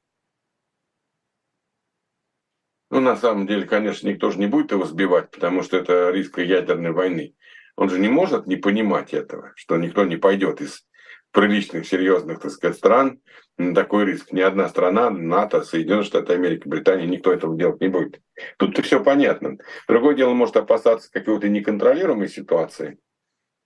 Ну, 2.91 3.01
на 3.01 3.17
самом 3.17 3.47
деле, 3.47 3.67
конечно, 3.67 4.07
никто 4.07 4.31
же 4.31 4.39
не 4.39 4.47
будет 4.47 4.71
его 4.71 4.85
сбивать, 4.85 5.31
потому 5.31 5.63
что 5.63 5.79
это 5.79 6.11
риск 6.11 6.39
ядерной 6.39 6.93
войны. 6.93 7.35
Он 7.75 7.89
же 7.89 7.99
не 7.99 8.09
может 8.09 8.47
не 8.47 8.57
понимать 8.57 9.15
этого, 9.15 9.53
что 9.57 9.79
никто 9.79 10.05
не 10.05 10.17
пойдет 10.17 10.61
из 10.61 10.87
приличных, 11.33 11.87
серьезных, 11.87 12.41
так 12.41 12.51
сказать, 12.53 12.77
стран 12.77 13.21
на 13.59 13.75
такой 13.75 14.07
риск. 14.07 14.33
Ни 14.33 14.41
одна 14.41 14.69
страна, 14.69 15.11
НАТО, 15.11 15.63
Соединенные 15.63 16.05
Штаты 16.05 16.35
Америки, 16.35 16.67
Британия, 16.67 17.07
никто 17.07 17.33
этого 17.33 17.57
делать 17.57 17.81
не 17.81 17.89
будет. 17.89 18.21
Тут-то 18.57 18.83
все 18.83 19.03
понятно. 19.03 19.59
Другое 19.89 20.15
дело, 20.15 20.33
может 20.33 20.57
опасаться 20.57 21.11
какой-то 21.11 21.49
неконтролируемой 21.49 22.29
ситуации. 22.29 22.99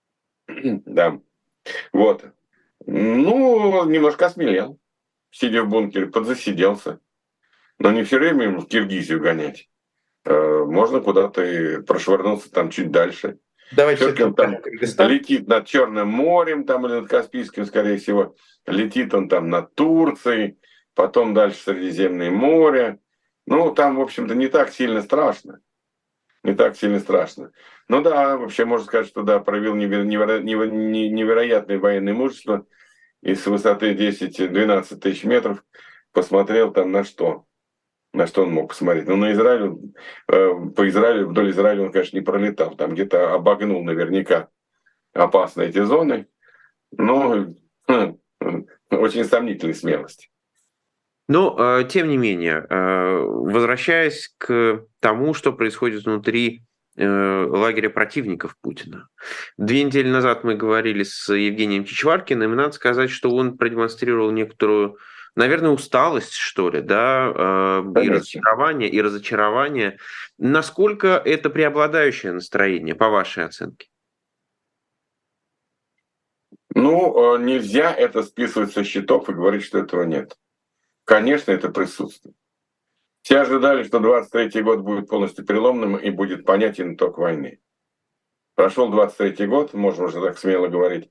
да. 0.49 1.20
Вот. 1.92 2.25
Ну, 2.85 3.85
немножко 3.88 4.27
осмелел. 4.27 4.79
Сидя 5.31 5.62
в 5.62 5.68
бункере, 5.68 6.07
подзасиделся. 6.07 7.01
Но 7.79 7.90
не 7.90 8.05
все 8.05 8.18
время 8.18 8.59
в 8.59 8.66
Киргизию 8.66 9.20
гонять. 9.20 9.68
Э, 10.25 10.64
можно 10.64 11.01
куда-то 11.01 11.83
прошвырнуться 11.87 12.51
там 12.51 12.70
чуть 12.70 12.90
дальше. 12.90 13.38
Давайте 13.72 14.24
он 14.24 14.35
там 14.35 14.59
летит 15.09 15.48
над 15.48 15.66
Черным 15.66 16.09
морем 16.09 16.64
там, 16.64 16.87
или 16.87 17.00
над 17.00 17.09
Каспийским, 17.09 17.64
скорее 17.66 17.98
всего. 17.98 18.37
Летит 18.66 19.12
он 19.14 19.29
там 19.29 19.48
над 19.50 19.74
Турцией, 19.74 20.59
потом 20.94 21.35
дальше 21.35 21.59
Средиземное 21.61 22.31
море. 22.31 22.98
Ну, 23.46 23.72
там, 23.72 23.96
в 23.96 24.00
общем-то, 24.00 24.35
не 24.35 24.48
так 24.48 24.70
сильно 24.70 25.02
страшно. 25.02 25.61
Не 26.42 26.55
так 26.55 26.76
сильно 26.76 27.00
страшно. 27.00 27.52
Ну 27.88 28.02
да, 28.02 28.37
вообще 28.37 28.64
можно 28.64 28.87
сказать, 28.87 29.09
что 29.09 29.22
да, 29.22 29.40
проявил 29.40 29.74
неверо- 29.74 30.07
неверо- 30.07 30.70
невероятное 30.70 31.79
военное 31.79 32.14
мужество. 32.14 32.66
И 33.22 33.35
с 33.35 33.46
высоты 33.46 33.94
10-12 33.94 35.00
тысяч 35.00 35.24
метров 35.24 35.64
посмотрел 36.12 36.72
там 36.72 36.92
на 36.92 37.02
что? 37.02 37.46
На 38.16 38.26
что 38.26 38.42
он 38.42 38.52
мог 38.52 38.70
посмотреть. 38.70 39.07
Ну, 39.07 39.16
на 39.16 39.33
Израиль, 39.33 39.72
э, 40.29 40.50
по 40.74 40.88
Израилю, 40.88 41.29
вдоль 41.29 41.50
Израиля 41.50 41.83
он, 41.83 41.92
конечно, 41.92 42.16
не 42.16 42.24
пролетал. 42.24 42.74
Там 42.74 42.94
где-то 42.94 43.35
обогнул 43.35 43.85
наверняка 43.85 44.48
опасные 45.12 45.68
эти 45.68 45.83
зоны. 45.83 46.26
Но 46.92 47.46
хм, 47.88 48.18
очень 48.90 49.24
сомнительной 49.24 49.74
смелости. 49.74 50.29
Но, 51.29 51.57
э, 51.59 51.85
тем 51.85 52.09
не 52.09 52.16
менее, 52.16 52.64
э, 52.68 53.18
возвращаясь 53.18 54.35
к 54.38 54.85
тому, 55.00 55.35
что 55.35 55.52
происходит 55.52 56.05
внутри 56.05 56.62
лагеря 56.98 57.90
противников 57.90 58.57
Путина. 58.62 59.09
Две 59.59 59.85
недели 59.85 60.09
назад 60.09 60.44
мы 60.44 60.55
говорили 60.55 61.02
с 61.02 61.31
Евгением 61.31 61.85
Чичваркиным, 61.85 62.55
и 62.55 62.57
надо 62.57 62.72
сказать, 62.72 63.11
что 63.11 63.29
он 63.29 63.59
продемонстрировал 63.59 64.31
некоторую 64.31 64.96
наверное, 65.37 65.70
усталость, 65.70 66.33
что 66.33 66.70
ли, 66.70 66.81
да, 66.81 67.83
Конечно. 67.83 68.01
и 68.01 68.09
разочарование, 68.09 68.88
и 68.88 69.01
разочарование. 69.01 69.99
Насколько 70.38 71.22
это 71.25 71.51
преобладающее 71.51 72.33
настроение, 72.33 72.94
по 72.94 73.09
вашей 73.09 73.44
оценке? 73.44 73.88
Ну, 76.75 77.37
э, 77.37 77.42
нельзя 77.42 77.90
это 77.90 78.22
списывать 78.22 78.72
со 78.72 78.85
счетов 78.85 79.31
и 79.31 79.33
говорить, 79.33 79.64
что 79.64 79.79
этого 79.79 80.03
нет. 80.03 80.37
Конечно, 81.05 81.53
это 81.53 81.70
присутствует. 81.70 82.37
Все 83.22 83.38
ожидали, 83.38 83.83
что 83.83 83.99
23 83.99 84.62
год 84.62 84.81
будет 84.81 85.09
полностью 85.09 85.46
переломным 85.46 85.96
и 85.96 86.11
будет 86.11 86.44
понятен 86.44 86.94
итог 86.94 87.16
войны. 87.16 87.61
Прошел 88.57 88.90
23 88.90 89.46
год, 89.46 89.72
можем 89.72 90.07
уже 90.07 90.20
так 90.20 90.38
смело 90.38 90.68
говорить, 90.68 91.11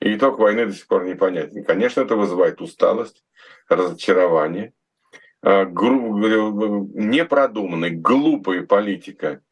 и 0.00 0.16
итог 0.16 0.38
войны 0.38 0.66
до 0.66 0.72
сих 0.72 0.86
пор 0.86 1.04
непонятен. 1.04 1.64
Конечно, 1.64 2.02
это 2.02 2.16
вызывает 2.16 2.60
усталость, 2.60 3.24
разочарование, 3.68 4.72
а, 5.42 5.64
непродуманная, 6.94 7.90
глупая 7.90 8.62
политика, 8.62 9.42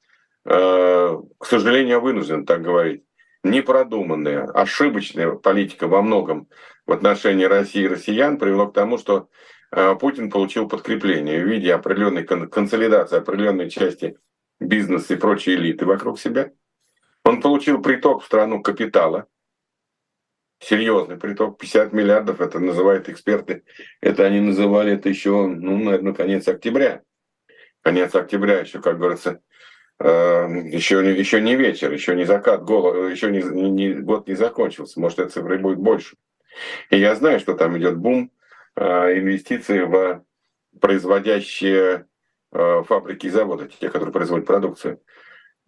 а, 0.44 1.20
к 1.38 1.46
сожалению, 1.46 2.00
вынужден 2.00 2.46
так 2.46 2.62
говорить, 2.62 3.04
непродуманная, 3.42 4.44
ошибочная 4.44 5.32
политика 5.32 5.86
во 5.86 6.02
многом 6.02 6.48
в 6.86 6.92
отношении 6.92 7.44
России 7.44 7.84
и 7.84 7.88
россиян 7.88 8.38
привело 8.38 8.68
к 8.68 8.74
тому, 8.74 8.98
что 8.98 9.28
а, 9.70 9.94
Путин 9.94 10.30
получил 10.30 10.68
подкрепление 10.68 11.42
в 11.42 11.48
виде 11.48 11.72
определенной 11.72 12.24
консолидации 12.24 13.18
определенной 13.18 13.70
части 13.70 14.16
бизнеса 14.60 15.14
и 15.14 15.16
прочей 15.16 15.54
элиты 15.54 15.86
вокруг 15.86 16.18
себя. 16.18 16.52
Он 17.24 17.40
получил 17.40 17.80
приток 17.80 18.22
в 18.22 18.26
страну 18.26 18.62
капитала, 18.62 19.26
серьезный 20.64 21.16
приток, 21.16 21.58
50 21.58 21.92
миллиардов, 21.92 22.40
это 22.40 22.58
называют 22.58 23.08
эксперты, 23.08 23.64
это 24.00 24.24
они 24.24 24.40
называли 24.40 24.92
это 24.92 25.08
еще, 25.08 25.46
ну, 25.46 25.78
наверное, 25.78 26.14
конец 26.14 26.48
октября. 26.48 27.02
Конец 27.82 28.14
октября 28.14 28.60
еще, 28.60 28.80
как 28.80 28.98
говорится, 28.98 29.40
э, 29.98 30.06
еще, 30.06 31.02
не, 31.02 31.12
еще 31.12 31.40
не 31.40 31.54
вечер, 31.54 31.92
еще 31.92 32.16
не 32.16 32.24
закат, 32.24 32.62
голо, 32.62 33.08
еще 33.08 33.30
не, 33.30 33.42
не, 33.42 33.92
год 33.92 34.26
не 34.26 34.34
закончился, 34.34 34.98
может, 35.00 35.18
эта 35.18 35.30
цифра 35.30 35.58
будет 35.58 35.78
больше. 35.78 36.16
И 36.90 36.98
я 36.98 37.14
знаю, 37.14 37.40
что 37.40 37.54
там 37.54 37.76
идет 37.76 37.98
бум 37.98 38.30
э, 38.76 39.18
инвестиций 39.18 39.84
в 39.84 40.24
производящие 40.80 42.06
э, 42.52 42.82
фабрики 42.86 43.26
и 43.26 43.30
заводы, 43.30 43.68
те, 43.68 43.90
которые 43.90 44.12
производят 44.12 44.46
продукцию. 44.46 45.00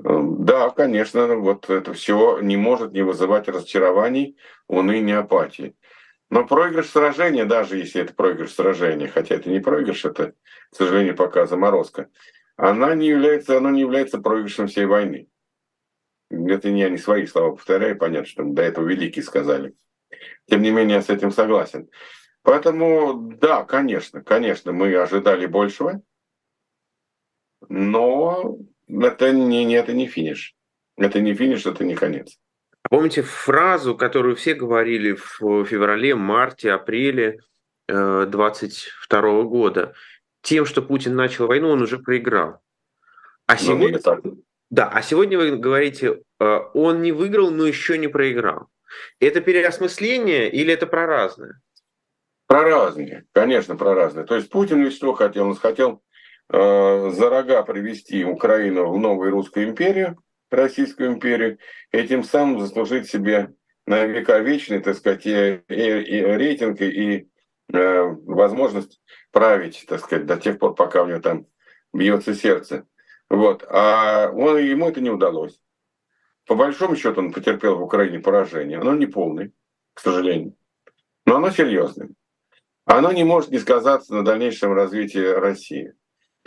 Эм, 0.05 0.45
да, 0.45 0.71
конечно, 0.71 1.37
вот 1.37 1.71
это 1.71 1.93
все 1.95 2.41
не 2.41 2.57
может 2.57 2.93
не 2.93 3.03
вызывать 3.03 3.49
разочарований, 3.49 4.37
уныния, 4.69 5.21
апатии. 5.21 5.75
Но 6.29 6.47
проигрыш 6.47 6.89
сражения, 6.91 7.45
даже 7.45 7.79
если 7.79 8.03
это 8.03 8.13
проигрыш 8.13 8.53
сражения, 8.53 9.09
хотя 9.09 9.37
это 9.37 9.49
не 9.49 9.61
проигрыш, 9.61 10.05
это, 10.05 10.33
к 10.71 10.77
сожалению, 10.77 11.17
пока 11.17 11.47
заморозка, 11.47 12.11
она 12.57 12.95
не 12.95 13.09
является, 13.09 13.57
оно 13.57 13.71
не 13.71 13.81
является 13.81 14.19
проигрышем 14.19 14.67
всей 14.67 14.87
войны. 14.87 15.29
Это 16.31 16.71
не 16.71 16.81
я 16.81 16.91
не 16.91 16.99
свои 16.99 17.27
слова 17.27 17.53
повторяю, 17.53 17.97
понятно, 17.97 18.27
что 18.27 18.43
до 18.43 18.63
этого 18.63 18.87
великие 18.87 19.23
сказали. 19.23 19.75
Тем 20.47 20.63
не 20.63 20.71
менее, 20.71 20.97
я 20.97 21.03
с 21.03 21.09
этим 21.09 21.31
согласен. 21.31 21.89
Поэтому, 22.43 23.15
да, 23.41 23.65
конечно, 23.65 24.23
конечно, 24.23 24.73
мы 24.73 24.95
ожидали 24.97 25.47
большего, 25.47 26.03
но 27.69 28.59
это 28.89 29.33
не, 29.33 29.73
это 29.75 29.93
не 29.93 30.07
финиш. 30.07 30.55
Это 30.97 31.21
не 31.21 31.35
финиш, 31.35 31.67
это 31.67 31.85
не 31.85 31.95
конец. 31.95 32.39
Помните 32.89 33.23
фразу, 33.23 33.97
которую 33.97 34.37
все 34.37 34.55
говорили 34.55 35.13
в 35.13 35.65
феврале, 35.65 36.15
марте, 36.15 36.73
апреле 36.73 37.41
22 37.89 38.29
э, 39.09 39.43
года? 39.43 39.95
Тем, 40.43 40.65
что 40.65 40.83
Путин 40.83 41.17
начал 41.17 41.49
войну, 41.49 41.71
он 41.71 41.83
уже 41.83 41.99
проиграл. 41.99 42.61
А 43.47 43.55
ну, 43.55 43.59
сегодня, 43.59 44.01
ну, 44.23 44.43
да, 44.71 44.89
а 44.89 45.03
сегодня 45.03 45.39
вы 45.39 45.57
говорите, 45.57 46.23
э, 46.41 46.59
он 46.75 47.03
не 47.03 47.13
выиграл, 47.13 47.51
но 47.51 47.67
еще 47.67 47.99
не 47.99 48.09
проиграл. 48.09 48.69
Это 49.21 49.41
переосмысление 49.41 50.51
или 50.51 50.73
это 50.73 50.87
про 50.87 51.07
разное? 51.07 51.61
Про 52.47 52.63
разные, 52.63 53.27
конечно, 53.33 53.77
про 53.77 53.95
разные. 53.95 54.25
То 54.25 54.37
есть 54.37 54.49
Путин 54.49 54.81
ведь 54.83 54.95
что 54.95 55.13
хотел? 55.15 55.49
Он 55.49 55.57
хотел 55.57 56.03
Э, 56.49 57.11
за 57.13 57.29
рога 57.29 57.63
привести 57.63 58.25
Украину 58.25 58.89
в 58.89 58.99
новую 58.99 59.33
русскую 59.33 59.69
империю, 59.69 60.19
Российскую 60.51 61.13
империю, 61.13 61.59
и 61.91 62.07
тем 62.07 62.23
самым 62.23 62.61
заслужить 62.61 63.09
себе 63.09 63.53
на 63.87 64.05
века 64.05 64.39
вечный, 64.39 64.81
так 64.81 64.97
сказать, 64.97 65.27
и, 65.27 65.63
и, 65.69 65.75
и 65.75 66.23
рейтинг, 66.23 66.81
и 66.81 67.29
э, 67.73 68.03
возможность 68.03 69.01
править, 69.33 69.85
так 69.89 70.01
сказать, 70.01 70.27
до 70.27 70.37
тех 70.37 70.59
пор, 70.59 70.75
пока 70.75 71.03
у 71.03 71.07
него 71.09 71.21
там 71.21 71.47
бьется 71.93 72.35
сердце. 72.35 72.87
Вот. 73.29 73.65
А 73.69 74.31
он, 74.31 74.59
ему 74.59 74.89
это 74.89 75.01
не 75.01 75.11
удалось. 75.11 75.61
По 76.47 76.55
большому 76.55 76.95
счету 76.95 77.21
он 77.21 77.33
потерпел 77.33 77.77
в 77.77 77.83
Украине 77.83 78.21
поражение. 78.21 78.79
Оно 78.79 78.95
не 78.95 79.07
полное, 79.07 79.51
к 79.95 80.01
сожалению. 80.01 80.57
Но 81.25 81.37
оно 81.37 81.51
серьезное. 81.51 82.11
Оно 82.85 83.11
не 83.11 83.25
может 83.25 83.51
не 83.51 83.59
сказаться 83.59 84.15
на 84.15 84.25
дальнейшем 84.25 84.73
развитии 84.73 85.19
России. 85.19 85.95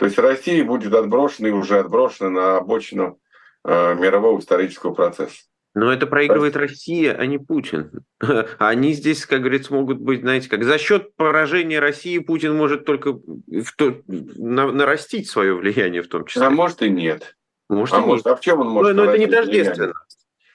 То 0.00 0.06
есть 0.06 0.18
Россия 0.18 0.64
будет 0.64 0.94
отброшена 0.94 1.50
и 1.50 1.52
уже 1.52 1.78
отброшена 1.78 2.30
на 2.30 2.56
обочину 2.56 3.20
э, 3.66 3.94
мирового 3.96 4.40
исторического 4.40 4.94
процесса. 4.94 5.42
Но 5.74 5.92
это 5.92 6.06
проигрывает 6.06 6.56
Россия, 6.56 7.12
а 7.12 7.26
не 7.26 7.36
Путин. 7.36 8.06
Они 8.58 8.94
здесь, 8.94 9.26
как 9.26 9.40
говорится, 9.40 9.74
могут 9.74 9.98
быть, 9.98 10.22
знаете, 10.22 10.48
как 10.48 10.64
за 10.64 10.78
счет 10.78 11.14
поражения 11.16 11.80
России 11.80 12.18
Путин 12.18 12.56
может 12.56 12.86
только 12.86 13.12
в 13.12 13.76
то, 13.76 14.00
на, 14.06 14.72
нарастить 14.72 15.28
свое 15.28 15.54
влияние 15.54 16.00
в 16.00 16.08
том 16.08 16.24
числе. 16.24 16.46
А 16.46 16.50
может 16.50 16.80
и 16.80 16.88
нет. 16.88 17.36
Может, 17.68 17.96
а, 17.96 17.98
и 17.98 18.06
может. 18.06 18.26
а 18.26 18.36
в 18.36 18.40
чем 18.40 18.60
он 18.60 18.70
может? 18.70 18.96
Но, 18.96 19.04
но 19.04 19.10
это 19.10 19.18
не 19.18 19.26
тождественно. 19.26 19.92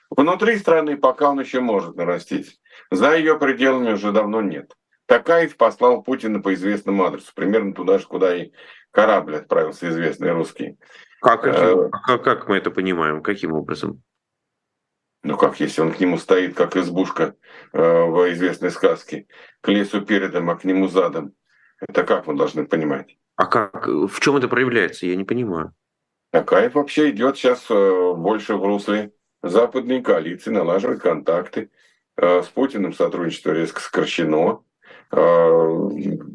Внутри 0.09 0.57
страны 0.57 0.97
пока 0.97 1.29
он 1.29 1.39
еще 1.39 1.59
может 1.59 1.95
нарастить. 1.95 2.59
За 2.89 3.15
ее 3.15 3.37
пределами 3.37 3.93
уже 3.93 4.11
давно 4.11 4.41
нет. 4.41 4.73
Такаев 5.05 5.55
послал 5.55 6.01
Путина 6.01 6.41
по 6.41 6.53
известному 6.55 7.05
адресу, 7.05 7.31
примерно 7.35 7.75
туда 7.75 7.99
же, 7.99 8.07
куда 8.07 8.35
и 8.35 8.51
корабль 8.95 9.35
отправился 9.35 9.89
известный 9.89 10.31
русский. 10.31 10.77
Как, 11.21 11.45
э, 11.45 11.89
как, 12.07 12.23
как 12.23 12.47
мы 12.47 12.57
это 12.57 12.71
понимаем? 12.71 13.21
Каким 13.21 13.51
образом? 13.53 14.01
Ну 15.23 15.37
как, 15.37 15.59
если 15.59 15.81
он 15.81 15.91
к 15.91 15.99
нему 15.99 16.17
стоит, 16.17 16.55
как 16.55 16.77
избушка 16.77 17.35
э, 17.73 17.79
в 17.79 18.31
известной 18.31 18.71
сказке, 18.71 19.27
к 19.61 19.67
лесу 19.69 20.01
передом, 20.01 20.49
а 20.49 20.55
к 20.55 20.63
нему 20.63 20.87
задом. 20.87 21.33
Это 21.79 22.03
как 22.03 22.27
мы 22.27 22.37
должны 22.37 22.65
понимать? 22.65 23.17
А 23.35 23.47
как? 23.47 23.87
В 23.87 24.19
чем 24.19 24.37
это 24.37 24.47
проявляется? 24.47 25.07
Я 25.07 25.15
не 25.15 25.25
понимаю. 25.25 25.73
Такаев 26.31 26.75
вообще 26.75 27.09
идет 27.09 27.37
сейчас 27.37 27.65
э, 27.69 28.13
больше 28.15 28.55
в 28.55 28.63
русле 28.63 29.11
западной 29.43 30.01
коалиции, 30.01 30.51
налаживает 30.51 31.01
контакты. 31.01 31.69
Э, 32.17 32.43
с 32.43 32.47
Путиным 32.47 32.93
сотрудничество 32.93 33.51
резко 33.51 33.81
сокращено. 33.81 34.61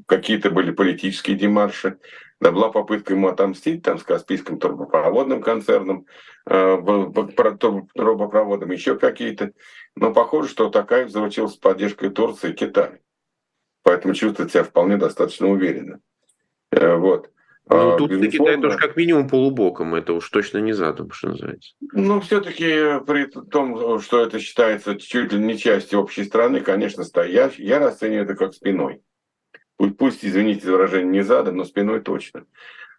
Какие-то 0.07 0.51
были 0.51 0.71
политические 0.71 1.37
демарши. 1.37 1.99
Да 2.41 2.53
была 2.53 2.71
попытка 2.71 3.13
ему 3.13 3.29
отомстить 3.29 3.83
там 3.83 3.99
с 3.99 4.03
Каспийским 4.03 4.59
трубопроводным 4.59 5.43
концерном, 5.43 6.07
трубопроводом, 6.45 8.71
еще 8.71 8.99
какие-то. 8.99 9.53
Но 9.95 10.15
похоже, 10.15 10.49
что 10.49 10.71
Такаев 10.71 11.11
заручился 11.11 11.61
поддержкой 11.61 12.09
Турции 12.09 12.51
и 12.51 12.55
Китая. 12.55 12.99
Поэтому 13.83 14.15
чувствует 14.15 14.51
себя 14.51 14.65
вполне 14.65 14.97
достаточно 14.97 15.49
уверенно. 15.49 16.01
Вот. 16.73 17.31
Ну, 17.69 17.95
а, 17.95 17.97
тут 17.97 18.11
Безусловно. 18.11 18.31
Китай 18.31 18.61
тоже 18.61 18.79
как 18.79 18.97
минимум 18.97 19.29
полубоком, 19.29 19.95
это 19.95 20.13
уж 20.13 20.29
точно 20.29 20.59
не 20.59 20.73
задум, 20.73 21.13
что 21.13 21.29
называется. 21.29 21.75
Ну, 21.93 22.21
все-таки 22.21 22.99
при 23.07 23.27
том, 23.27 24.01
что 24.01 24.23
это 24.23 24.41
считается 24.41 24.97
чуть 24.97 25.33
ли 25.33 25.39
не 25.39 25.57
частью 25.57 26.01
общей 26.01 26.25
страны, 26.25 26.63
конечно, 26.63 27.05
стоя, 27.05 27.53
я 27.57 27.79
расцениваю 27.79 28.25
это 28.25 28.35
как 28.35 28.55
спиной. 28.55 29.03
Пусть, 29.99 30.25
извините 30.25 30.67
за 30.67 30.73
выражение, 30.73 31.11
не 31.11 31.23
задом, 31.23 31.57
но 31.57 31.65
спиной 31.65 32.01
точно. 32.01 32.47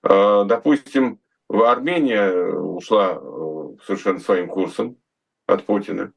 А, 0.03 0.45
допустим, 0.45 1.19
Армения 1.49 2.31
ушла 2.31 3.19
э, 3.21 3.83
совершенно 3.85 4.19
своим 4.19 4.47
курсом 4.47 4.97
от 5.45 5.65
Путина. 5.65 6.13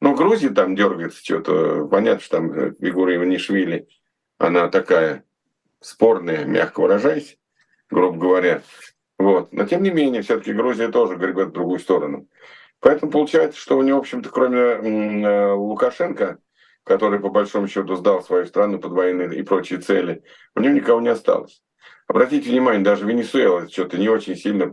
Но 0.00 0.14
Грузия 0.14 0.50
там 0.50 0.74
дергается 0.74 1.22
что-то. 1.22 1.86
Понятно, 1.86 2.20
что 2.20 2.36
там 2.36 2.52
э, 2.52 2.74
фигура 2.80 3.14
Иванишвили, 3.14 3.88
она 4.38 4.68
такая 4.68 5.24
спорная, 5.80 6.44
мягко 6.44 6.80
выражаясь 6.80 7.36
грубо 7.90 8.18
говоря. 8.18 8.62
Вот. 9.18 9.52
Но 9.52 9.66
тем 9.66 9.82
не 9.82 9.90
менее, 9.90 10.22
все-таки 10.22 10.52
Грузия 10.52 10.88
тоже 10.88 11.16
гребет 11.16 11.48
в 11.48 11.52
другую 11.52 11.78
сторону. 11.78 12.26
Поэтому 12.80 13.12
получается, 13.12 13.60
что 13.60 13.76
у 13.76 13.82
него, 13.82 13.98
в 13.98 14.02
общем-то, 14.02 14.30
кроме 14.30 14.58
э, 14.58 15.52
Лукашенко, 15.52 16.38
который 16.84 17.20
по 17.20 17.28
большому 17.28 17.68
счету 17.68 17.94
сдал 17.96 18.22
свою 18.22 18.46
страну 18.46 18.78
под 18.78 18.92
военные 18.92 19.38
и 19.38 19.42
прочие 19.42 19.80
цели, 19.80 20.22
у 20.54 20.60
него 20.60 20.74
никого 20.74 21.00
не 21.00 21.08
осталось. 21.08 21.62
Обратите 22.06 22.50
внимание, 22.50 22.82
даже 22.82 23.06
Венесуэла 23.06 23.68
что-то 23.68 23.96
не 23.98 24.08
очень 24.08 24.36
сильно, 24.36 24.72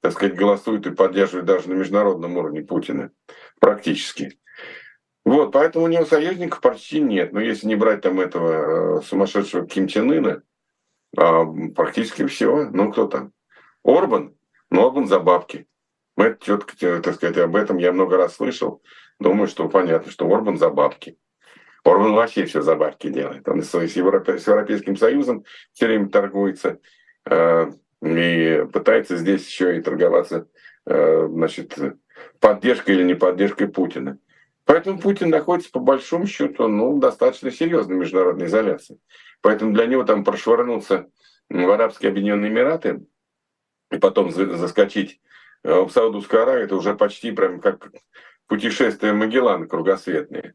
так 0.00 0.12
сказать, 0.12 0.36
голосует 0.36 0.86
и 0.86 0.94
поддерживает 0.94 1.46
даже 1.46 1.68
на 1.68 1.74
международном 1.74 2.36
уровне 2.36 2.62
Путина. 2.62 3.10
Практически. 3.60 4.38
Вот, 5.24 5.52
поэтому 5.52 5.84
у 5.84 5.88
него 5.88 6.04
союзников 6.04 6.60
почти 6.60 7.00
нет. 7.00 7.32
Но 7.32 7.40
если 7.40 7.66
не 7.66 7.74
брать 7.74 8.02
там 8.02 8.20
этого 8.20 9.00
э, 9.00 9.02
сумасшедшего 9.02 9.66
Ким 9.66 9.88
Чен 9.88 10.10
Ына, 10.10 10.42
а, 11.16 11.44
практически 11.74 12.26
все. 12.26 12.70
Ну, 12.70 12.92
кто 12.92 13.06
там? 13.06 13.32
Орбан? 13.84 14.34
Ну, 14.70 14.86
Орбан 14.86 15.06
за 15.06 15.20
бабки. 15.20 15.66
Мы 16.16 16.36
четко, 16.40 17.00
так 17.00 17.14
сказать, 17.14 17.36
об 17.38 17.56
этом 17.56 17.78
я 17.78 17.92
много 17.92 18.16
раз 18.16 18.36
слышал. 18.36 18.82
Думаю, 19.18 19.48
что 19.48 19.68
понятно, 19.68 20.10
что 20.10 20.26
Орбан 20.26 20.58
за 20.58 20.70
бабки. 20.70 21.18
Орбан 21.84 22.14
вообще 22.14 22.44
все 22.44 22.62
за 22.62 22.76
бабки 22.76 23.08
делает. 23.08 23.48
Он 23.48 23.62
с, 23.62 23.74
с, 23.74 23.96
Европе, 23.96 24.38
с 24.38 24.46
Европейским 24.46 24.96
Союзом 24.96 25.44
все 25.72 25.86
время 25.86 26.08
торгуется 26.08 26.78
э, 27.24 27.70
и 28.02 28.66
пытается 28.72 29.16
здесь 29.16 29.46
еще 29.46 29.78
и 29.78 29.82
торговаться 29.82 30.48
э, 30.86 31.26
значит, 31.28 31.78
поддержкой 32.40 32.96
или 32.96 33.04
не 33.04 33.14
поддержкой 33.14 33.68
Путина. 33.68 34.18
Поэтому 34.64 34.98
Путин 34.98 35.30
находится 35.30 35.70
по 35.70 35.80
большому 35.80 36.26
счету 36.26 36.68
ну, 36.68 36.98
достаточно 36.98 37.50
серьезной 37.50 37.96
международной 37.96 38.46
изоляции. 38.46 38.98
Поэтому 39.40 39.72
для 39.72 39.86
него 39.86 40.04
там 40.04 40.24
прошвырнуться 40.24 41.08
в 41.48 41.70
Арабские 41.70 42.10
Объединенные 42.10 42.50
Эмираты 42.50 43.06
и 43.90 43.96
потом 43.98 44.30
заскочить 44.30 45.20
э, 45.64 45.80
в 45.80 45.90
Саудовскую 45.90 46.42
Аравию, 46.42 46.64
это 46.64 46.76
уже 46.76 46.94
почти 46.94 47.32
прям 47.32 47.60
как 47.60 47.90
путешествие 48.46 49.12
Магеллана 49.12 49.66
кругосветное 49.66 50.54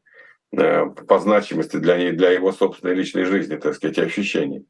по 0.56 1.20
значимости 1.20 1.78
для, 1.78 2.12
для 2.12 2.32
его 2.32 2.52
собственной 2.52 2.94
личной 2.94 3.26
жизни, 3.26 3.56
так 3.56 3.76
сказать, 3.76 3.98
ощущений. 4.00 4.68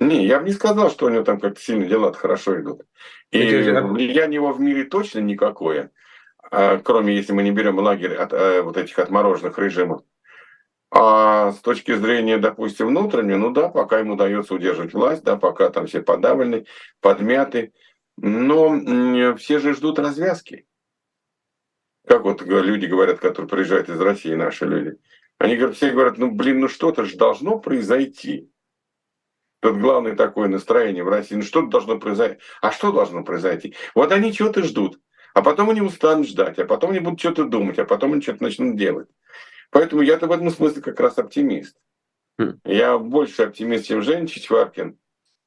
Не, 0.00 0.26
я 0.26 0.38
бы 0.38 0.46
не 0.46 0.52
сказал, 0.52 0.90
что 0.90 1.06
у 1.06 1.08
него 1.08 1.24
там 1.24 1.40
как-то 1.40 1.60
сильно 1.60 1.84
дела 1.86 2.12
хорошо 2.12 2.60
идут. 2.60 2.82
И 3.30 3.40
влияние 3.44 4.36
его 4.36 4.52
в 4.52 4.60
мире 4.60 4.84
точно 4.84 5.18
никакое, 5.18 5.90
а, 6.50 6.78
кроме 6.78 7.16
если 7.16 7.32
мы 7.32 7.42
не 7.42 7.50
берем 7.50 7.78
лагерь 7.78 8.14
от 8.14 8.32
э, 8.32 8.62
вот 8.62 8.76
этих 8.76 8.98
отмороженных 8.98 9.58
режимов. 9.58 10.02
А 10.90 11.52
с 11.52 11.58
точки 11.58 11.94
зрения, 11.94 12.38
допустим, 12.38 12.86
внутренней, 12.88 13.34
ну 13.34 13.50
да, 13.50 13.68
пока 13.68 13.98
ему 13.98 14.14
удается 14.14 14.54
удерживать 14.54 14.94
власть, 14.94 15.24
да, 15.24 15.36
пока 15.36 15.68
там 15.68 15.86
все 15.86 16.00
подавлены, 16.00 16.64
подмяты, 17.00 17.72
но 18.16 19.36
все 19.36 19.58
же 19.58 19.74
ждут 19.74 19.98
развязки. 19.98 20.67
Как 22.08 22.22
вот 22.24 22.42
люди 22.42 22.86
говорят, 22.86 23.20
которые 23.20 23.48
приезжают 23.48 23.88
из 23.90 24.00
России, 24.00 24.34
наши 24.34 24.64
люди. 24.64 24.96
Они 25.36 25.56
говорят, 25.56 25.76
все 25.76 25.90
говорят, 25.90 26.16
ну 26.18 26.30
блин, 26.30 26.60
ну 26.60 26.68
что-то 26.68 27.04
же 27.04 27.16
должно 27.16 27.58
произойти. 27.58 28.50
Тут 29.60 29.78
главное 29.78 30.16
такое 30.16 30.48
настроение 30.48 31.04
в 31.04 31.08
России. 31.08 31.34
Ну 31.34 31.42
что-то 31.42 31.68
должно 31.68 31.98
произойти. 31.98 32.38
А 32.62 32.72
что 32.72 32.92
должно 32.92 33.24
произойти? 33.24 33.74
Вот 33.94 34.10
они 34.12 34.32
чего-то 34.32 34.62
ждут. 34.62 34.98
А 35.34 35.42
потом 35.42 35.70
они 35.70 35.82
устанут 35.82 36.26
ждать, 36.26 36.58
а 36.58 36.64
потом 36.64 36.90
они 36.90 37.00
будут 37.00 37.20
что-то 37.20 37.44
думать, 37.44 37.78
а 37.78 37.84
потом 37.84 38.14
они 38.14 38.22
что-то 38.22 38.42
начнут 38.42 38.76
делать. 38.76 39.08
Поэтому 39.70 40.02
я-то 40.02 40.26
в 40.26 40.32
этом 40.32 40.50
смысле 40.50 40.80
как 40.80 40.98
раз 40.98 41.18
оптимист. 41.18 41.76
Хм. 42.38 42.58
Я 42.64 42.98
больше 42.98 43.42
оптимист, 43.42 43.86
чем 43.86 44.02
Женя 44.02 44.26
Чичваркин. 44.26 44.98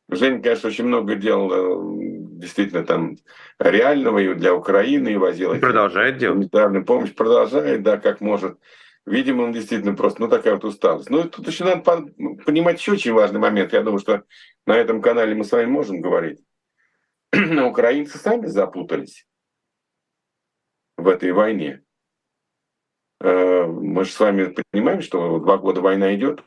Женя, 0.09 0.41
конечно, 0.41 0.69
очень 0.69 0.85
много 0.85 1.15
делал 1.15 1.51
э, 1.51 2.00
действительно 2.41 2.83
там 2.83 3.17
реального 3.59 4.19
и 4.19 4.33
для 4.33 4.53
Украины, 4.53 5.13
и 5.13 5.17
возил. 5.17 5.53
И 5.53 5.59
продолжает 5.59 6.17
делать. 6.17 6.35
Гуманитарную 6.35 6.85
помощь 6.85 7.13
продолжает, 7.13 7.83
да, 7.83 7.97
как 7.97 8.19
может. 8.19 8.59
Видимо, 9.05 9.43
он 9.43 9.53
действительно 9.53 9.95
просто, 9.95 10.21
ну, 10.21 10.27
такая 10.27 10.55
вот 10.55 10.65
усталость. 10.65 11.09
Ну, 11.09 11.23
тут 11.23 11.47
еще 11.47 11.63
надо 11.63 11.81
понимать 12.45 12.79
еще 12.79 12.91
очень 12.91 13.13
важный 13.13 13.39
момент. 13.39 13.73
Я 13.73 13.81
думаю, 13.81 13.99
что 13.99 14.23
на 14.65 14.75
этом 14.75 15.01
канале 15.01 15.33
мы 15.33 15.43
с 15.43 15.51
вами 15.51 15.65
можем 15.65 16.01
говорить. 16.01 16.39
Но 17.33 17.69
украинцы 17.69 18.17
сами 18.17 18.47
запутались 18.47 19.25
в 20.97 21.07
этой 21.07 21.31
войне. 21.31 21.83
Э, 23.21 23.65
мы 23.65 24.05
же 24.05 24.11
с 24.11 24.19
вами 24.19 24.53
понимаем, 24.71 25.01
что 25.01 25.39
два 25.39 25.57
года 25.57 25.81
война 25.81 26.13
идет, 26.15 26.43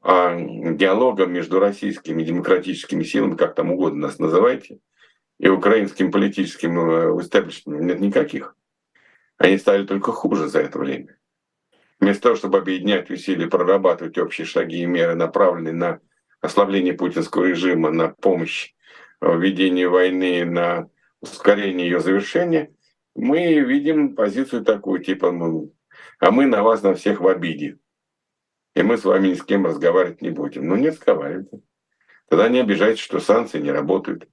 а 0.00 0.36
диалогом 0.36 1.32
между 1.32 1.58
российскими 1.58 2.22
демократическими 2.22 3.02
силами, 3.04 3.36
как 3.36 3.54
там 3.54 3.72
угодно 3.72 4.08
нас 4.08 4.18
называйте, 4.18 4.78
и 5.44 5.48
украинским 5.48 6.10
политическим 6.10 7.20
истеблишментом 7.20 7.84
э, 7.84 7.92
нет 7.92 8.00
никаких. 8.00 8.56
Они 9.36 9.58
стали 9.58 9.84
только 9.84 10.10
хуже 10.10 10.48
за 10.48 10.60
это 10.60 10.78
время. 10.78 11.18
Вместо 12.00 12.22
того, 12.22 12.36
чтобы 12.36 12.56
объединять 12.56 13.10
усилия, 13.10 13.46
прорабатывать 13.46 14.16
общие 14.16 14.46
шаги 14.46 14.78
и 14.78 14.86
меры, 14.86 15.14
направленные 15.14 15.74
на 15.74 16.00
ослабление 16.40 16.94
путинского 16.94 17.44
режима, 17.44 17.90
на 17.90 18.08
помощь 18.08 18.72
в 19.20 19.38
ведении 19.38 19.84
войны, 19.84 20.46
на 20.46 20.88
ускорение 21.20 21.90
ее 21.90 22.00
завершения, 22.00 22.74
мы 23.14 23.60
видим 23.60 24.14
позицию 24.14 24.64
такую, 24.64 25.04
типа, 25.04 25.30
мы 25.30 25.70
а 26.20 26.30
мы 26.30 26.46
на 26.46 26.62
вас 26.62 26.82
на 26.82 26.94
всех 26.94 27.20
в 27.20 27.28
обиде. 27.28 27.76
И 28.74 28.82
мы 28.82 28.96
с 28.96 29.04
вами 29.04 29.28
ни 29.28 29.34
с 29.34 29.42
кем 29.42 29.66
разговаривать 29.66 30.22
не 30.22 30.30
будем. 30.30 30.66
Ну, 30.66 30.76
не 30.76 30.88
разговаривайте. 30.88 31.60
Тогда 32.30 32.48
не 32.48 32.60
обижайтесь, 32.60 33.02
что 33.02 33.20
санкции 33.20 33.60
не 33.60 33.72
работают. 33.72 34.26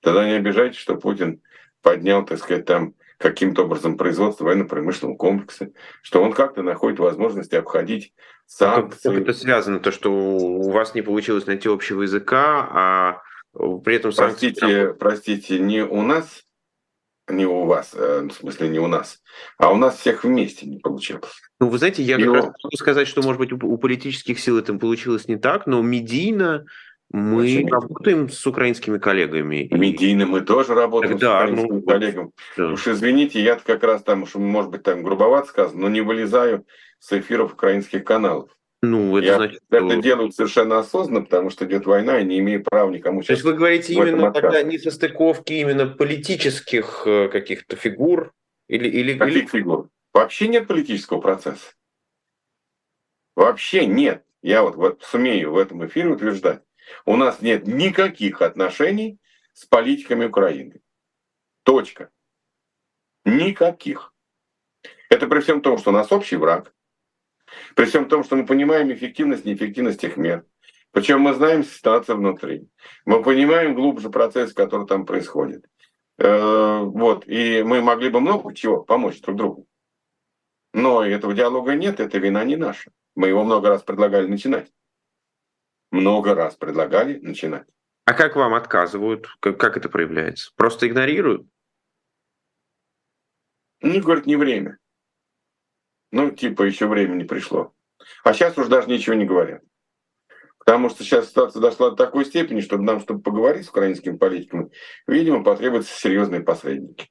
Тогда 0.00 0.26
не 0.26 0.32
обижайтесь, 0.34 0.78
что 0.78 0.96
Путин 0.96 1.42
поднял, 1.82 2.24
так 2.24 2.38
сказать, 2.38 2.64
там 2.64 2.94
каким-то 3.18 3.64
образом 3.64 3.96
производство 3.96 4.44
военно-промышленного 4.44 5.16
комплекса, 5.16 5.70
что 6.02 6.22
он 6.22 6.32
как-то 6.32 6.62
находит 6.62 7.00
возможности 7.00 7.56
обходить 7.56 8.12
санкции. 8.46 9.08
Как, 9.08 9.20
это 9.20 9.32
связано, 9.32 9.80
то, 9.80 9.90
что 9.90 10.12
у 10.12 10.70
вас 10.70 10.94
не 10.94 11.02
получилось 11.02 11.46
найти 11.46 11.68
общего 11.68 12.02
языка, 12.02 12.68
а 12.70 13.22
при 13.84 13.96
этом 13.96 14.12
санкции... 14.12 14.50
Простите, 14.50 14.94
простите, 14.94 15.58
не 15.58 15.82
у 15.82 16.02
нас 16.02 16.44
не 17.30 17.46
у 17.46 17.64
вас, 17.64 17.90
э, 17.94 18.22
в 18.22 18.32
смысле 18.32 18.68
не 18.68 18.78
у 18.78 18.86
нас, 18.86 19.20
а 19.58 19.70
у 19.70 19.76
нас 19.76 19.98
всех 19.98 20.24
вместе 20.24 20.66
не 20.66 20.78
получилось. 20.78 21.30
Ну, 21.60 21.68
вы 21.68 21.78
знаете, 21.78 22.02
я 22.02 22.16
как 22.16 22.34
раз 22.34 22.44
могу 22.46 22.76
сказать, 22.76 23.08
что, 23.08 23.22
может 23.22 23.38
быть, 23.38 23.52
у 23.52 23.78
политических 23.78 24.38
сил 24.40 24.58
это 24.58 24.72
получилось 24.74 25.28
не 25.28 25.36
так, 25.36 25.66
но 25.66 25.82
медийно 25.82 26.64
мы 27.10 27.42
Очень 27.42 27.68
работаем 27.68 28.28
с 28.28 28.46
украинскими 28.46 28.98
коллегами. 28.98 29.68
Медийно 29.70 30.26
мы 30.26 30.42
тоже 30.42 30.74
работаем 30.74 31.18
Тогда, 31.18 31.40
с 31.40 31.50
украинскими 31.50 31.76
ну, 31.76 31.82
коллегами. 31.82 32.30
Да. 32.56 32.66
Уж 32.72 32.86
извините, 32.86 33.42
я 33.42 33.56
как 33.56 33.82
раз 33.82 34.02
там, 34.02 34.26
может 34.34 34.70
быть, 34.70 34.82
там 34.82 35.02
грубовато 35.02 35.48
сказано, 35.48 35.82
но 35.82 35.88
не 35.88 36.02
вылезаю 36.02 36.66
с 36.98 37.12
эфиров 37.18 37.54
украинских 37.54 38.04
каналов. 38.04 38.50
Ну, 38.82 39.16
это 39.16 39.26
Я 39.26 39.36
значит, 39.36 39.60
это 39.70 39.90
что... 39.90 40.02
делают 40.02 40.34
совершенно 40.34 40.78
осознанно, 40.78 41.22
потому 41.22 41.50
что 41.50 41.64
идет 41.64 41.86
война, 41.86 42.20
и 42.20 42.24
не 42.24 42.38
имею 42.38 42.62
права 42.62 42.90
никому 42.90 43.22
То 43.22 43.32
есть 43.32 43.42
вы 43.42 43.54
говорите 43.54 43.94
именно 43.94 44.30
тогда 44.30 44.62
не 44.62 44.78
со 44.78 44.90
стыковки 44.90 45.54
именно 45.54 45.86
политических 45.86 47.02
э, 47.06 47.28
каких-то 47.28 47.74
фигур 47.74 48.32
или, 48.68 48.86
или, 48.86 49.12
или 49.12 49.18
Каких 49.18 49.50
фигур? 49.50 49.88
Вообще 50.12 50.46
нет 50.46 50.68
политического 50.68 51.20
процесса. 51.20 51.72
Вообще 53.34 53.86
нет. 53.86 54.24
Я 54.42 54.62
вот, 54.62 54.76
вот 54.76 55.02
сумею 55.02 55.52
в 55.52 55.58
этом 55.58 55.84
эфире 55.86 56.10
утверждать. 56.10 56.62
У 57.04 57.16
нас 57.16 57.40
нет 57.40 57.66
никаких 57.66 58.42
отношений 58.42 59.18
с 59.52 59.64
политиками 59.66 60.26
Украины. 60.26 60.80
Точка. 61.62 62.10
Никаких. 63.24 64.12
Это 65.10 65.26
при 65.26 65.40
всем 65.40 65.60
том, 65.60 65.78
что 65.78 65.90
у 65.90 65.92
нас 65.92 66.12
общий 66.12 66.36
враг. 66.36 66.74
При 67.74 67.86
всем 67.86 68.08
том, 68.08 68.24
что 68.24 68.36
мы 68.36 68.46
понимаем 68.46 68.92
эффективность, 68.92 69.44
неэффективность 69.44 70.00
тех 70.00 70.16
мер. 70.16 70.44
Причем 70.92 71.20
мы 71.20 71.34
знаем 71.34 71.64
ситуацию 71.64 72.16
внутри. 72.16 72.68
Мы 73.04 73.22
понимаем 73.22 73.74
глубже 73.74 74.10
процесс, 74.10 74.52
который 74.52 74.86
там 74.86 75.06
происходит. 75.06 75.66
Э, 76.18 76.80
Вот. 76.82 77.26
И 77.26 77.62
мы 77.62 77.80
могли 77.82 78.10
бы 78.10 78.20
много 78.20 78.54
чего 78.54 78.82
помочь 78.82 79.20
друг 79.20 79.36
другу. 79.36 79.66
Но 80.72 81.02
этого 81.04 81.34
диалога 81.34 81.74
нет, 81.74 82.00
это 82.00 82.18
вина 82.18 82.44
не 82.44 82.56
наша. 82.56 82.90
Мы 83.14 83.28
его 83.28 83.44
много 83.44 83.68
раз 83.68 83.82
предлагали 83.82 84.26
начинать. 84.26 84.70
Много 85.90 86.34
раз 86.34 86.56
предлагали 86.56 87.18
начинать. 87.18 87.66
А 88.04 88.14
как 88.14 88.36
вам 88.36 88.54
отказывают? 88.54 89.26
Как, 89.40 89.58
как 89.58 89.76
это 89.76 89.88
проявляется? 89.88 90.50
Просто 90.56 90.86
игнорируют? 90.86 91.46
Ну, 93.80 94.00
говорят, 94.00 94.26
не 94.26 94.36
время. 94.36 94.78
Ну, 96.10 96.30
типа, 96.30 96.62
еще 96.62 96.86
время 96.86 97.14
не 97.14 97.24
пришло. 97.24 97.74
А 98.24 98.32
сейчас 98.32 98.56
уж 98.56 98.68
даже 98.68 98.88
ничего 98.88 99.14
не 99.14 99.26
говорят. 99.26 99.62
Потому 100.58 100.90
что 100.90 101.02
сейчас 101.02 101.28
ситуация 101.28 101.60
дошла 101.60 101.90
до 101.90 101.96
такой 101.96 102.24
степени, 102.24 102.60
чтобы 102.60 102.84
нам, 102.84 103.00
чтобы 103.00 103.22
поговорить 103.22 103.66
с 103.66 103.70
украинскими 103.70 104.16
политиками, 104.16 104.70
видимо, 105.06 105.42
потребуются 105.42 105.98
серьезные 105.98 106.40
посредники. 106.40 107.10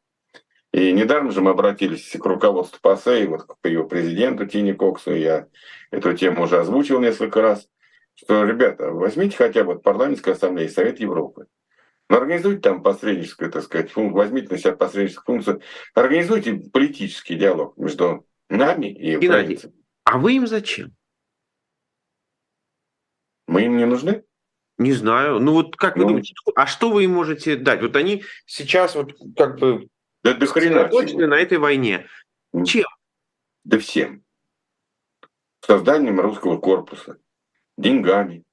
И 0.74 0.92
недаром 0.92 1.32
же 1.32 1.42
мы 1.42 1.52
обратились 1.52 2.12
к 2.12 2.26
руководству 2.26 2.80
ПАСЕ, 2.82 3.24
и 3.24 3.28
вот 3.28 3.46
к 3.46 3.56
ее 3.64 3.88
президенту 3.88 4.46
Тине 4.46 4.74
Коксу, 4.74 5.14
я 5.16 5.48
эту 5.92 6.14
тему 6.14 6.44
уже 6.44 6.60
озвучил 6.60 7.00
несколько 7.00 7.42
раз, 7.42 7.68
что, 8.18 8.44
ребята, 8.46 8.92
возьмите 8.92 9.38
хотя 9.38 9.64
бы 9.64 9.80
парламентская 9.80 10.34
ассамблея 10.34 10.68
и 10.68 10.72
Совет 10.72 11.00
Европы. 11.00 11.48
Ну, 12.10 12.18
организуйте 12.18 12.62
там 12.62 12.82
посредническую, 12.82 13.52
так 13.52 13.64
сказать, 13.64 13.92
функцию, 13.92 14.16
возьмите 14.16 14.48
на 14.50 14.58
себя 14.58 14.76
посредническую 14.76 15.26
функцию, 15.36 15.62
организуйте 15.94 16.56
политический 16.56 17.36
диалог 17.36 17.78
между 17.78 18.26
нами 18.50 18.88
и 18.88 19.18
Геннадий. 19.18 19.60
А 20.06 20.18
вы 20.18 20.34
им 20.34 20.48
зачем? 20.48 20.96
Мы 23.48 23.66
им 23.66 23.78
не 23.78 23.86
нужны? 23.86 24.24
Не 24.78 24.94
знаю. 24.94 25.40
Ну 25.40 25.54
вот 25.54 25.76
как 25.76 25.96
вы 25.96 26.04
Ну. 26.04 26.08
думаете, 26.10 26.34
что- 26.36 26.54
а 26.56 26.66
что 26.66 26.90
вы 26.92 27.04
им 27.06 27.12
можете 27.12 27.56
дать? 27.56 27.82
Вот 27.82 27.96
они 27.96 28.24
сейчас 28.46 28.96
вот 28.96 29.14
как 29.36 29.60
бы 29.60 29.88
Да 30.24 30.34
до 30.34 30.46
хрена 30.46 30.88
всего. 30.90 31.28
на 31.28 31.36
этой 31.40 31.58
войне. 31.58 32.08
Чем? 32.66 32.86
Да 33.64 33.80
всем. 33.80 34.24
Созданием 35.62 36.20
русского 36.20 36.58
корпуса, 36.58 37.20
деньгами. 37.78 38.44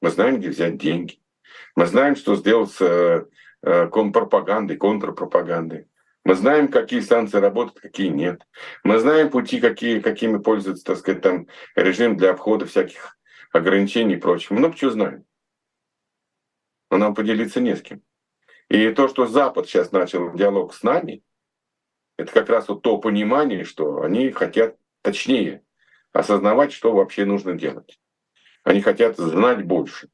Мы 0.00 0.10
знаем, 0.10 0.38
где 0.38 0.50
взять 0.50 0.76
деньги. 0.76 1.20
Мы 1.76 1.86
знаем, 1.86 2.16
что 2.16 2.36
сделать 2.36 2.72
с 2.72 2.80
э, 2.80 3.26
э, 3.62 3.88
контрпропагандой, 3.88 4.76
контрпропагандой. 4.76 5.88
Мы 6.24 6.34
знаем, 6.34 6.68
какие 6.68 7.00
санкции 7.00 7.38
работают, 7.38 7.80
какие 7.80 8.08
нет. 8.08 8.42
Мы 8.82 8.98
знаем 8.98 9.30
пути, 9.30 9.60
какие, 9.60 10.00
какими 10.00 10.38
пользуется, 10.38 10.84
так 10.84 10.98
сказать, 10.98 11.22
там 11.22 11.48
режим 11.74 12.16
для 12.16 12.30
обхода 12.30 12.66
всяких 12.66 13.18
ограничений 13.52 14.14
и 14.14 14.18
прочего. 14.18 14.54
Много 14.54 14.76
чего 14.76 14.90
знаем. 14.90 15.24
Но 16.90 16.96
нам 16.96 17.14
поделиться 17.14 17.60
не 17.60 17.76
с 17.76 17.82
кем. 17.82 18.02
И 18.68 18.90
то, 18.90 19.08
что 19.08 19.26
Запад 19.26 19.66
сейчас 19.66 19.92
начал 19.92 20.32
диалог 20.34 20.74
с 20.74 20.82
нами, 20.82 21.22
это 22.16 22.32
как 22.32 22.48
раз 22.48 22.68
вот 22.68 22.82
то 22.82 22.98
понимание, 22.98 23.64
что 23.64 24.02
они 24.02 24.30
хотят 24.30 24.76
точнее 25.02 25.62
осознавать, 26.12 26.72
что 26.72 26.92
вообще 26.92 27.24
нужно 27.24 27.54
делать. 27.54 27.98
Они 28.64 28.80
хотят 28.80 29.16
знать 29.16 29.64
больше. 29.64 30.08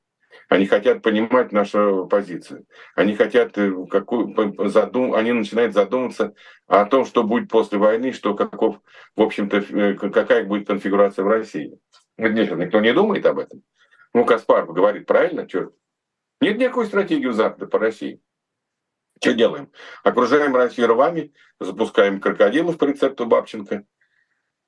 Они 0.48 0.66
хотят 0.66 1.02
понимать 1.02 1.52
нашу 1.52 2.08
позицию. 2.10 2.66
Они 2.96 3.14
хотят 3.14 3.56
э, 3.56 3.72
какую 3.88 4.34
задум, 4.68 5.14
они 5.14 5.32
начинают 5.32 5.74
задумываться 5.74 6.34
о 6.66 6.84
том, 6.86 7.04
что 7.04 7.22
будет 7.22 7.48
после 7.48 7.78
войны, 7.78 8.12
что 8.12 8.34
каков, 8.34 8.80
в 9.14 9.22
общем-то, 9.22 9.58
э, 9.58 9.94
какая 9.94 10.44
будет 10.44 10.66
конфигурация 10.66 11.24
в 11.24 11.28
России. 11.28 11.78
Нет, 12.18 12.50
никто 12.50 12.80
не 12.80 12.92
думает 12.92 13.24
об 13.26 13.38
этом. 13.38 13.62
Ну, 14.12 14.24
Каспаров 14.24 14.74
говорит 14.74 15.06
правильно, 15.06 15.48
что 15.48 15.70
нет 16.40 16.58
никакой 16.58 16.86
стратегии 16.86 17.26
у 17.26 17.32
Запада 17.32 17.68
по 17.68 17.78
России. 17.78 18.20
Что 19.22 19.34
делаем? 19.34 19.70
Окружаем 20.02 20.56
Россию 20.56 20.88
рвами, 20.88 21.32
запускаем 21.60 22.20
крокодилов 22.20 22.76
по 22.76 22.86
рецепту 22.86 23.26
Бабченко. 23.26 23.84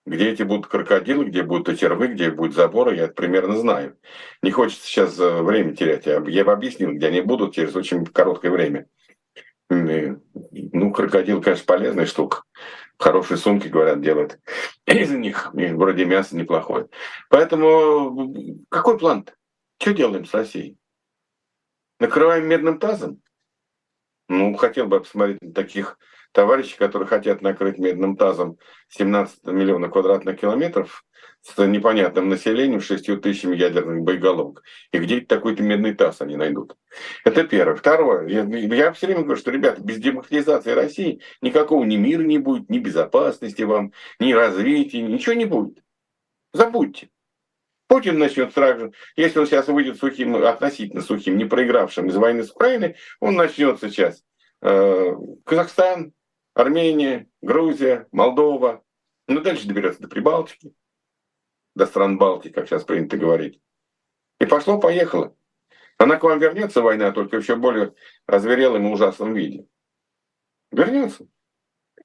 Где 0.05 0.31
эти 0.31 0.43
будут 0.43 0.67
крокодилы, 0.67 1.27
где 1.27 1.45
будут 1.45 1.69
эти 1.69 1.85
рвы, 1.85 2.09
где 2.09 2.31
будут 2.31 2.55
заборы, 2.55 2.97
я 2.97 3.05
это 3.05 3.15
примерно 3.15 3.57
знаю. 3.57 3.97
Не 4.43 4.51
хочется 4.51 4.85
сейчас 4.85 5.19
э, 5.21 5.43
время 5.43 5.77
терять. 5.77 6.07
Я, 6.07 6.21
бы 6.45 6.53
объяснил, 6.53 6.93
где 6.93 7.07
они 7.07 7.21
будут 7.21 7.55
через 7.55 7.77
очень 7.77 8.05
короткое 8.05 8.51
время. 8.51 8.87
Ну, 9.71 10.93
крокодил, 10.93 11.41
конечно, 11.41 11.65
полезная 11.67 12.07
штука. 12.07 12.43
Хорошие 12.99 13.38
сумки, 13.38 13.69
говорят, 13.69 14.01
делают 14.01 14.38
из 14.87 15.11
них. 15.12 15.51
И 15.55 15.67
вроде 15.67 16.05
мясо 16.05 16.37
неплохое. 16.37 16.88
Поэтому 17.31 18.35
какой 18.69 18.99
план-то? 18.99 19.35
Что 19.81 19.93
делаем 19.93 20.25
с 20.25 20.35
Россией? 20.35 20.77
Накрываем 22.01 22.49
медным 22.49 22.79
тазом? 22.79 23.23
Ну, 24.29 24.55
хотел 24.57 24.87
бы 24.87 25.01
посмотреть 25.01 25.41
на 25.43 25.53
таких 25.53 25.99
товарищей, 26.33 26.77
которые 26.77 27.07
хотят 27.07 27.42
накрыть 27.42 27.79
медным 27.79 28.16
тазом 28.16 28.59
17 28.88 29.45
миллионов 29.47 29.92
квадратных 29.92 30.40
километров 30.40 31.05
с 31.42 31.59
непонятным 31.66 32.29
населением, 32.29 32.81
6 32.81 33.21
тысячами 33.21 33.57
ядерных 33.57 34.03
боеголовок. 34.03 34.62
И 34.92 34.99
где 34.99 35.21
такой-то 35.21 35.62
медный 35.62 35.95
таз 35.95 36.21
они 36.21 36.37
найдут? 36.37 36.77
Это 37.25 37.45
первое. 37.45 37.75
Второе. 37.75 38.29
Я, 38.29 38.42
я 38.45 38.92
все 38.92 39.07
время 39.07 39.23
говорю, 39.23 39.40
что, 39.40 39.51
ребята, 39.51 39.83
без 39.83 39.99
демократизации 39.99 40.71
России 40.71 41.21
никакого 41.40 41.85
ни 41.85 41.97
мира 41.97 42.23
не 42.23 42.38
будет, 42.38 42.71
ни 42.71 42.79
безопасности 42.79 43.62
вам, 43.62 43.92
ни 44.21 44.33
развития, 44.33 45.03
ничего 45.03 45.35
не 45.35 45.45
будет. 45.45 45.83
Забудьте. 46.53 47.09
Путин 47.88 48.18
начнет 48.18 48.55
сразу 48.55 48.95
если 49.16 49.38
он 49.38 49.47
сейчас 49.47 49.68
выйдет 49.68 49.99
сухим, 49.99 50.37
относительно 50.37 51.03
сухим, 51.03 51.37
не 51.37 51.45
проигравшим 51.45 52.07
из 52.07 52.16
войны 52.16 52.42
с 52.42 52.51
Украиной, 52.51 52.97
он 53.21 53.35
начнет 53.35 53.81
сейчас 53.81 54.23
э, 54.62 55.12
Казахстан, 55.45 56.14
Армения, 56.55 57.29
Грузия, 57.41 58.09
Молдова, 58.12 58.85
ну 59.27 59.41
дальше 59.41 59.67
доберется 59.67 60.03
до 60.03 60.09
Прибалтики, 60.09 60.75
до 61.75 61.87
стран 61.87 62.19
Балтии, 62.19 62.51
как 62.51 62.69
сейчас 62.69 62.85
принято 62.85 63.17
говорить. 63.17 63.61
И 64.41 64.47
пошло-поехало. 64.47 65.37
Она 65.99 66.17
к 66.17 66.25
вам 66.25 66.38
вернется, 66.38 66.83
война, 66.83 67.12
только 67.12 67.37
еще 67.37 67.57
более 67.57 67.95
озверелом 68.27 68.87
и 68.87 68.91
ужасном 68.91 69.35
виде. 69.35 69.67
Вернется. 70.71 71.29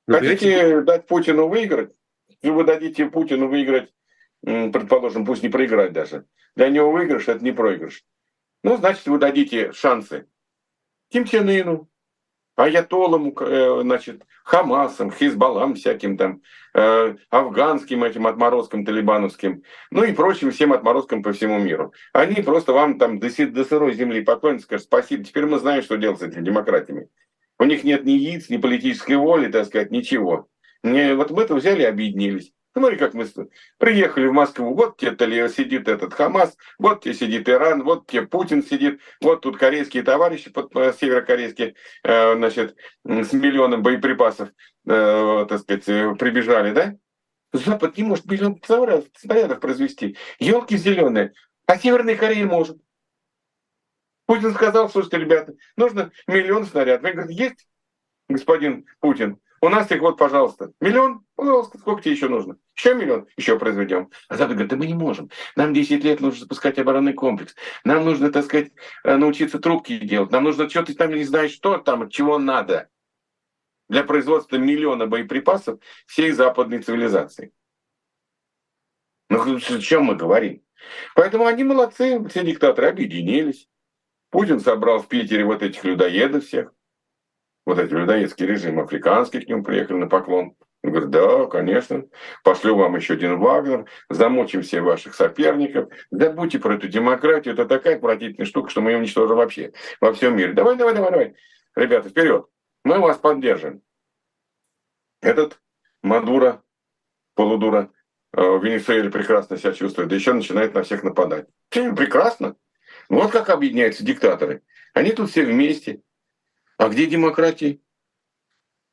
Ну, 0.06 0.16
Хотите 0.16 0.82
дать 0.82 1.08
Путину 1.08 1.48
выиграть? 1.48 1.96
Вы 2.42 2.64
дадите 2.64 3.08
Путину 3.08 3.48
выиграть, 3.48 3.94
предположим, 4.42 5.26
пусть 5.26 5.44
не 5.44 5.50
проиграть 5.50 5.94
даже. 5.94 6.26
Для 6.56 6.70
него 6.70 6.92
выигрыш– 6.92 7.28
это 7.28 7.44
не 7.44 7.52
проигрыш. 7.52 8.06
Ну, 8.64 8.78
значит, 8.78 9.06
вы 9.08 9.18
дадите 9.18 9.72
шансы 9.74 10.28
Ким 11.10 11.26
Чен 11.26 11.50
Ыну, 11.50 11.90
Аятолам, 12.58 13.34
э, 13.40 13.82
значит, 13.84 14.24
Хамасам, 14.44 15.12
Хизбаллам 15.12 15.76
всяким 15.76 16.18
там, 16.18 16.42
э, 16.74 17.16
афганским 17.30 18.04
этим 18.04 18.26
отморозкам 18.26 18.84
талибановским, 18.84 19.62
ну 19.92 20.04
и 20.04 20.12
прочим 20.12 20.50
всем 20.50 20.74
отморозкам 20.74 21.22
по 21.22 21.34
всему 21.34 21.60
миру. 21.60 21.94
Они 22.14 22.42
просто 22.42 22.74
вам 22.74 22.98
там 22.98 23.20
до, 23.20 23.30
до 23.48 23.64
сырой 23.64 23.94
земли 23.94 24.22
поклонятся, 24.22 24.66
скажут 24.66 24.88
спасибо, 24.88 25.24
теперь 25.24 25.46
мы 25.46 25.60
знаем, 25.60 25.84
что 25.84 25.98
делать 25.98 26.20
с 26.20 26.24
этими 26.24 26.44
демократиями. 26.44 27.10
У 27.60 27.64
них 27.64 27.84
нет 27.84 28.06
ни 28.06 28.12
яиц, 28.12 28.50
ни 28.50 28.58
политической 28.58 29.18
воли, 29.18 29.52
так 29.52 29.68
сказать, 29.68 29.92
ничего. 29.92 30.48
Не, 30.82 31.14
вот 31.14 31.30
мы 31.30 31.44
это 31.44 31.54
взяли 31.54 31.84
и 31.84 31.86
объединились. 31.86 32.54
Смотри, 32.78 32.98
как 32.98 33.16
мы 33.16 33.26
приехали 33.80 34.28
в 34.28 34.34
Москву, 34.34 34.76
вот 34.76 34.98
тебе 34.98 35.50
сидит 35.50 35.88
этот 35.88 36.14
Хамас, 36.14 36.56
вот 36.78 37.02
тебе 37.02 37.16
сидит 37.16 37.50
Иран, 37.50 37.82
вот 37.82 38.06
тебе 38.06 38.28
Путин 38.28 38.62
сидит, 38.62 39.02
вот 39.20 39.42
тут 39.42 39.58
корейские 39.58 40.04
товарищи, 40.04 40.54
э, 40.56 40.94
северокорейские, 40.94 41.74
э, 42.04 42.36
значит, 42.36 42.76
с 43.04 43.34
миллионом 43.34 43.82
боеприпасов, 43.82 44.50
э, 44.86 45.46
так 45.50 45.60
сказать, 45.60 45.86
прибежали, 46.20 46.72
да? 46.72 46.96
Запад 47.52 47.98
не 47.98 48.04
может 48.04 48.28
миллион 48.28 48.62
снарядов 48.62 49.60
произвести. 49.60 50.16
Елки 50.38 50.78
зеленые. 50.78 51.34
А 51.66 51.80
Северная 51.80 52.16
Корея 52.16 52.46
может. 52.46 52.78
Путин 54.28 54.54
сказал, 54.54 54.88
слушайте, 54.92 55.18
ребята, 55.18 55.56
нужно 55.78 56.12
миллион 56.28 56.68
снарядов. 56.68 57.08
Я 57.08 57.14
говорю, 57.16 57.32
есть, 57.32 57.68
господин 58.30 58.86
Путин? 59.00 59.40
У 59.62 59.70
нас 59.70 59.90
их 59.90 60.02
вот, 60.02 60.20
пожалуйста. 60.20 60.74
Миллион? 60.80 61.26
Пожалуйста, 61.36 61.80
сколько 61.80 62.04
тебе 62.04 62.14
еще 62.14 62.30
нужно? 62.30 62.60
Еще 62.78 62.94
миллион, 62.94 63.28
еще 63.38 63.58
произведем. 63.58 64.12
А 64.30 64.38
Запад 64.38 64.54
говорит, 64.54 64.70
да 64.70 64.78
мы 64.78 64.86
не 64.86 64.94
можем. 64.94 65.32
Нам 65.56 65.74
10 65.74 66.04
лет 66.04 66.20
нужно 66.20 66.42
запускать 66.42 66.78
оборонный 66.78 67.14
комплекс. 67.14 67.56
Нам 67.84 68.06
нужно, 68.06 68.32
так 68.32 68.46
сказать, 68.46 68.72
э, 69.04 69.16
научиться 69.16 69.58
трубки 69.58 69.98
делать. 69.98 70.32
Нам 70.32 70.44
нужно 70.44 70.70
что-то 70.70 70.96
там 70.96 71.12
не 71.12 71.24
знаешь, 71.24 71.52
что 71.52 71.80
там, 71.80 72.08
чего 72.10 72.38
надо 72.38 72.90
для 73.90 74.04
производства 74.04 74.58
миллиона 74.58 75.08
боеприпасов 75.08 75.80
всей 76.06 76.32
западной 76.32 76.84
цивилизации. 76.84 77.52
Ну, 79.30 79.58
о 79.58 79.60
чем 79.60 80.04
мы 80.04 80.16
говорим? 80.16 80.62
Поэтому 81.16 81.48
они 81.48 81.64
молодцы, 81.64 82.24
все 82.30 82.46
диктаторы 82.46 82.90
объединились. 82.90 83.68
Путин 84.30 84.60
собрал 84.60 85.00
в 85.02 85.08
Питере 85.08 85.46
вот 85.46 85.64
этих 85.64 85.84
людоедов 85.84 86.46
всех. 86.46 86.72
Вот 87.66 87.80
эти 87.80 87.92
людоедский 87.92 88.46
режим 88.46 88.80
африканский 88.80 89.42
к 89.42 89.50
нему 89.50 89.64
приехали 89.64 89.98
на 89.98 90.08
поклон. 90.08 90.56
Он 90.84 90.92
говорит, 90.92 91.10
да, 91.10 91.48
конечно, 91.48 92.06
пошлю 92.44 92.76
вам 92.76 92.96
еще 92.96 93.16
один 93.16 93.40
Вагнер, 93.40 93.86
замочим 94.10 94.62
всех 94.62 94.84
ваших 94.84 95.16
соперников, 95.16 95.90
забудьте 96.12 96.60
про 96.60 96.76
эту 96.76 96.88
демократию, 96.88 97.56
это 97.56 97.66
такая 97.66 97.96
отвратительная 97.96 98.46
штука, 98.46 98.70
что 98.70 98.82
мы 98.82 98.92
ее 98.92 98.98
уничтожим 98.98 99.38
вообще 99.38 99.74
во 100.00 100.14
всем 100.14 100.38
мире. 100.38 100.54
Давай, 100.54 100.76
давай, 100.76 100.94
давай, 100.94 101.12
давай, 101.12 101.36
ребята, 101.76 102.10
вперед, 102.10 102.46
мы 102.84 103.00
вас 103.00 103.18
поддержим. 103.18 103.82
Этот 105.22 105.60
Мадура, 106.04 106.64
полудура, 107.34 107.92
э, 108.34 108.42
в 108.42 108.64
Венесуэле 108.64 109.10
прекрасно 109.10 109.58
себя 109.58 109.74
чувствует, 109.74 110.10
да 110.10 110.16
еще 110.16 110.34
начинает 110.34 110.74
на 110.76 110.84
всех 110.84 111.04
нападать. 111.04 111.48
Прекрасно. 111.70 112.56
Вот 113.10 113.32
как 113.32 113.50
объединяются 113.50 114.06
диктаторы. 114.06 114.64
Они 114.94 115.12
тут 115.12 115.30
все 115.30 115.44
вместе. 115.44 116.02
А 116.78 116.90
где 116.90 117.08
демократия? 117.08 117.80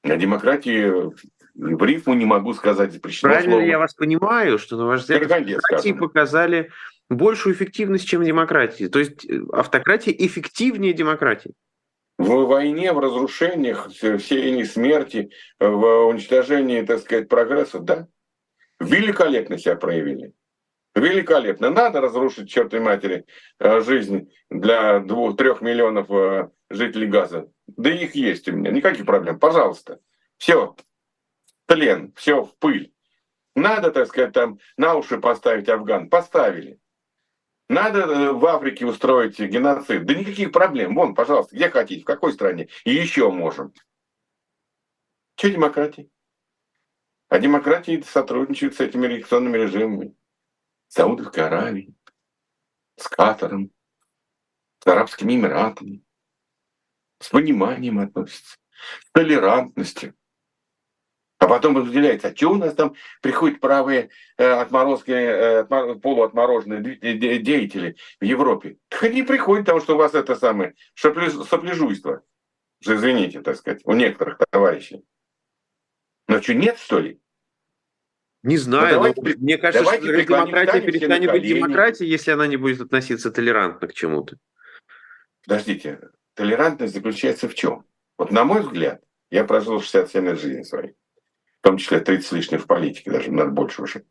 А 0.02 0.16
демократии 0.16 1.12
в 1.54 1.84
рифму 1.84 2.14
не 2.14 2.24
могу 2.24 2.54
сказать 2.54 2.92
запрещено 2.92 3.32
Правильно 3.32 3.52
слово. 3.52 3.66
я 3.66 3.78
вас 3.78 3.94
понимаю, 3.94 4.58
что, 4.58 4.76
на 4.76 4.86
ваш 4.86 5.00
взгляд, 5.00 5.22
демократии 5.22 5.92
показали 5.92 6.70
большую 7.08 7.54
эффективность, 7.54 8.06
чем 8.06 8.24
демократии. 8.24 8.86
То 8.86 8.98
есть 8.98 9.24
э, 9.28 9.40
автократия 9.52 10.12
эффективнее 10.12 10.92
демократии. 10.92 11.52
В 12.18 12.46
войне, 12.46 12.92
в 12.92 12.98
разрушениях, 12.98 13.88
в 13.88 14.18
сеянии 14.20 14.62
смерти, 14.62 15.30
в 15.58 16.06
уничтожении, 16.06 16.82
так 16.82 17.00
сказать, 17.00 17.28
прогресса, 17.28 17.80
да, 17.80 18.06
великолепно 18.80 19.58
себя 19.58 19.76
проявили. 19.76 20.32
Великолепно. 20.94 21.70
Надо 21.70 22.00
разрушить, 22.00 22.48
чертой 22.48 22.80
матери, 22.80 23.24
э, 23.58 23.80
жизнь 23.80 24.30
для 24.48 25.00
двух-трех 25.00 25.60
миллионов 25.60 26.08
э, 26.10 26.50
жителей 26.70 27.08
Газа. 27.08 27.48
Да 27.66 27.90
их 27.90 28.14
есть 28.14 28.48
у 28.48 28.52
меня, 28.52 28.70
никаких 28.70 29.04
проблем. 29.04 29.40
Пожалуйста. 29.40 29.98
Все, 30.36 30.76
тлен, 31.66 32.12
все 32.14 32.44
в 32.44 32.56
пыль. 32.58 32.94
Надо, 33.54 33.90
так 33.90 34.08
сказать, 34.08 34.32
там 34.32 34.58
на 34.76 34.94
уши 34.94 35.18
поставить 35.18 35.68
Афган. 35.68 36.08
Поставили. 36.08 36.80
Надо 37.68 38.00
э, 38.00 38.32
в 38.32 38.44
Африке 38.46 38.84
устроить 38.84 39.38
геноцид. 39.38 40.04
Да 40.04 40.14
никаких 40.14 40.52
проблем. 40.52 40.94
Вон, 40.94 41.14
пожалуйста, 41.14 41.54
где 41.56 41.70
хотите, 41.70 42.02
в 42.02 42.06
какой 42.06 42.32
стране. 42.32 42.68
И 42.84 42.92
еще 42.92 43.30
можем. 43.30 43.72
Что 45.36 45.50
демократия? 45.50 46.08
А 47.28 47.38
демократии 47.38 48.00
сотрудничают 48.02 48.74
с 48.74 48.80
этими 48.80 49.06
реакционными 49.06 49.56
режимами. 49.56 50.16
С 50.88 50.94
Саудовской 50.94 51.46
Аравией, 51.46 51.96
с 52.96 53.08
Катаром, 53.08 53.72
с 54.80 54.86
Арабскими 54.86 55.34
Эмиратами. 55.34 56.04
С 57.18 57.30
пониманием 57.30 58.00
относятся, 58.00 58.58
с 59.00 59.10
толерантностью. 59.12 60.14
А 61.44 61.46
потом 61.46 61.76
разделяется, 61.76 62.28
а 62.28 62.34
что 62.34 62.52
у 62.52 62.54
нас 62.54 62.74
там 62.74 62.94
приходят 63.20 63.60
правые 63.60 64.08
э, 64.38 64.46
отморозки, 64.46 65.10
э, 65.10 65.64
полуотмороженные 65.66 66.96
деятели 66.96 67.96
в 68.18 68.24
Европе? 68.24 68.78
Так 68.88 69.02
они 69.02 69.22
приходят, 69.22 69.66
потому 69.66 69.82
что 69.82 69.94
у 69.94 69.98
вас 69.98 70.14
это 70.14 70.36
самое 70.36 70.74
сопляжуйство. 70.94 72.22
Извините, 72.80 73.42
так 73.42 73.56
сказать, 73.56 73.82
у 73.84 73.92
некоторых 73.92 74.38
товарищей. 74.50 75.04
Но 76.28 76.40
что, 76.40 76.54
нет, 76.54 76.78
что 76.78 77.00
ли? 77.00 77.20
Не 78.42 78.56
знаю, 78.56 78.86
ну, 78.86 79.12
давайте, 79.12 79.36
мне 79.36 79.58
кажется, 79.58 79.84
что 79.84 80.22
демократия 80.22 80.80
перестанет 80.80 81.30
быть 81.30 81.42
демократией, 81.42 82.08
если 82.08 82.30
она 82.30 82.46
не 82.46 82.56
будет 82.56 82.80
относиться 82.80 83.30
толерантно 83.30 83.86
к 83.86 83.92
чему-то. 83.92 84.38
Подождите, 85.46 86.00
толерантность 86.32 86.94
заключается 86.94 87.50
в 87.50 87.54
чем? 87.54 87.84
Вот 88.16 88.30
на 88.30 88.44
мой 88.44 88.62
взгляд, 88.62 89.02
я 89.30 89.44
прожил 89.44 89.82
67 89.82 90.24
лет 90.24 90.40
жизни 90.40 90.62
своей 90.62 90.94
в 91.64 91.66
том 91.66 91.78
числе 91.78 91.98
30 92.00 92.26
с 92.26 92.32
лишним 92.32 92.58
в 92.58 92.66
политике, 92.66 93.10
даже 93.10 93.32
надо 93.32 93.48
больше 93.48 93.80
уже. 93.80 94.04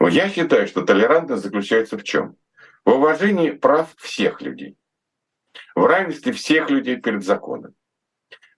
Я 0.00 0.30
считаю, 0.30 0.66
что 0.66 0.80
толерантность 0.80 1.42
заключается 1.42 1.98
в 1.98 2.04
чем? 2.04 2.36
В 2.86 2.92
уважении 2.92 3.50
прав 3.50 3.94
всех 3.98 4.40
людей, 4.40 4.78
в 5.74 5.84
равенстве 5.84 6.32
всех 6.32 6.70
людей 6.70 6.96
перед 6.96 7.22
законом, 7.22 7.74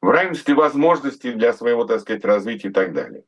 в 0.01 0.09
равенстве 0.09 0.55
возможностей 0.55 1.33
для 1.33 1.53
своего, 1.53 1.85
так 1.85 2.01
сказать, 2.01 2.25
развития 2.25 2.69
и 2.69 2.73
так 2.73 2.95
далее. 2.95 3.25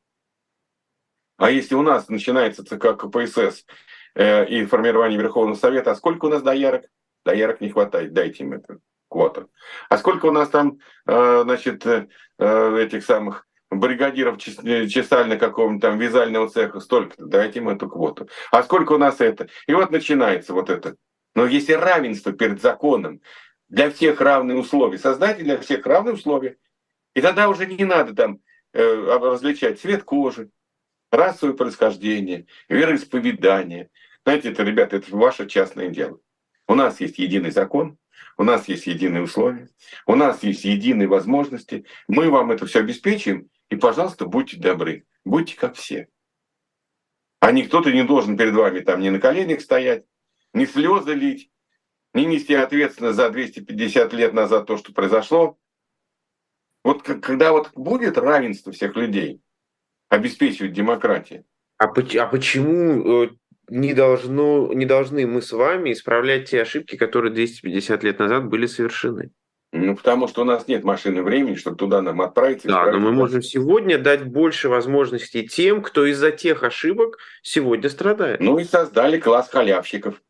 А 1.38 1.50
если 1.50 1.74
у 1.74 1.82
нас 1.82 2.08
начинается 2.08 2.64
ЦК 2.64 2.96
КПСС 2.96 3.66
э, 4.14 4.46
и 4.46 4.64
формирование 4.64 5.18
Верховного 5.18 5.56
Совета, 5.56 5.90
а 5.90 5.96
сколько 5.96 6.26
у 6.26 6.28
нас 6.28 6.40
доярок? 6.40 6.84
Доярок 7.24 7.60
не 7.60 7.70
хватает, 7.70 8.12
дайте 8.12 8.44
им 8.44 8.52
это 8.52 8.78
квоту. 9.08 9.50
А 9.88 9.98
сколько 9.98 10.26
у 10.26 10.30
нас 10.30 10.50
там, 10.50 10.78
э, 11.08 11.40
значит, 11.42 11.84
э, 11.84 12.06
этих 12.38 13.04
самых 13.04 13.44
бригадиров 13.70 14.38
э, 14.64 14.86
чесально 14.86 15.36
какого-нибудь 15.36 15.82
там 15.82 15.98
вязального 15.98 16.48
цеха, 16.48 16.80
столько-то, 16.80 17.26
дайте 17.26 17.60
им 17.60 17.68
эту 17.68 17.88
квоту. 17.88 18.28
А 18.50 18.62
сколько 18.62 18.92
у 18.92 18.98
нас 18.98 19.20
это? 19.20 19.48
И 19.66 19.74
вот 19.74 19.90
начинается 19.90 20.52
вот 20.52 20.70
это. 20.70 20.96
Но 21.34 21.46
если 21.46 21.72
равенство 21.72 22.32
перед 22.32 22.60
законом, 22.60 23.20
для 23.68 23.90
всех 23.90 24.20
равные 24.20 24.56
условия, 24.56 24.98
создайте 24.98 25.42
для 25.42 25.58
всех 25.58 25.84
равные 25.86 26.14
условия. 26.14 26.56
И 27.14 27.20
тогда 27.20 27.48
уже 27.48 27.66
не 27.66 27.84
надо 27.84 28.14
там 28.14 28.40
э, 28.72 29.18
различать 29.20 29.80
цвет 29.80 30.04
кожи, 30.04 30.50
расовое 31.10 31.54
происхождение, 31.54 32.46
вероисповедание. 32.68 33.90
Знаете, 34.24 34.50
это, 34.52 34.62
ребята, 34.62 34.96
это 34.96 35.14
ваше 35.16 35.46
частное 35.46 35.88
дело. 35.88 36.20
У 36.66 36.74
нас 36.74 37.00
есть 37.00 37.18
единый 37.18 37.50
закон, 37.50 37.98
у 38.36 38.44
нас 38.44 38.68
есть 38.68 38.86
единые 38.86 39.22
условия, 39.22 39.68
у 40.06 40.14
нас 40.16 40.42
есть 40.42 40.64
единые 40.64 41.08
возможности. 41.08 41.84
Мы 42.08 42.30
вам 42.30 42.50
это 42.50 42.66
все 42.66 42.80
обеспечим, 42.80 43.48
и, 43.74 43.76
пожалуйста, 43.76 44.26
будьте 44.26 44.56
добры, 44.56 45.04
будьте 45.24 45.56
как 45.56 45.74
все. 45.74 46.08
А 47.40 47.50
никто-то 47.50 47.92
не 47.92 48.04
должен 48.04 48.36
перед 48.36 48.54
вами 48.54 48.80
там 48.80 49.00
ни 49.00 49.08
на 49.08 49.18
коленях 49.18 49.60
стоять, 49.60 50.04
ни 50.52 50.64
слезы 50.64 51.12
лить, 51.12 51.50
ни 52.14 52.22
нести 52.22 52.54
ответственность 52.54 53.16
за 53.16 53.30
250 53.30 54.12
лет 54.12 54.32
назад 54.32 54.66
то, 54.66 54.76
что 54.76 54.92
произошло. 54.92 55.58
Вот 56.84 57.02
когда 57.02 57.50
вот 57.50 57.72
будет 57.74 58.16
равенство 58.16 58.72
всех 58.72 58.94
людей, 58.94 59.42
обеспечивать 60.08 60.72
демократию. 60.72 61.44
А, 61.78 61.86
а 61.86 62.26
почему 62.26 63.24
э, 63.24 63.30
не, 63.68 63.92
должно, 63.92 64.72
не 64.72 64.86
должны 64.86 65.26
мы 65.26 65.42
с 65.42 65.50
вами 65.50 65.92
исправлять 65.92 66.48
те 66.50 66.62
ошибки, 66.62 66.96
которые 66.96 67.32
250 67.32 68.04
лет 68.04 68.20
назад 68.20 68.46
были 68.46 68.66
совершены? 68.66 69.32
Ну, 69.76 69.96
потому 69.96 70.28
что 70.28 70.42
у 70.42 70.44
нас 70.44 70.68
нет 70.68 70.84
машины 70.84 71.20
времени, 71.24 71.56
чтобы 71.56 71.76
туда 71.76 72.00
нам 72.00 72.20
отправиться. 72.20 72.68
Да, 72.68 72.92
но 72.92 73.00
мы 73.00 73.10
можем 73.10 73.42
сегодня 73.42 73.98
дать 73.98 74.24
больше 74.24 74.68
возможностей 74.68 75.48
тем, 75.48 75.82
кто 75.82 76.06
из-за 76.06 76.30
тех 76.30 76.62
ошибок 76.62 77.18
сегодня 77.42 77.90
страдает. 77.90 78.38
Ну 78.38 78.56
и 78.60 78.64
создали 78.64 79.18
класс 79.18 79.48
халявщиков. 79.48 80.22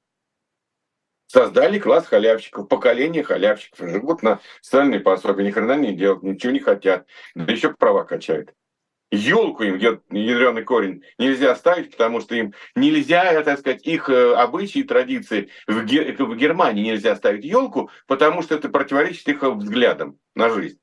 Создали 1.27 1.79
класс 1.79 2.07
халявщиков, 2.07 2.69
поколение 2.69 3.23
халявщиков. 3.23 3.87
Живут 3.87 4.23
на 4.23 4.41
социальные 4.63 5.01
пособия, 5.01 5.45
ни 5.45 5.51
хрена 5.51 5.77
не 5.77 5.95
делают, 5.95 6.23
ничего 6.23 6.51
не 6.51 6.61
хотят. 6.61 7.07
Да 7.35 7.53
еще 7.53 7.75
права 7.75 8.05
качают 8.05 8.55
елку 9.15 9.63
им, 9.65 9.77
ядреный 9.77 10.63
корень, 10.63 11.03
нельзя 11.19 11.55
ставить, 11.57 11.93
потому 11.93 12.21
что 12.21 12.35
им 12.35 12.55
нельзя, 12.75 13.43
так 13.43 13.59
сказать, 13.61 13.87
их 13.87 14.09
э, 14.09 14.35
обычаи 14.35 14.81
и 14.81 14.85
традиции 14.85 15.51
в, 15.67 15.85
Гер... 15.85 16.15
в 16.19 16.37
Германии 16.37 16.85
нельзя 16.85 17.17
ставить 17.17 17.45
елку, 17.45 17.91
потому 18.07 18.43
что 18.43 18.55
это 18.55 18.69
противоречит 18.69 19.29
их 19.29 19.43
взглядам 19.43 20.19
на 20.35 20.51
жизнь. 20.51 20.79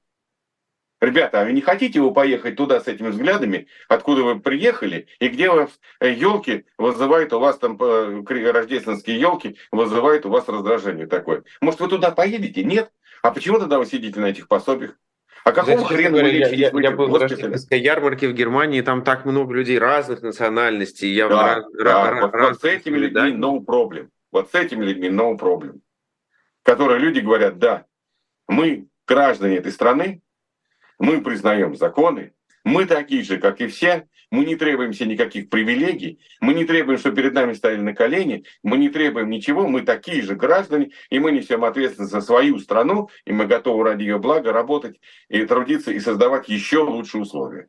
Ребята, 1.01 1.41
а 1.41 1.45
вы 1.45 1.53
не 1.53 1.61
хотите 1.61 1.99
вы 1.99 2.13
поехать 2.13 2.55
туда 2.55 2.79
с 2.79 2.87
этими 2.87 3.07
взглядами, 3.07 3.67
откуда 3.89 4.21
вы 4.21 4.39
приехали, 4.39 5.07
и 5.19 5.29
где 5.29 5.49
вас 5.49 5.71
елки 5.99 6.51
э, 6.51 6.63
вызывают 6.77 7.33
у 7.33 7.39
вас 7.39 7.57
там 7.57 7.75
э, 7.81 8.23
рождественские 8.51 9.19
елки 9.19 9.57
вызывают 9.71 10.27
у 10.27 10.29
вас 10.29 10.47
раздражение 10.47 11.07
такое? 11.07 11.43
Может, 11.59 11.79
вы 11.79 11.87
туда 11.87 12.11
поедете? 12.11 12.63
Нет? 12.63 12.91
А 13.23 13.31
почему 13.31 13.57
тогда 13.57 13.79
вы 13.79 13.87
сидите 13.87 14.19
на 14.19 14.27
этих 14.27 14.47
пособиях? 14.47 14.95
А 15.43 15.51
какого 15.51 15.79
Знаете, 15.79 15.95
хрена 15.95 16.21
вы 16.21 16.29
я, 16.29 16.49
я, 16.49 16.71
я 16.71 16.91
был 16.91 17.07
на 17.07 17.19
рождественской 17.19 17.79
ярмарке 17.79 18.27
в 18.27 18.33
Германии, 18.33 18.81
там 18.81 19.03
так 19.03 19.25
много 19.25 19.53
людей 19.53 19.79
разных 19.79 20.21
национальностей. 20.21 21.11
Я 21.11 21.27
да, 21.27 21.55
раз, 21.55 21.65
да. 21.73 21.83
Раз, 22.11 22.21
вот, 22.21 22.33
раз, 22.33 22.49
вот 22.49 22.61
с 22.61 22.63
этими 22.63 22.97
людьми 22.97 23.31
да? 23.31 23.47
no 23.47 23.65
problem. 23.65 24.09
Вот 24.31 24.51
с 24.51 24.55
этими 24.55 24.85
людьми 24.85 25.09
no 25.09 25.37
problem. 25.37 25.79
Которые 26.63 26.99
люди 26.99 27.19
говорят, 27.19 27.57
да, 27.57 27.85
мы 28.47 28.87
граждане 29.07 29.57
этой 29.57 29.71
страны, 29.71 30.21
мы 30.99 31.21
признаем 31.21 31.75
законы, 31.75 32.33
мы 32.63 32.85
такие 32.85 33.23
же, 33.23 33.39
как 33.39 33.61
и 33.61 33.67
все, 33.67 34.07
Мы 34.31 34.45
не 34.45 34.55
требуем 34.55 34.93
себе 34.93 35.11
никаких 35.11 35.49
привилегий, 35.49 36.19
мы 36.39 36.53
не 36.53 36.63
требуем, 36.63 36.97
чтобы 36.97 37.17
перед 37.17 37.33
нами 37.33 37.51
стояли 37.51 37.81
на 37.81 37.93
колени, 37.93 38.45
мы 38.63 38.77
не 38.77 38.87
требуем 38.87 39.29
ничего, 39.29 39.67
мы 39.67 39.81
такие 39.81 40.21
же 40.21 40.35
граждане, 40.35 40.91
и 41.09 41.19
мы 41.19 41.33
несем 41.33 41.65
ответственность 41.65 42.13
за 42.13 42.21
свою 42.21 42.57
страну, 42.59 43.09
и 43.25 43.33
мы 43.33 43.45
готовы 43.45 43.83
ради 43.83 44.03
ее 44.03 44.19
блага 44.19 44.53
работать 44.53 45.01
и 45.27 45.45
трудиться, 45.45 45.91
и 45.91 45.99
создавать 45.99 46.47
еще 46.47 46.79
лучшие 46.79 47.23
условия. 47.23 47.67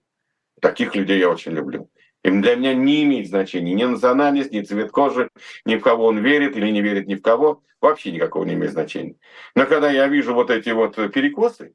Таких 0.60 0.94
людей 0.94 1.18
я 1.18 1.30
очень 1.30 1.50
люблю. 1.52 1.90
Им 2.22 2.40
для 2.40 2.54
меня 2.54 2.74
не 2.74 3.02
имеет 3.02 3.26
значения 3.26 3.74
ни 3.74 3.82
национальность, 3.82 4.52
ни 4.52 4.60
цвет 4.60 4.92
кожи, 4.92 5.30
ни 5.64 5.74
в 5.74 5.80
кого 5.80 6.06
он 6.06 6.18
верит 6.18 6.56
или 6.56 6.70
не 6.70 6.80
верит 6.80 7.08
ни 7.08 7.16
в 7.16 7.22
кого. 7.22 7.64
Вообще 7.80 8.12
никакого 8.12 8.44
не 8.44 8.54
имеет 8.54 8.70
значения. 8.70 9.16
Но 9.56 9.66
когда 9.66 9.90
я 9.90 10.06
вижу 10.06 10.32
вот 10.32 10.50
эти 10.50 10.70
вот 10.70 10.94
перекосы, 11.12 11.74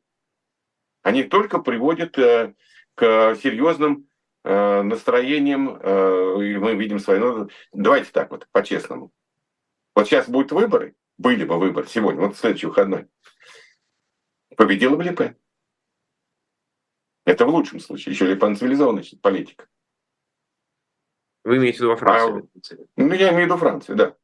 они 1.04 1.24
только 1.24 1.60
приводят 1.60 2.18
э, 2.18 2.54
к 2.96 3.36
серьезным 3.36 4.07
э, 4.48 4.82
настроениям, 4.84 5.78
э, 5.82 6.44
и 6.44 6.58
мы 6.58 6.76
видим 6.76 7.00
свою... 7.00 7.50
Давайте 7.74 8.12
так 8.12 8.32
вот, 8.32 8.48
по-честному. 8.52 9.12
Вот 9.94 10.08
сейчас 10.08 10.30
будут 10.30 10.52
выборы, 10.52 10.96
были 11.18 11.44
бы 11.44 11.60
выборы 11.60 11.88
сегодня, 11.88 12.22
вот 12.22 12.38
следующий 12.38 12.68
выходной. 12.68 13.08
Победила 14.56 14.96
бы 14.96 15.04
Лепен. 15.04 15.36
Это 17.26 17.46
в 17.46 17.50
лучшем 17.50 17.80
случае. 17.80 18.14
Еще 18.14 18.26
Лепен 18.26 18.56
цивилизованный 18.56 19.04
политик. 19.22 19.70
Вы 21.44 21.58
имеете 21.58 21.80
в 21.80 21.82
виду 21.82 21.90
во 21.90 21.98
Франции? 21.98 22.78
А, 22.78 22.84
ну, 22.96 23.14
я 23.14 23.30
имею 23.30 23.44
в 23.44 23.46
виду 23.46 23.58
Францию, 23.58 23.96
да. 23.98 24.16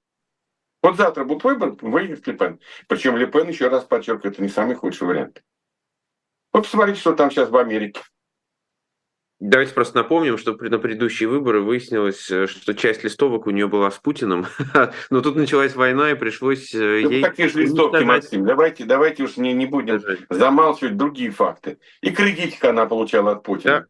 Вот 0.81 0.97
завтра 0.97 1.23
будет 1.25 1.43
выбор, 1.43 1.75
выиграет 1.81 2.25
Лепен. 2.27 2.59
Причем 2.87 3.17
Лепен, 3.17 3.47
еще 3.47 3.67
раз 3.67 3.83
подчеркиваю, 3.83 4.33
это 4.33 4.41
не 4.41 4.49
самый 4.49 4.75
худший 4.75 5.07
вариант. 5.07 5.43
Вот 6.53 6.63
посмотрите, 6.63 6.99
что 6.99 7.13
там 7.13 7.29
сейчас 7.29 7.49
в 7.49 7.57
Америке. 7.57 8.01
Давайте 9.45 9.73
просто 9.73 9.97
напомним, 9.97 10.37
что 10.37 10.53
на 10.53 10.79
предыдущие 10.79 11.27
выборы 11.27 11.59
выяснилось, 11.59 12.31
э, 12.31 12.47
что 12.47 12.73
часть 12.73 13.03
листовок 13.03 13.45
у 13.45 13.49
нее 13.49 13.67
была 13.67 13.91
с 13.91 13.97
Путиным, 13.97 14.45
но 15.09 15.19
тут 15.19 15.35
началась 15.35 15.75
война 15.75 16.11
и 16.11 16.15
пришлось 16.15 16.73
э, 16.73 17.01
ей... 17.01 17.21
Такие 17.21 17.49
же 17.49 17.63
листовки, 17.63 18.05
Максим, 18.05 18.45
давайте, 18.45 18.85
давайте 18.85 19.23
уж 19.23 19.35
не, 19.35 19.51
не 19.51 19.65
будем 19.65 20.01
замалчивать 20.29 20.95
другие 20.95 21.29
факты. 21.29 21.77
И 21.99 22.11
кредитик 22.11 22.63
она 22.63 22.85
получала 22.85 23.33
от 23.33 23.43
Путина. 23.43 23.87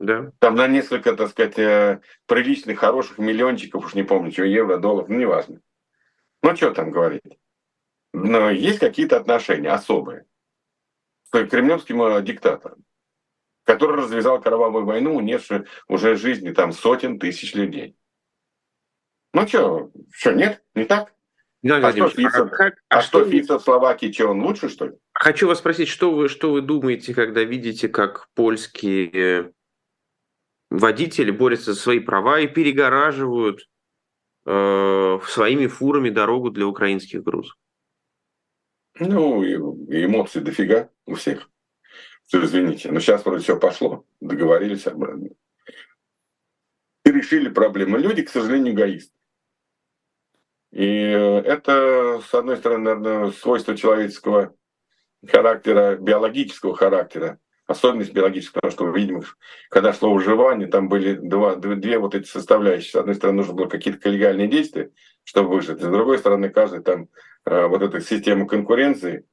Да. 0.00 0.22
да. 0.22 0.32
Там 0.40 0.56
на 0.56 0.66
несколько, 0.66 1.14
так 1.14 1.30
сказать, 1.30 1.56
э, 1.56 2.00
приличных, 2.26 2.80
хороших 2.80 3.18
миллиончиков, 3.18 3.86
уж 3.86 3.94
не 3.94 4.02
помню, 4.02 4.32
что, 4.32 4.42
евро, 4.42 4.76
долларов, 4.76 5.08
ну, 5.08 5.20
неважно. 5.20 5.60
Ну, 6.42 6.56
что 6.56 6.72
там 6.72 6.90
говорить. 6.90 7.38
Но 8.12 8.50
есть 8.50 8.80
какие-то 8.80 9.18
отношения 9.18 9.70
особые 9.70 10.24
с 11.22 11.46
кремлевским 11.46 12.24
диктатором 12.24 12.82
который 13.66 13.96
развязал 13.96 14.40
кровавую 14.40 14.86
войну, 14.86 15.16
унесшую 15.16 15.66
уже 15.88 16.16
жизни 16.16 16.52
там 16.52 16.72
сотен 16.72 17.18
тысяч 17.18 17.54
людей. 17.54 17.96
Ну 19.34 19.46
что, 19.46 19.90
что, 20.12 20.32
нет? 20.32 20.62
Не 20.74 20.84
так? 20.84 21.12
а 21.68 21.90
что 21.90 22.08
Фицев, 22.08 22.52
а, 22.52 22.56
как, 22.56 22.74
а, 22.88 22.98
а 22.98 23.02
что, 23.02 23.20
что 23.20 23.30
Фицев 23.30 23.60
в 23.60 23.64
Словакии, 23.64 24.12
что 24.12 24.28
он 24.28 24.42
лучше, 24.42 24.68
что 24.68 24.86
ли? 24.86 24.92
Хочу 25.12 25.48
вас 25.48 25.58
спросить, 25.58 25.88
что 25.88 26.12
вы, 26.12 26.28
что 26.28 26.52
вы 26.52 26.62
думаете, 26.62 27.12
когда 27.12 27.42
видите, 27.42 27.88
как 27.88 28.28
польские 28.34 29.52
водители 30.70 31.32
борются 31.32 31.72
за 31.72 31.80
свои 31.80 31.98
права 31.98 32.38
и 32.38 32.46
перегораживают 32.46 33.68
э, 34.46 35.18
своими 35.26 35.66
фурами 35.66 36.10
дорогу 36.10 36.50
для 36.50 36.66
украинских 36.66 37.24
грузов? 37.24 37.56
Ну, 39.00 39.44
эмоций 39.44 40.40
дофига 40.40 40.88
у 41.04 41.14
всех 41.14 41.50
что 42.26 42.44
извините, 42.44 42.90
но 42.90 43.00
сейчас 43.00 43.24
вроде 43.24 43.44
все 43.44 43.58
пошло, 43.58 44.04
договорились 44.20 44.86
обратно. 44.86 45.28
И 47.04 47.10
решили 47.10 47.48
проблему. 47.48 47.98
Люди, 47.98 48.22
к 48.22 48.30
сожалению, 48.30 48.74
эгоисты. 48.74 49.12
И 50.72 50.84
это, 50.84 52.20
с 52.28 52.34
одной 52.34 52.56
стороны, 52.56 52.84
наверное, 52.84 53.30
свойство 53.30 53.76
человеческого 53.76 54.54
характера, 55.26 55.96
биологического 55.96 56.76
характера, 56.76 57.38
особенность 57.66 58.12
биологического, 58.12 58.60
потому 58.60 58.72
что, 58.72 58.90
видимо, 58.90 59.22
когда 59.70 59.92
шло 59.92 60.12
выживание, 60.12 60.68
там 60.68 60.88
были 60.88 61.14
два, 61.14 61.56
две 61.56 61.98
вот 61.98 62.14
эти 62.14 62.26
составляющие. 62.26 62.90
С 62.90 62.94
одной 62.96 63.14
стороны, 63.14 63.38
нужно 63.38 63.54
было 63.54 63.68
какие-то 63.68 64.00
коллегиальные 64.00 64.48
действия, 64.48 64.90
чтобы 65.24 65.50
выжить. 65.50 65.80
С 65.80 65.84
другой 65.84 66.18
стороны, 66.18 66.50
каждый 66.50 66.82
там 66.82 67.08
э, 67.44 67.66
вот 67.66 67.82
эта 67.82 68.00
система 68.00 68.46
конкуренции, 68.46 69.24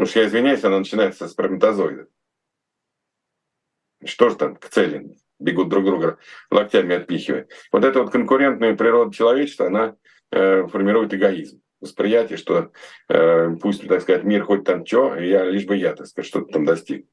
Потому 0.00 0.12
что 0.12 0.20
я 0.20 0.28
извиняюсь, 0.28 0.64
она 0.64 0.78
начинается 0.78 1.28
с 1.28 1.32
сперматозоида. 1.32 2.06
Что 4.06 4.30
же 4.30 4.36
там 4.36 4.56
к 4.56 4.66
цели? 4.70 5.14
Бегут 5.38 5.68
друг 5.68 5.84
друга 5.84 6.16
локтями 6.50 6.94
отпихивая. 6.94 7.48
Вот 7.70 7.84
эта 7.84 8.00
вот 8.00 8.10
конкурентная 8.10 8.74
природа 8.74 9.12
человечества, 9.12 9.66
она 9.66 9.96
э, 10.30 10.66
формирует 10.68 11.12
эгоизм. 11.12 11.60
Восприятие, 11.82 12.38
что 12.38 12.72
э, 13.10 13.50
пусть, 13.60 13.86
так 13.86 14.00
сказать, 14.00 14.24
мир 14.24 14.44
хоть 14.44 14.64
там 14.64 14.86
что, 14.86 15.16
я, 15.16 15.44
лишь 15.44 15.66
бы 15.66 15.76
я, 15.76 15.94
так 15.94 16.06
сказать, 16.06 16.28
что-то 16.28 16.50
там 16.50 16.64
достиг. 16.64 17.04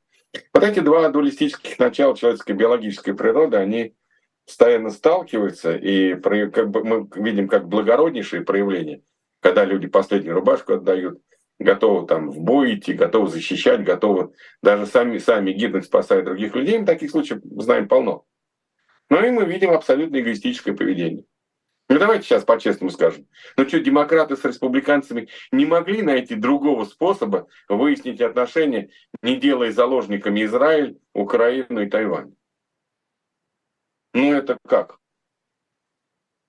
Вот 0.53 0.63
эти 0.63 0.79
два 0.79 1.09
дуалистических 1.09 1.77
начала 1.79 2.15
человеческой 2.15 2.53
биологической 2.53 3.13
природы, 3.13 3.57
они 3.57 3.97
постоянно 4.45 4.91
сталкиваются, 4.91 5.75
и 5.75 6.15
как 6.15 6.69
бы 6.69 6.85
мы 6.85 7.09
видим 7.21 7.49
как 7.49 7.67
благороднейшие 7.67 8.45
проявления, 8.45 9.01
когда 9.41 9.65
люди 9.65 9.87
последнюю 9.87 10.35
рубашку 10.35 10.75
отдают, 10.75 11.21
готовы 11.59 12.07
там 12.07 12.29
в 12.29 12.39
бой 12.39 12.75
идти, 12.75 12.93
готовы 12.93 13.27
защищать, 13.29 13.83
готовы 13.83 14.33
даже 14.61 14.85
сами, 14.85 15.17
сами 15.17 15.51
гибнуть, 15.51 15.85
спасая 15.85 16.23
других 16.23 16.55
людей. 16.55 16.77
Мы 16.77 16.85
таких 16.85 17.11
случаев 17.11 17.41
знаем 17.43 17.87
полно. 17.87 18.25
Но 19.09 19.25
и 19.25 19.31
мы 19.31 19.45
видим 19.45 19.71
абсолютно 19.71 20.19
эгоистическое 20.19 20.75
поведение. 20.75 21.25
Ну 21.89 21.99
давайте 21.99 22.25
сейчас 22.25 22.43
по-честному 22.43 22.91
скажем. 22.91 23.27
Ну 23.55 23.67
что, 23.67 23.79
демократы 23.79 24.35
с 24.35 24.43
республиканцами 24.43 25.29
не 25.51 25.65
могли 25.65 26.01
найти 26.01 26.35
другого 26.35 26.83
способа 26.83 27.47
выяснить 27.69 28.19
отношения, 28.19 28.89
не 29.21 29.37
делая 29.37 29.71
заложниками 29.71 30.43
Израиль, 30.43 30.99
Украину 31.13 31.81
и 31.81 31.89
Тайвань? 31.89 32.35
Ну 34.13 34.33
это 34.33 34.57
как? 34.67 34.99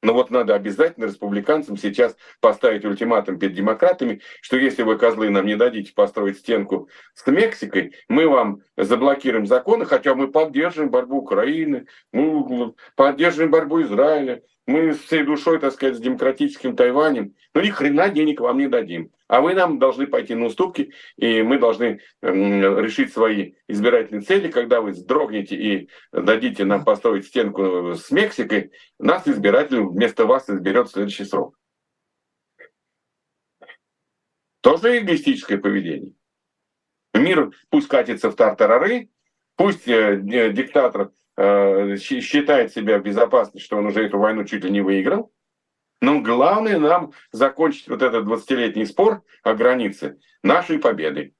Но 0.02 0.12
вот 0.14 0.30
надо 0.30 0.54
обязательно 0.54 1.06
республиканцам 1.06 1.76
сейчас 1.76 2.16
поставить 2.40 2.84
ультиматум 2.84 3.38
перед 3.38 3.54
демократами, 3.54 4.20
что 4.40 4.56
если 4.56 4.82
вы, 4.82 4.96
козлы, 4.96 5.28
нам 5.28 5.46
не 5.46 5.56
дадите 5.56 5.92
построить 5.92 6.38
стенку 6.38 6.88
с 7.14 7.26
Мексикой, 7.26 7.94
мы 8.08 8.28
вам 8.28 8.62
заблокируем 8.76 9.46
законы, 9.46 9.84
хотя 9.86 10.14
мы 10.14 10.28
поддерживаем 10.28 10.90
борьбу 10.90 11.18
Украины, 11.18 11.86
мы 12.12 12.74
поддерживаем 12.94 13.50
борьбу 13.50 13.82
Израиля, 13.82 14.42
мы 14.68 14.92
всей 14.92 15.22
душой, 15.22 15.58
так 15.58 15.72
сказать, 15.72 15.96
с 15.96 16.00
демократическим 16.00 16.76
Тайванем, 16.76 17.34
но 17.54 17.62
ни 17.62 17.70
хрена 17.70 18.10
денег 18.10 18.40
вам 18.40 18.58
не 18.58 18.68
дадим. 18.68 19.10
А 19.26 19.40
вы 19.40 19.54
нам 19.54 19.78
должны 19.78 20.06
пойти 20.06 20.34
на 20.34 20.44
уступки, 20.44 20.92
и 21.16 21.40
мы 21.40 21.58
должны 21.58 22.00
решить 22.20 23.10
свои 23.10 23.54
избирательные 23.66 24.20
цели. 24.20 24.50
Когда 24.50 24.82
вы 24.82 24.92
сдрогнете 24.92 25.56
и 25.56 25.88
дадите 26.12 26.66
нам 26.66 26.84
построить 26.84 27.26
стенку 27.26 27.94
с 27.94 28.10
Мексикой, 28.10 28.70
нас 28.98 29.26
избиратель 29.26 29.80
вместо 29.80 30.26
вас 30.26 30.50
изберет 30.50 30.88
в 30.88 30.92
следующий 30.92 31.24
срок. 31.24 31.58
Тоже 34.60 34.98
эгоистическое 34.98 35.56
поведение. 35.56 36.12
Мир 37.14 37.52
пусть 37.70 37.88
катится 37.88 38.30
в 38.30 38.36
тартарары, 38.36 39.08
пусть 39.56 39.88
э, 39.88 40.20
диктатор 40.52 41.10
считает 41.38 42.72
себя 42.72 42.98
в 42.98 43.02
безопасности, 43.02 43.64
что 43.64 43.76
он 43.76 43.86
уже 43.86 44.04
эту 44.04 44.18
войну 44.18 44.44
чуть 44.44 44.64
ли 44.64 44.70
не 44.70 44.80
выиграл. 44.80 45.32
Но 46.00 46.20
главное 46.20 46.78
нам 46.78 47.12
закончить 47.32 47.88
вот 47.88 48.02
этот 48.02 48.26
20-летний 48.26 48.86
спор 48.86 49.22
о 49.42 49.54
границе 49.54 50.18
нашей 50.42 50.78
победой. 50.78 51.34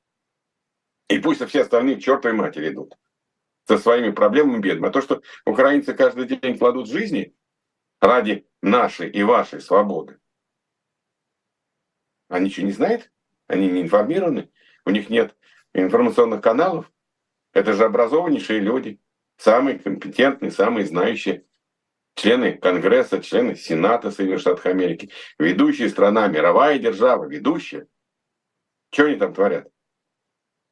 И 1.08 1.18
пусть 1.18 1.44
все 1.46 1.62
остальные 1.62 2.00
чертовой 2.00 2.36
матери 2.36 2.70
идут 2.70 2.96
со 3.66 3.78
своими 3.78 4.10
проблемами 4.10 4.60
бедами. 4.60 4.88
А 4.88 4.90
то, 4.90 5.00
что 5.00 5.22
украинцы 5.44 5.94
каждый 5.94 6.26
день 6.26 6.58
кладут 6.58 6.88
жизни 6.88 7.34
ради 8.00 8.46
нашей 8.62 9.10
и 9.10 9.22
вашей 9.22 9.60
свободы, 9.60 10.18
они 12.28 12.50
что, 12.50 12.62
не 12.62 12.72
знают? 12.72 13.10
Они 13.46 13.68
не 13.68 13.82
информированы? 13.82 14.50
У 14.84 14.90
них 14.90 15.08
нет 15.08 15.36
информационных 15.72 16.42
каналов? 16.42 16.92
Это 17.52 17.72
же 17.72 17.84
образованнейшие 17.84 18.60
люди 18.60 19.00
самые 19.38 19.78
компетентные, 19.78 20.50
самые 20.50 20.84
знающие 20.84 21.44
члены 22.16 22.52
Конгресса, 22.52 23.22
члены 23.22 23.54
Сената 23.54 24.10
Соединенных 24.10 24.40
Штатов 24.40 24.66
Америки, 24.66 25.10
ведущая 25.38 25.88
страна, 25.88 26.26
мировая 26.26 26.78
держава, 26.78 27.24
ведущая. 27.24 27.86
Что 28.92 29.04
они 29.04 29.16
там 29.16 29.32
творят? 29.32 29.68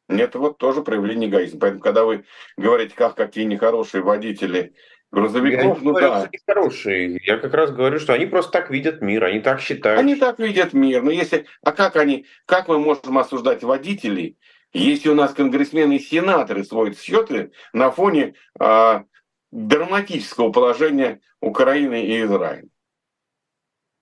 Нет, 0.08 0.34
вот 0.34 0.58
тоже 0.58 0.82
проявление 0.82 1.28
эгоизма. 1.28 1.60
Поэтому, 1.60 1.82
когда 1.82 2.04
вы 2.04 2.24
говорите, 2.56 2.94
как 2.94 3.16
какие 3.16 3.44
нехорошие 3.44 4.02
водители 4.02 4.74
грузовиков, 5.10 5.78
я 5.78 5.82
ну 5.82 5.90
говорю, 5.90 6.06
да. 6.06 6.30
Хорошие. 6.46 7.20
Я 7.24 7.38
как 7.38 7.54
раз 7.54 7.72
говорю, 7.72 7.98
что 7.98 8.12
они 8.12 8.26
просто 8.26 8.52
так 8.52 8.70
видят 8.70 9.02
мир, 9.02 9.24
они 9.24 9.40
так 9.40 9.60
считают. 9.60 9.98
Они 9.98 10.14
так 10.16 10.38
видят 10.38 10.72
мир. 10.72 11.02
Но 11.02 11.10
если, 11.10 11.46
а 11.62 11.72
как 11.72 11.96
они, 11.96 12.26
как 12.46 12.68
мы 12.68 12.78
можем 12.78 13.18
осуждать 13.18 13.62
водителей, 13.64 14.38
если 14.72 15.08
у 15.08 15.14
нас 15.14 15.32
конгрессмены 15.32 15.96
и 15.96 16.00
сенаторы 16.00 16.64
сводят 16.64 16.98
счеты 16.98 17.52
на 17.72 17.90
фоне 17.90 18.34
а, 18.58 19.04
драматического 19.50 20.52
положения 20.52 21.20
Украины 21.40 22.04
и 22.04 22.22
Израиля. 22.22 22.68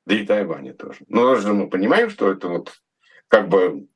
Да 0.07 0.15
и 0.15 0.27
Тайваня 0.27 0.75
тоже. 0.75 1.01
Но 1.09 1.35
же 1.37 1.53
мы 1.53 1.69
понимаем, 1.69 2.11
что 2.11 2.31
это 2.31 2.49
вот 2.49 2.75
как 3.29 3.49
бы 3.49 3.87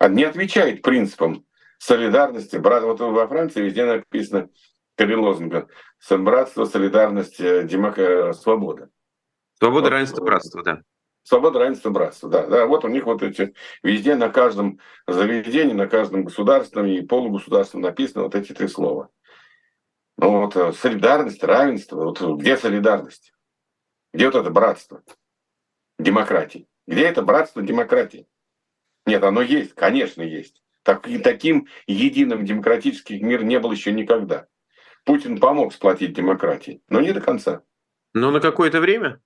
не 0.00 0.24
отвечает 0.24 0.82
принципам 0.82 1.44
солидарности. 1.78 2.56
Брат, 2.56 2.84
вот 2.84 3.00
во 3.00 3.26
Франции 3.28 3.62
везде 3.62 3.84
написано 3.84 4.48
три 4.94 5.14
лозунга. 5.14 5.68
Братство, 6.10 6.64
солидарность, 6.64 7.40
э, 7.40 7.64
демок... 7.64 7.98
Э, 7.98 8.32
свобода. 8.32 8.88
Свобода, 9.58 9.90
равенство, 9.90 10.24
братство, 10.24 10.62
да. 10.62 10.82
Свобода, 11.26 11.58
равенство, 11.58 11.90
братство, 11.90 12.28
да, 12.28 12.46
да. 12.46 12.66
Вот 12.66 12.84
у 12.84 12.88
них 12.88 13.04
вот 13.04 13.20
эти 13.20 13.52
везде 13.82 14.14
на 14.14 14.28
каждом 14.28 14.78
заведении, 15.08 15.72
на 15.72 15.88
каждом 15.88 16.22
государственном 16.22 16.86
и 16.86 17.00
полугосударственном 17.00 17.82
написано 17.82 18.22
вот 18.22 18.36
эти 18.36 18.52
три 18.52 18.68
слова. 18.68 19.08
Ну 20.18 20.42
вот 20.42 20.54
э, 20.54 20.72
солидарность, 20.72 21.42
равенство, 21.42 22.04
вот 22.04 22.22
где 22.38 22.56
солидарность? 22.56 23.34
Где 24.14 24.26
вот 24.26 24.36
это 24.36 24.50
братство 24.50 25.02
демократии? 25.98 26.68
Где 26.86 27.06
это 27.06 27.22
братство 27.22 27.60
демократии? 27.60 28.28
Нет, 29.04 29.24
оно 29.24 29.42
есть, 29.42 29.74
конечно, 29.74 30.22
есть. 30.22 30.62
Так, 30.84 31.08
и 31.08 31.18
таким 31.18 31.66
единым 31.88 32.44
демократический 32.44 33.18
мир 33.20 33.42
не 33.42 33.58
был 33.58 33.72
еще 33.72 33.90
никогда. 33.90 34.46
Путин 35.04 35.40
помог 35.40 35.74
сплотить 35.74 36.12
демократии, 36.12 36.82
но 36.88 37.00
не 37.00 37.10
до 37.10 37.20
конца. 37.20 37.62
Но 38.14 38.30
на 38.30 38.38
какое-то 38.38 38.80
время? 38.80 39.20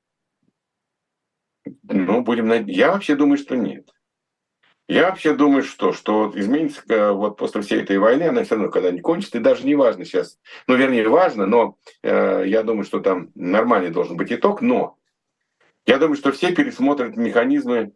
Ну, 1.82 2.22
будем 2.22 2.48
надеяться. 2.48 2.80
Я 2.80 2.92
вообще 2.92 3.16
думаю, 3.16 3.38
что 3.38 3.56
нет. 3.56 3.88
Я 4.90 5.10
вообще 5.10 5.34
думаю, 5.34 5.62
что, 5.62 5.92
что 5.92 6.24
вот 6.24 6.36
изменится 6.36 6.82
э, 6.88 7.12
вот 7.12 7.36
после 7.36 7.62
всей 7.62 7.80
этой 7.80 7.96
войны, 7.98 8.24
она 8.24 8.42
все 8.42 8.56
равно 8.56 8.70
когда-нибудь 8.70 9.02
кончится, 9.02 9.38
и 9.38 9.40
даже 9.40 9.64
не 9.64 9.76
важно 9.76 10.04
сейчас, 10.04 10.36
ну, 10.66 10.74
вернее, 10.74 11.08
важно, 11.08 11.46
но 11.46 11.76
э, 12.02 12.42
я 12.46 12.64
думаю, 12.64 12.84
что 12.84 12.98
там 12.98 13.30
нормальный 13.36 13.90
должен 13.90 14.16
быть 14.16 14.32
итог, 14.32 14.62
но 14.62 14.98
я 15.86 15.98
думаю, 15.98 16.16
что 16.16 16.32
все 16.32 16.52
пересмотрят 16.52 17.16
механизмы 17.16 17.92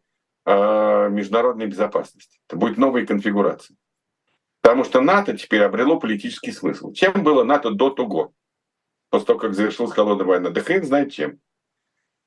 э, 0.46 1.08
международной 1.10 1.66
безопасности. 1.66 2.38
Это 2.48 2.56
будет 2.56 2.78
новая 2.78 3.04
конфигурация. 3.04 3.76
Потому 4.60 4.84
что 4.84 5.00
НАТО 5.00 5.36
теперь 5.36 5.62
обрело 5.62 5.98
политический 5.98 6.52
смысл. 6.52 6.92
Чем 6.92 7.24
было 7.24 7.42
НАТО 7.42 7.70
до 7.70 7.90
того, 7.90 8.32
после 9.10 9.26
того, 9.26 9.38
как 9.40 9.54
завершилась 9.54 9.92
холодная 9.92 10.26
война? 10.26 10.50
Да 10.50 10.60
хрен 10.60 10.84
знает 10.84 11.12
чем. 11.12 11.40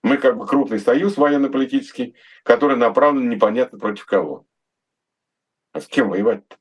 Мы 0.08 0.16
как 0.16 0.38
бы 0.38 0.47
крупный 0.47 0.80
союз 0.80 1.18
военно-политический, 1.18 2.16
который 2.43 2.78
направлен 2.78 3.28
непонятно 3.28 3.78
против 3.78 4.05
кого. 4.05 4.45
А 5.74 5.82
с 5.82 5.88
кем 5.88 6.10
воевать-то? 6.10 6.55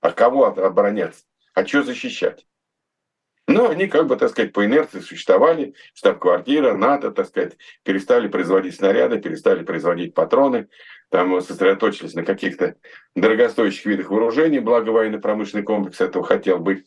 А 0.00 0.12
кого 0.12 0.46
обороняться? 0.46 1.24
А 1.54 1.66
что 1.66 1.82
защищать? 1.82 2.46
Но 3.48 3.68
они 3.68 3.88
как 3.88 4.06
бы, 4.06 4.14
так 4.14 4.30
сказать, 4.30 4.52
по 4.52 4.64
инерции 4.64 5.00
существовали. 5.00 5.74
Штаб-квартира, 5.92 6.74
НАТО, 6.74 7.10
так 7.10 7.26
сказать, 7.26 7.56
перестали 7.82 8.28
производить 8.28 8.76
снаряды, 8.76 9.20
перестали 9.20 9.64
производить 9.64 10.14
патроны, 10.14 10.68
там 11.08 11.40
сосредоточились 11.40 12.14
на 12.14 12.24
каких-то 12.24 12.76
дорогостоящих 13.16 13.86
видах 13.86 14.10
вооружений, 14.10 14.60
благо 14.60 14.90
военно-промышленный 14.90 15.64
комплекс 15.64 16.00
этого 16.00 16.24
хотел 16.24 16.60
быть. 16.60 16.86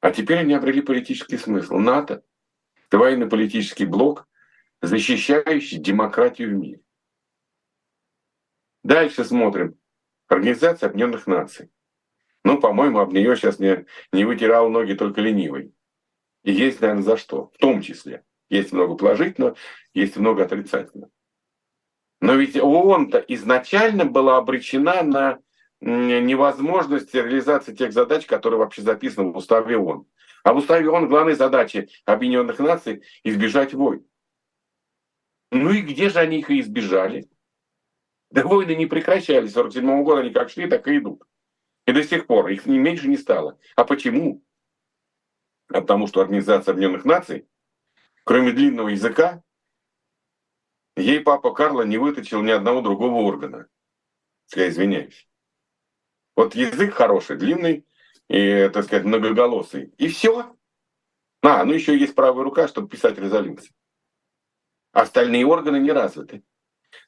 А 0.00 0.10
теперь 0.10 0.38
они 0.38 0.54
обрели 0.54 0.82
политический 0.82 1.38
смысл. 1.38 1.76
НАТО– 1.76 2.24
это 2.88 2.98
военно-политический 2.98 3.86
блок, 3.86 4.26
защищающий 4.82 5.78
демократию 5.78 6.50
в 6.50 6.52
мире. 6.52 6.80
Дальше 8.82 9.24
смотрим. 9.24 9.78
Организация 10.28 10.88
Объединенных 10.88 11.26
Наций. 11.26 11.70
Ну, 12.44 12.60
по-моему, 12.60 12.98
об 12.98 13.12
нее 13.12 13.36
сейчас 13.36 13.60
не, 13.60 13.86
не 14.12 14.24
вытирал 14.24 14.68
ноги 14.68 14.94
только 14.94 15.20
ленивый. 15.20 15.72
И 16.42 16.52
есть, 16.52 16.80
наверное, 16.80 17.04
за 17.04 17.16
что. 17.16 17.52
В 17.54 17.58
том 17.58 17.80
числе. 17.80 18.24
Есть 18.50 18.72
много 18.72 18.96
положительного, 18.96 19.56
есть 19.94 20.16
много 20.16 20.44
отрицательного. 20.44 21.10
Но 22.20 22.34
ведь 22.34 22.56
ООН-то 22.56 23.18
изначально 23.28 24.04
была 24.04 24.36
обречена 24.36 25.02
на 25.02 25.38
невозможность 25.80 27.14
реализации 27.14 27.74
тех 27.74 27.92
задач, 27.92 28.26
которые 28.26 28.58
вообще 28.58 28.82
записаны 28.82 29.32
в 29.32 29.36
уставе 29.36 29.76
ООН. 29.76 30.06
А 30.44 30.52
в 30.52 30.56
уставе 30.56 30.88
ООН 30.88 31.08
главной 31.08 31.34
задачей 31.34 31.88
Объединенных 32.04 32.58
Наций– 32.58 33.02
избежать 33.24 33.74
войн. 33.74 34.04
Ну 35.54 35.70
и 35.70 35.82
где 35.82 36.08
же 36.08 36.18
они 36.18 36.38
их 36.38 36.50
и 36.50 36.60
избежали? 36.60 37.28
Да 38.30 38.42
войны 38.42 38.74
не 38.74 38.86
прекращались. 38.86 39.50
С 39.50 39.56
1947 39.58 40.02
года 40.02 40.22
они 40.22 40.30
как 40.30 40.48
шли, 40.48 40.66
так 40.66 40.88
и 40.88 40.96
идут. 40.96 41.24
И 41.86 41.92
до 41.92 42.02
сих 42.02 42.26
пор 42.26 42.48
их 42.48 42.64
не 42.64 42.78
меньше 42.78 43.06
не 43.06 43.18
стало. 43.18 43.58
А 43.76 43.84
почему? 43.84 44.42
А 45.68 45.82
потому 45.82 46.06
что 46.06 46.22
Организация 46.22 46.72
Объединенных 46.72 47.04
Наций, 47.04 47.46
кроме 48.24 48.52
длинного 48.52 48.88
языка, 48.88 49.42
ей 50.96 51.20
папа 51.20 51.52
Карло 51.52 51.82
не 51.82 51.98
выточил 51.98 52.40
ни 52.42 52.50
одного 52.50 52.80
другого 52.80 53.20
органа. 53.20 53.68
Я 54.56 54.70
извиняюсь. 54.70 55.28
Вот 56.34 56.54
язык 56.54 56.94
хороший, 56.94 57.36
длинный 57.36 57.86
и, 58.28 58.70
так 58.72 58.84
сказать, 58.84 59.04
многоголосый. 59.04 59.92
И 59.98 60.08
все. 60.08 60.56
А, 61.42 61.62
ну 61.66 61.74
еще 61.74 61.94
есть 61.94 62.14
правая 62.14 62.42
рука, 62.42 62.68
чтобы 62.68 62.88
писать 62.88 63.18
резолюции. 63.18 63.74
Остальные 64.92 65.46
органы 65.46 65.78
не 65.78 65.90
развиты. 65.90 66.44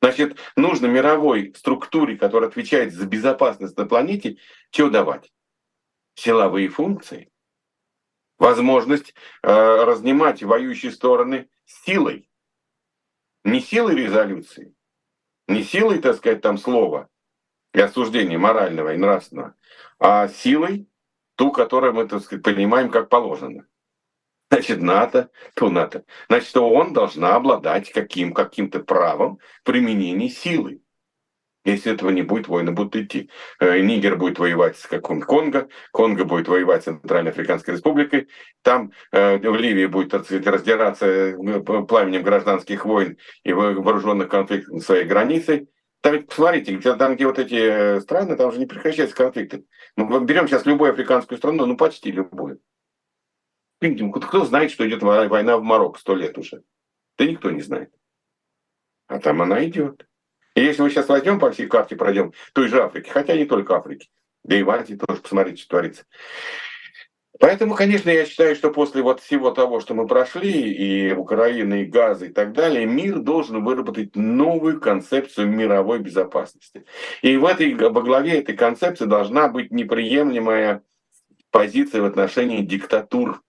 Значит, 0.01 0.39
нужно 0.57 0.87
мировой 0.87 1.55
структуре, 1.55 2.17
которая 2.17 2.49
отвечает 2.49 2.93
за 2.93 3.07
безопасность 3.07 3.77
на 3.77 3.87
планете, 3.87 4.39
что 4.71 4.91
давать? 4.91 5.33
Силовые 6.15 6.69
функции. 6.69 7.31
Возможность 8.39 9.15
э, 9.43 9.49
разнимать 9.85 10.43
воюющие 10.43 10.91
стороны 10.91 11.49
силой. 11.65 12.29
Не 13.45 13.61
силой 13.61 13.95
резолюции, 13.95 14.75
не 15.47 15.63
силой, 15.63 15.99
так 15.99 16.17
сказать, 16.17 16.41
там 16.41 16.57
слова 16.57 17.11
и 17.75 17.81
осуждения 17.81 18.39
морального 18.39 18.95
и 18.95 18.97
нравственного, 18.97 19.55
а 19.99 20.29
силой 20.29 20.89
ту, 21.37 21.53
которую 21.53 21.93
мы, 21.93 22.09
так 22.09 22.23
сказать, 22.23 22.45
понимаем 22.45 22.91
как 22.91 23.11
положено. 23.11 23.67
Значит, 24.55 24.83
НАТО, 24.83 25.31
то 25.55 25.69
НАТО. 25.69 26.05
Значит, 26.29 26.57
ООН 26.57 26.93
должна 26.93 27.35
обладать 27.35 27.91
каким, 27.91 28.33
каким-то 28.33 28.79
правом 28.79 29.41
применения 29.65 30.29
силы. 30.29 30.81
Если 31.65 31.93
этого 31.93 32.11
не 32.11 32.23
будет, 32.23 32.47
войны 32.47 32.71
будут 32.71 32.95
идти. 32.95 33.31
Э, 33.59 33.81
Нигер 33.81 34.17
будет 34.17 34.39
воевать 34.39 34.77
с 34.77 34.87
каким 34.87 35.23
Конго, 35.23 35.69
Конго 35.91 36.25
будет 36.25 36.47
воевать 36.47 36.83
с 36.83 36.85
Центральной 36.85 37.33
Африканской 37.33 37.75
Республикой, 37.75 38.29
там 38.63 38.93
э, 39.11 39.39
в 39.39 39.57
Ливии 39.57 39.87
будет, 39.87 40.11
так 40.11 40.31
раздираться 40.31 41.07
э, 41.07 41.61
пламенем 41.89 42.23
гражданских 42.23 42.85
войн 42.85 43.17
и 43.43 43.53
вооруженных 43.53 44.29
конфликтов 44.29 44.75
на 44.75 44.81
своей 44.81 45.05
границе. 45.05 45.67
Там 46.01 46.13
ведь, 46.13 46.29
посмотрите, 46.29 46.79
там, 46.97 47.17
где 47.17 47.27
вот 47.27 47.41
эти 47.41 47.99
страны, 48.01 48.37
там 48.37 48.53
же 48.53 48.59
не 48.61 48.67
прекращаются 48.67 49.17
конфликты. 49.17 49.65
Мы 49.97 50.21
берем 50.21 50.47
сейчас 50.47 50.67
любую 50.67 50.93
африканскую 50.93 51.39
страну, 51.39 51.67
ну 51.67 51.77
почти 51.77 52.13
любую. 52.13 52.61
Кто 54.13 54.45
знает, 54.45 54.71
что 54.71 54.89
идет 54.89 55.03
война 55.03 55.57
в 55.59 55.63
Марокко 55.63 56.01
сто 56.01 56.15
лет 56.15 56.39
уже? 56.39 56.63
Да 57.19 57.25
никто 57.25 57.51
не 57.51 57.61
знает. 57.61 57.93
А 59.07 59.19
там 59.19 59.43
она 59.43 59.65
идет. 59.65 60.07
И 60.55 60.63
если 60.63 60.83
мы 60.83 60.91
сейчас 60.91 61.09
возьмем 61.09 61.39
по 61.39 61.51
всей 61.51 61.67
карте, 61.67 61.97
пройдем 61.97 62.33
той 62.53 62.69
же 62.69 62.83
Африки, 62.83 63.09
хотя 63.09 63.37
не 63.37 63.45
только 63.45 63.77
Африки, 63.77 64.09
да 64.45 64.57
и 64.57 64.63
в 64.63 64.71
Азии 64.71 64.95
тоже 64.95 65.21
посмотрите, 65.21 65.63
что 65.63 65.71
творится. 65.71 66.05
Поэтому, 67.41 67.75
конечно, 67.75 68.11
я 68.11 68.25
считаю, 68.27 68.55
что 68.55 68.71
после 68.71 69.03
вот 69.03 69.21
всего 69.21 69.51
того, 69.51 69.81
что 69.81 69.95
мы 69.95 70.07
прошли, 70.07 70.53
и 70.53 71.13
Украины, 71.13 71.83
и 71.83 71.87
газа, 71.87 72.27
и 72.27 72.33
так 72.33 72.53
далее, 72.53 72.87
мир 72.87 73.19
должен 73.19 73.65
выработать 73.65 74.15
новую 74.15 74.81
концепцию 74.81 75.49
мировой 75.49 75.99
безопасности. 75.99 76.85
И 77.23 77.37
в 77.37 77.45
этой, 77.45 77.75
во 77.75 78.03
главе 78.03 78.39
этой 78.39 78.57
концепции 78.57 79.07
должна 79.07 79.49
быть 79.49 79.73
неприемлемая 79.73 80.83
позиция 81.51 82.03
в 82.03 82.07
отношении 82.07 82.65
диктатур 82.65 83.43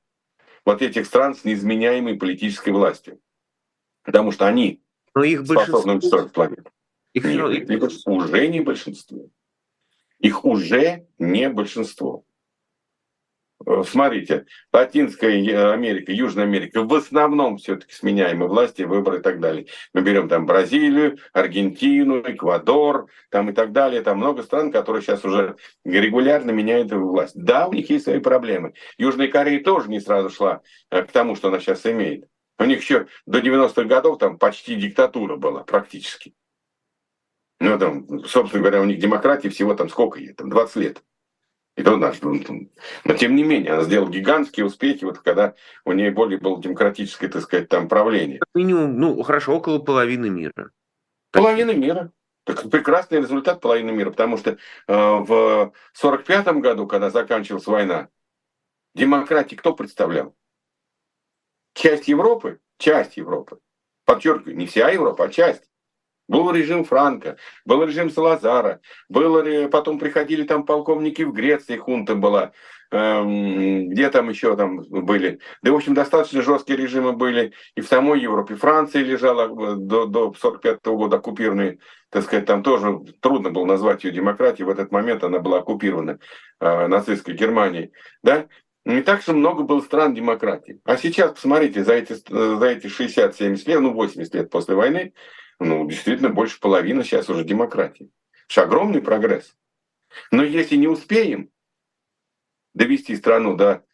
вот 0.65 0.81
этих 0.81 1.05
стран 1.05 1.35
с 1.35 1.45
неизменяемой 1.45 2.15
политической 2.15 2.71
властью. 2.71 3.21
Потому 4.03 4.31
что 4.31 4.47
они 4.47 4.83
Но 5.13 5.23
их 5.23 5.45
способны 5.45 5.93
уничтожить 5.93 6.33
планету. 6.33 6.71
Их, 7.13 7.23
Нет, 7.23 7.69
их 7.69 8.07
уже 8.07 8.47
не 8.47 8.59
большинство. 8.59 9.29
Их 10.19 10.43
уже 10.43 11.07
не 11.17 11.49
большинство. 11.49 12.25
Э, 13.65 13.83
смотрите, 13.85 14.45
Латинская 14.73 15.71
Америка, 15.71 16.11
Южная 16.11 16.43
Америка 16.43 16.83
в 16.83 16.93
основном 16.93 17.57
все-таки 17.57 17.93
сменяемые 17.93 18.49
власти, 18.49 18.83
выборы 18.83 19.19
и 19.19 19.21
так 19.21 19.39
далее. 19.39 19.67
Мы 19.93 20.01
берем 20.01 20.27
там 20.27 20.45
Бразилию, 20.45 21.17
Аргентину, 21.33 22.21
Эквадор 22.21 23.07
там 23.29 23.49
и 23.49 23.53
так 23.53 23.71
далее. 23.71 24.01
Там 24.01 24.17
много 24.17 24.43
стран, 24.43 24.71
которые 24.71 25.01
сейчас 25.01 25.23
уже 25.23 25.55
регулярно 25.83 26.51
меняют 26.51 26.91
власть. 26.91 27.35
Да, 27.35 27.67
у 27.67 27.73
них 27.73 27.89
есть 27.89 28.05
свои 28.05 28.19
проблемы. 28.19 28.73
Южная 28.97 29.27
Корея 29.27 29.63
тоже 29.63 29.89
не 29.89 29.99
сразу 29.99 30.29
шла 30.29 30.61
э, 30.91 31.03
к 31.03 31.11
тому, 31.11 31.35
что 31.35 31.47
она 31.47 31.59
сейчас 31.59 31.85
имеет. 31.85 32.27
У 32.57 32.65
них 32.65 32.81
еще 32.81 33.07
до 33.25 33.39
90-х 33.39 33.83
годов 33.83 34.17
там 34.17 34.37
почти 34.37 34.75
диктатура 34.75 35.35
была 35.35 35.63
практически. 35.63 36.33
Ну, 37.59 37.79
там, 37.79 38.25
собственно 38.25 38.61
говоря, 38.61 38.81
у 38.81 38.85
них 38.85 38.99
демократии 38.99 39.47
всего 39.47 39.75
там 39.75 39.89
сколько 39.89 40.19
ей, 40.19 40.33
там 40.33 40.49
20 40.49 40.75
лет. 40.77 41.03
То 41.83 41.97
наш, 41.97 42.21
но 42.21 43.13
тем 43.15 43.35
не 43.35 43.43
менее, 43.43 43.73
она 43.73 43.83
сделала 43.83 44.09
гигантские 44.09 44.65
успехи, 44.65 45.03
вот 45.03 45.19
когда 45.19 45.55
у 45.83 45.91
нее 45.91 46.09
более 46.09 46.39
было 46.39 46.61
демократическое, 46.61 47.27
так 47.27 47.41
сказать, 47.41 47.67
там 47.67 47.89
правление. 47.89 48.39
Минимум, 48.53 48.97
ну 48.97 49.21
хорошо, 49.23 49.57
около 49.57 49.79
половины 49.79 50.29
мира. 50.29 50.71
Половина 51.31 51.71
мира. 51.71 52.11
Так 52.45 52.69
прекрасный 52.69 53.19
результат 53.19 53.59
половины 53.59 53.91
мира, 53.91 54.11
потому 54.11 54.37
что 54.37 54.51
э, 54.51 54.57
в 54.87 55.73
1945 55.93 56.47
году, 56.61 56.87
когда 56.87 57.09
заканчивалась 57.09 57.67
война, 57.67 58.07
демократии 58.93 59.55
кто 59.55 59.73
представлял? 59.73 60.33
Часть 61.73 62.07
Европы, 62.07 62.61
часть 62.77 63.17
Европы. 63.17 63.59
Подчеркиваю, 64.05 64.55
не 64.55 64.67
вся 64.67 64.89
Европа, 64.89 65.25
а 65.25 65.29
часть. 65.29 65.69
Был 66.27 66.51
режим 66.51 66.83
Франка, 66.83 67.37
был 67.65 67.83
режим 67.83 68.09
Салазара, 68.09 68.79
было, 69.09 69.67
потом 69.67 69.99
приходили 69.99 70.43
там 70.43 70.65
полковники 70.65 71.21
в 71.21 71.31
Греции, 71.31 71.77
хунта 71.77 72.15
была, 72.15 72.51
эм, 72.91 73.89
где 73.89 74.09
там 74.09 74.29
еще 74.29 74.55
там 74.55 74.81
были. 74.89 75.39
Да, 75.61 75.71
в 75.71 75.75
общем, 75.75 75.93
достаточно 75.93 76.41
жесткие 76.41 76.77
режимы 76.77 77.13
были 77.13 77.53
и 77.75 77.81
в 77.81 77.87
самой 77.87 78.21
Европе. 78.21 78.55
Франция 78.55 79.03
лежала 79.03 79.45
э, 79.45 79.75
до, 79.75 80.05
до 80.07 80.33
45 80.33 80.79
-го 80.83 80.95
года 80.95 81.17
оккупированной, 81.17 81.79
так 82.09 82.23
сказать, 82.23 82.45
там 82.45 82.63
тоже 82.63 82.99
трудно 83.19 83.51
было 83.51 83.65
назвать 83.65 84.03
ее 84.03 84.11
демократией. 84.11 84.65
В 84.65 84.71
этот 84.71 84.91
момент 84.91 85.23
она 85.23 85.39
была 85.39 85.59
оккупирована 85.59 86.17
э, 86.59 86.87
нацистской 86.87 87.35
Германией. 87.35 87.91
Да? 88.23 88.47
Не 88.83 89.01
так 89.01 89.21
же 89.21 89.33
много 89.33 89.63
было 89.63 89.81
стран 89.81 90.15
демократии. 90.15 90.79
А 90.85 90.97
сейчас, 90.97 91.33
посмотрите, 91.33 91.83
за 91.83 91.93
эти, 91.93 92.13
за 92.13 92.65
эти 92.65 92.87
60-70 92.87 93.67
лет, 93.67 93.79
ну 93.79 93.93
80 93.93 94.33
лет 94.35 94.49
после 94.49 94.75
войны, 94.75 95.13
ну, 95.59 95.87
действительно, 95.87 96.29
больше 96.29 96.59
половины 96.59 97.03
сейчас 97.03 97.29
уже 97.29 97.43
демократии. 97.43 98.11
Это 98.49 98.63
огромный 98.63 99.01
прогресс. 99.01 99.55
Но 100.31 100.43
если 100.43 100.75
не 100.75 100.87
успеем 100.87 101.49
довести 102.73 103.15
страну 103.15 103.55
до 103.55 103.85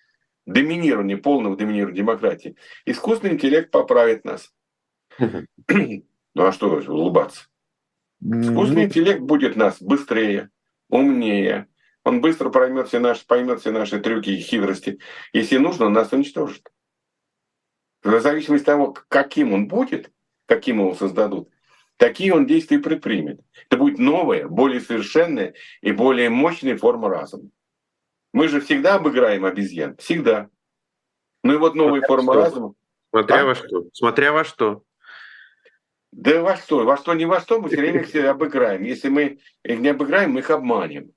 доминирования, 0.45 1.17
полного 1.17 1.55
доминирования 1.55 1.97
демократии, 1.97 2.55
искусственный 2.85 3.35
интеллект 3.35 3.71
поправит 3.71 4.25
нас. 4.25 4.53
Ну 6.33 6.45
а 6.45 6.51
что 6.51 6.69
улыбаться? 6.69 7.47
Искусственный 8.21 8.85
интеллект 8.85 9.21
будет 9.21 9.55
нас 9.55 9.81
быстрее, 9.81 10.49
умнее. 10.89 11.67
Он 12.03 12.21
быстро 12.21 12.49
поймет 12.49 12.87
все 12.87 12.99
наши, 12.99 13.25
поймет 13.25 13.59
все 13.59 13.71
наши 13.71 13.99
трюки 13.99 14.29
и 14.29 14.39
хитрости. 14.39 14.99
Если 15.33 15.57
нужно, 15.57 15.85
он 15.87 15.93
нас 15.93 16.11
уничтожит. 16.11 16.71
В 18.03 18.19
зависимости 18.19 18.63
от 18.63 18.65
того, 18.65 18.97
каким 19.07 19.53
он 19.53 19.67
будет, 19.67 20.11
каким 20.51 20.79
его 20.79 20.93
создадут, 20.95 21.47
такие 21.95 22.33
он 22.33 22.45
действия 22.45 22.79
предпримет. 22.79 23.39
Это 23.69 23.77
будет 23.77 23.99
новая, 23.99 24.49
более 24.49 24.81
совершенная 24.81 25.53
и 25.79 25.93
более 25.93 26.29
мощная 26.29 26.77
форма 26.77 27.07
разума. 27.07 27.49
Мы 28.33 28.49
же 28.49 28.59
всегда 28.59 28.95
обыграем 28.95 29.45
обезьян. 29.45 29.95
Всегда. 29.95 30.49
Ну 31.43 31.53
и 31.53 31.57
вот 31.57 31.73
новая 31.75 32.01
форма 32.01 32.33
что? 32.33 32.43
разума. 32.43 32.73
Смотря 33.11 33.41
а? 33.41 33.45
во 33.45 33.55
что. 33.55 33.85
Смотря 33.93 34.31
во 34.33 34.43
что. 34.43 34.83
Да 36.11 36.41
во 36.41 36.57
что? 36.57 36.83
Во 36.83 36.97
что 36.97 37.13
не 37.13 37.25
во 37.25 37.39
что, 37.39 37.61
мы 37.61 37.69
все 37.69 37.77
время 37.77 38.01
их 38.01 38.13
обыграем. 38.25 38.83
Если 38.83 39.07
мы 39.07 39.39
их 39.63 39.79
не 39.79 39.87
обыграем, 39.87 40.31
мы 40.31 40.41
их 40.41 40.49
обманем 40.49 41.13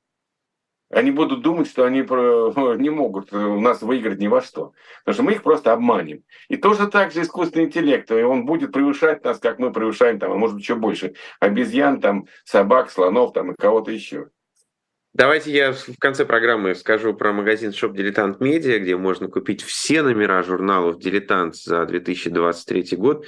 они 0.94 1.10
будут 1.10 1.42
думать, 1.42 1.68
что 1.68 1.84
они 1.84 2.00
не 2.80 2.90
могут 2.90 3.32
у 3.32 3.60
нас 3.60 3.82
выиграть 3.82 4.18
ни 4.18 4.28
во 4.28 4.40
что. 4.40 4.72
Потому 5.04 5.14
что 5.14 5.22
мы 5.24 5.32
их 5.32 5.42
просто 5.42 5.72
обманем. 5.72 6.22
И 6.48 6.56
тоже 6.56 6.86
так 6.88 7.12
же 7.12 7.22
искусственный 7.22 7.66
интеллект. 7.66 8.10
И 8.10 8.22
он 8.22 8.46
будет 8.46 8.72
превышать 8.72 9.24
нас, 9.24 9.38
как 9.38 9.58
мы 9.58 9.72
превышаем, 9.72 10.18
там, 10.18 10.32
а 10.32 10.36
может 10.36 10.56
быть, 10.56 10.64
еще 10.64 10.76
больше. 10.76 11.14
Обезьян, 11.40 12.00
там, 12.00 12.26
собак, 12.44 12.90
слонов 12.90 13.32
там, 13.32 13.52
и 13.52 13.54
кого-то 13.56 13.90
еще. 13.90 14.28
Давайте 15.14 15.52
я 15.52 15.72
в 15.72 15.96
конце 16.00 16.24
программы 16.24 16.74
скажу 16.74 17.14
про 17.14 17.32
магазин 17.32 17.70
Shop 17.70 17.94
Дилетант 17.94 18.40
Медиа, 18.40 18.80
где 18.80 18.96
можно 18.96 19.28
купить 19.28 19.62
все 19.62 20.02
номера 20.02 20.42
журналов 20.42 20.98
Дилетант 20.98 21.54
за 21.54 21.86
2023 21.86 22.96
год. 22.96 23.24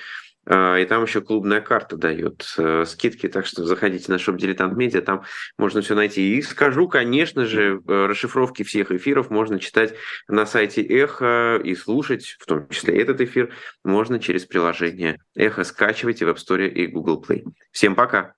А, 0.49 0.79
и 0.79 0.85
там 0.85 1.03
еще 1.03 1.21
клубная 1.21 1.61
карта 1.61 1.97
дает 1.97 2.47
э, 2.57 2.85
скидки, 2.87 3.29
так 3.29 3.47
что 3.47 3.65
заходите 3.65 4.11
на 4.13 4.19
шоп 4.19 4.37
Дилетант 4.37 4.77
Медиа, 4.77 5.03
там 5.03 5.25
можно 5.59 5.81
все 5.81 5.95
найти. 5.95 6.37
И 6.37 6.43
скажу, 6.43 6.89
конечно 6.89 7.45
же, 7.47 7.81
э, 7.87 8.07
расшифровки 8.07 8.63
всех 8.63 8.93
эфиров 8.93 9.31
можно 9.31 9.59
читать 9.59 9.95
на 10.29 10.47
сайте 10.47 10.83
Эхо 10.83 11.61
и 11.63 11.75
слушать, 11.75 12.37
в 12.39 12.47
том 12.47 12.69
числе 12.69 13.01
этот 13.01 13.21
эфир, 13.21 13.53
можно 13.83 14.21
через 14.21 14.45
приложение 14.45 15.19
Эхо. 15.35 15.65
Скачивайте 15.65 16.25
в 16.27 16.29
App 16.29 16.37
Store 16.37 16.69
и 16.69 16.87
Google 16.87 17.25
Play. 17.27 17.45
Всем 17.73 17.97
пока! 17.97 18.36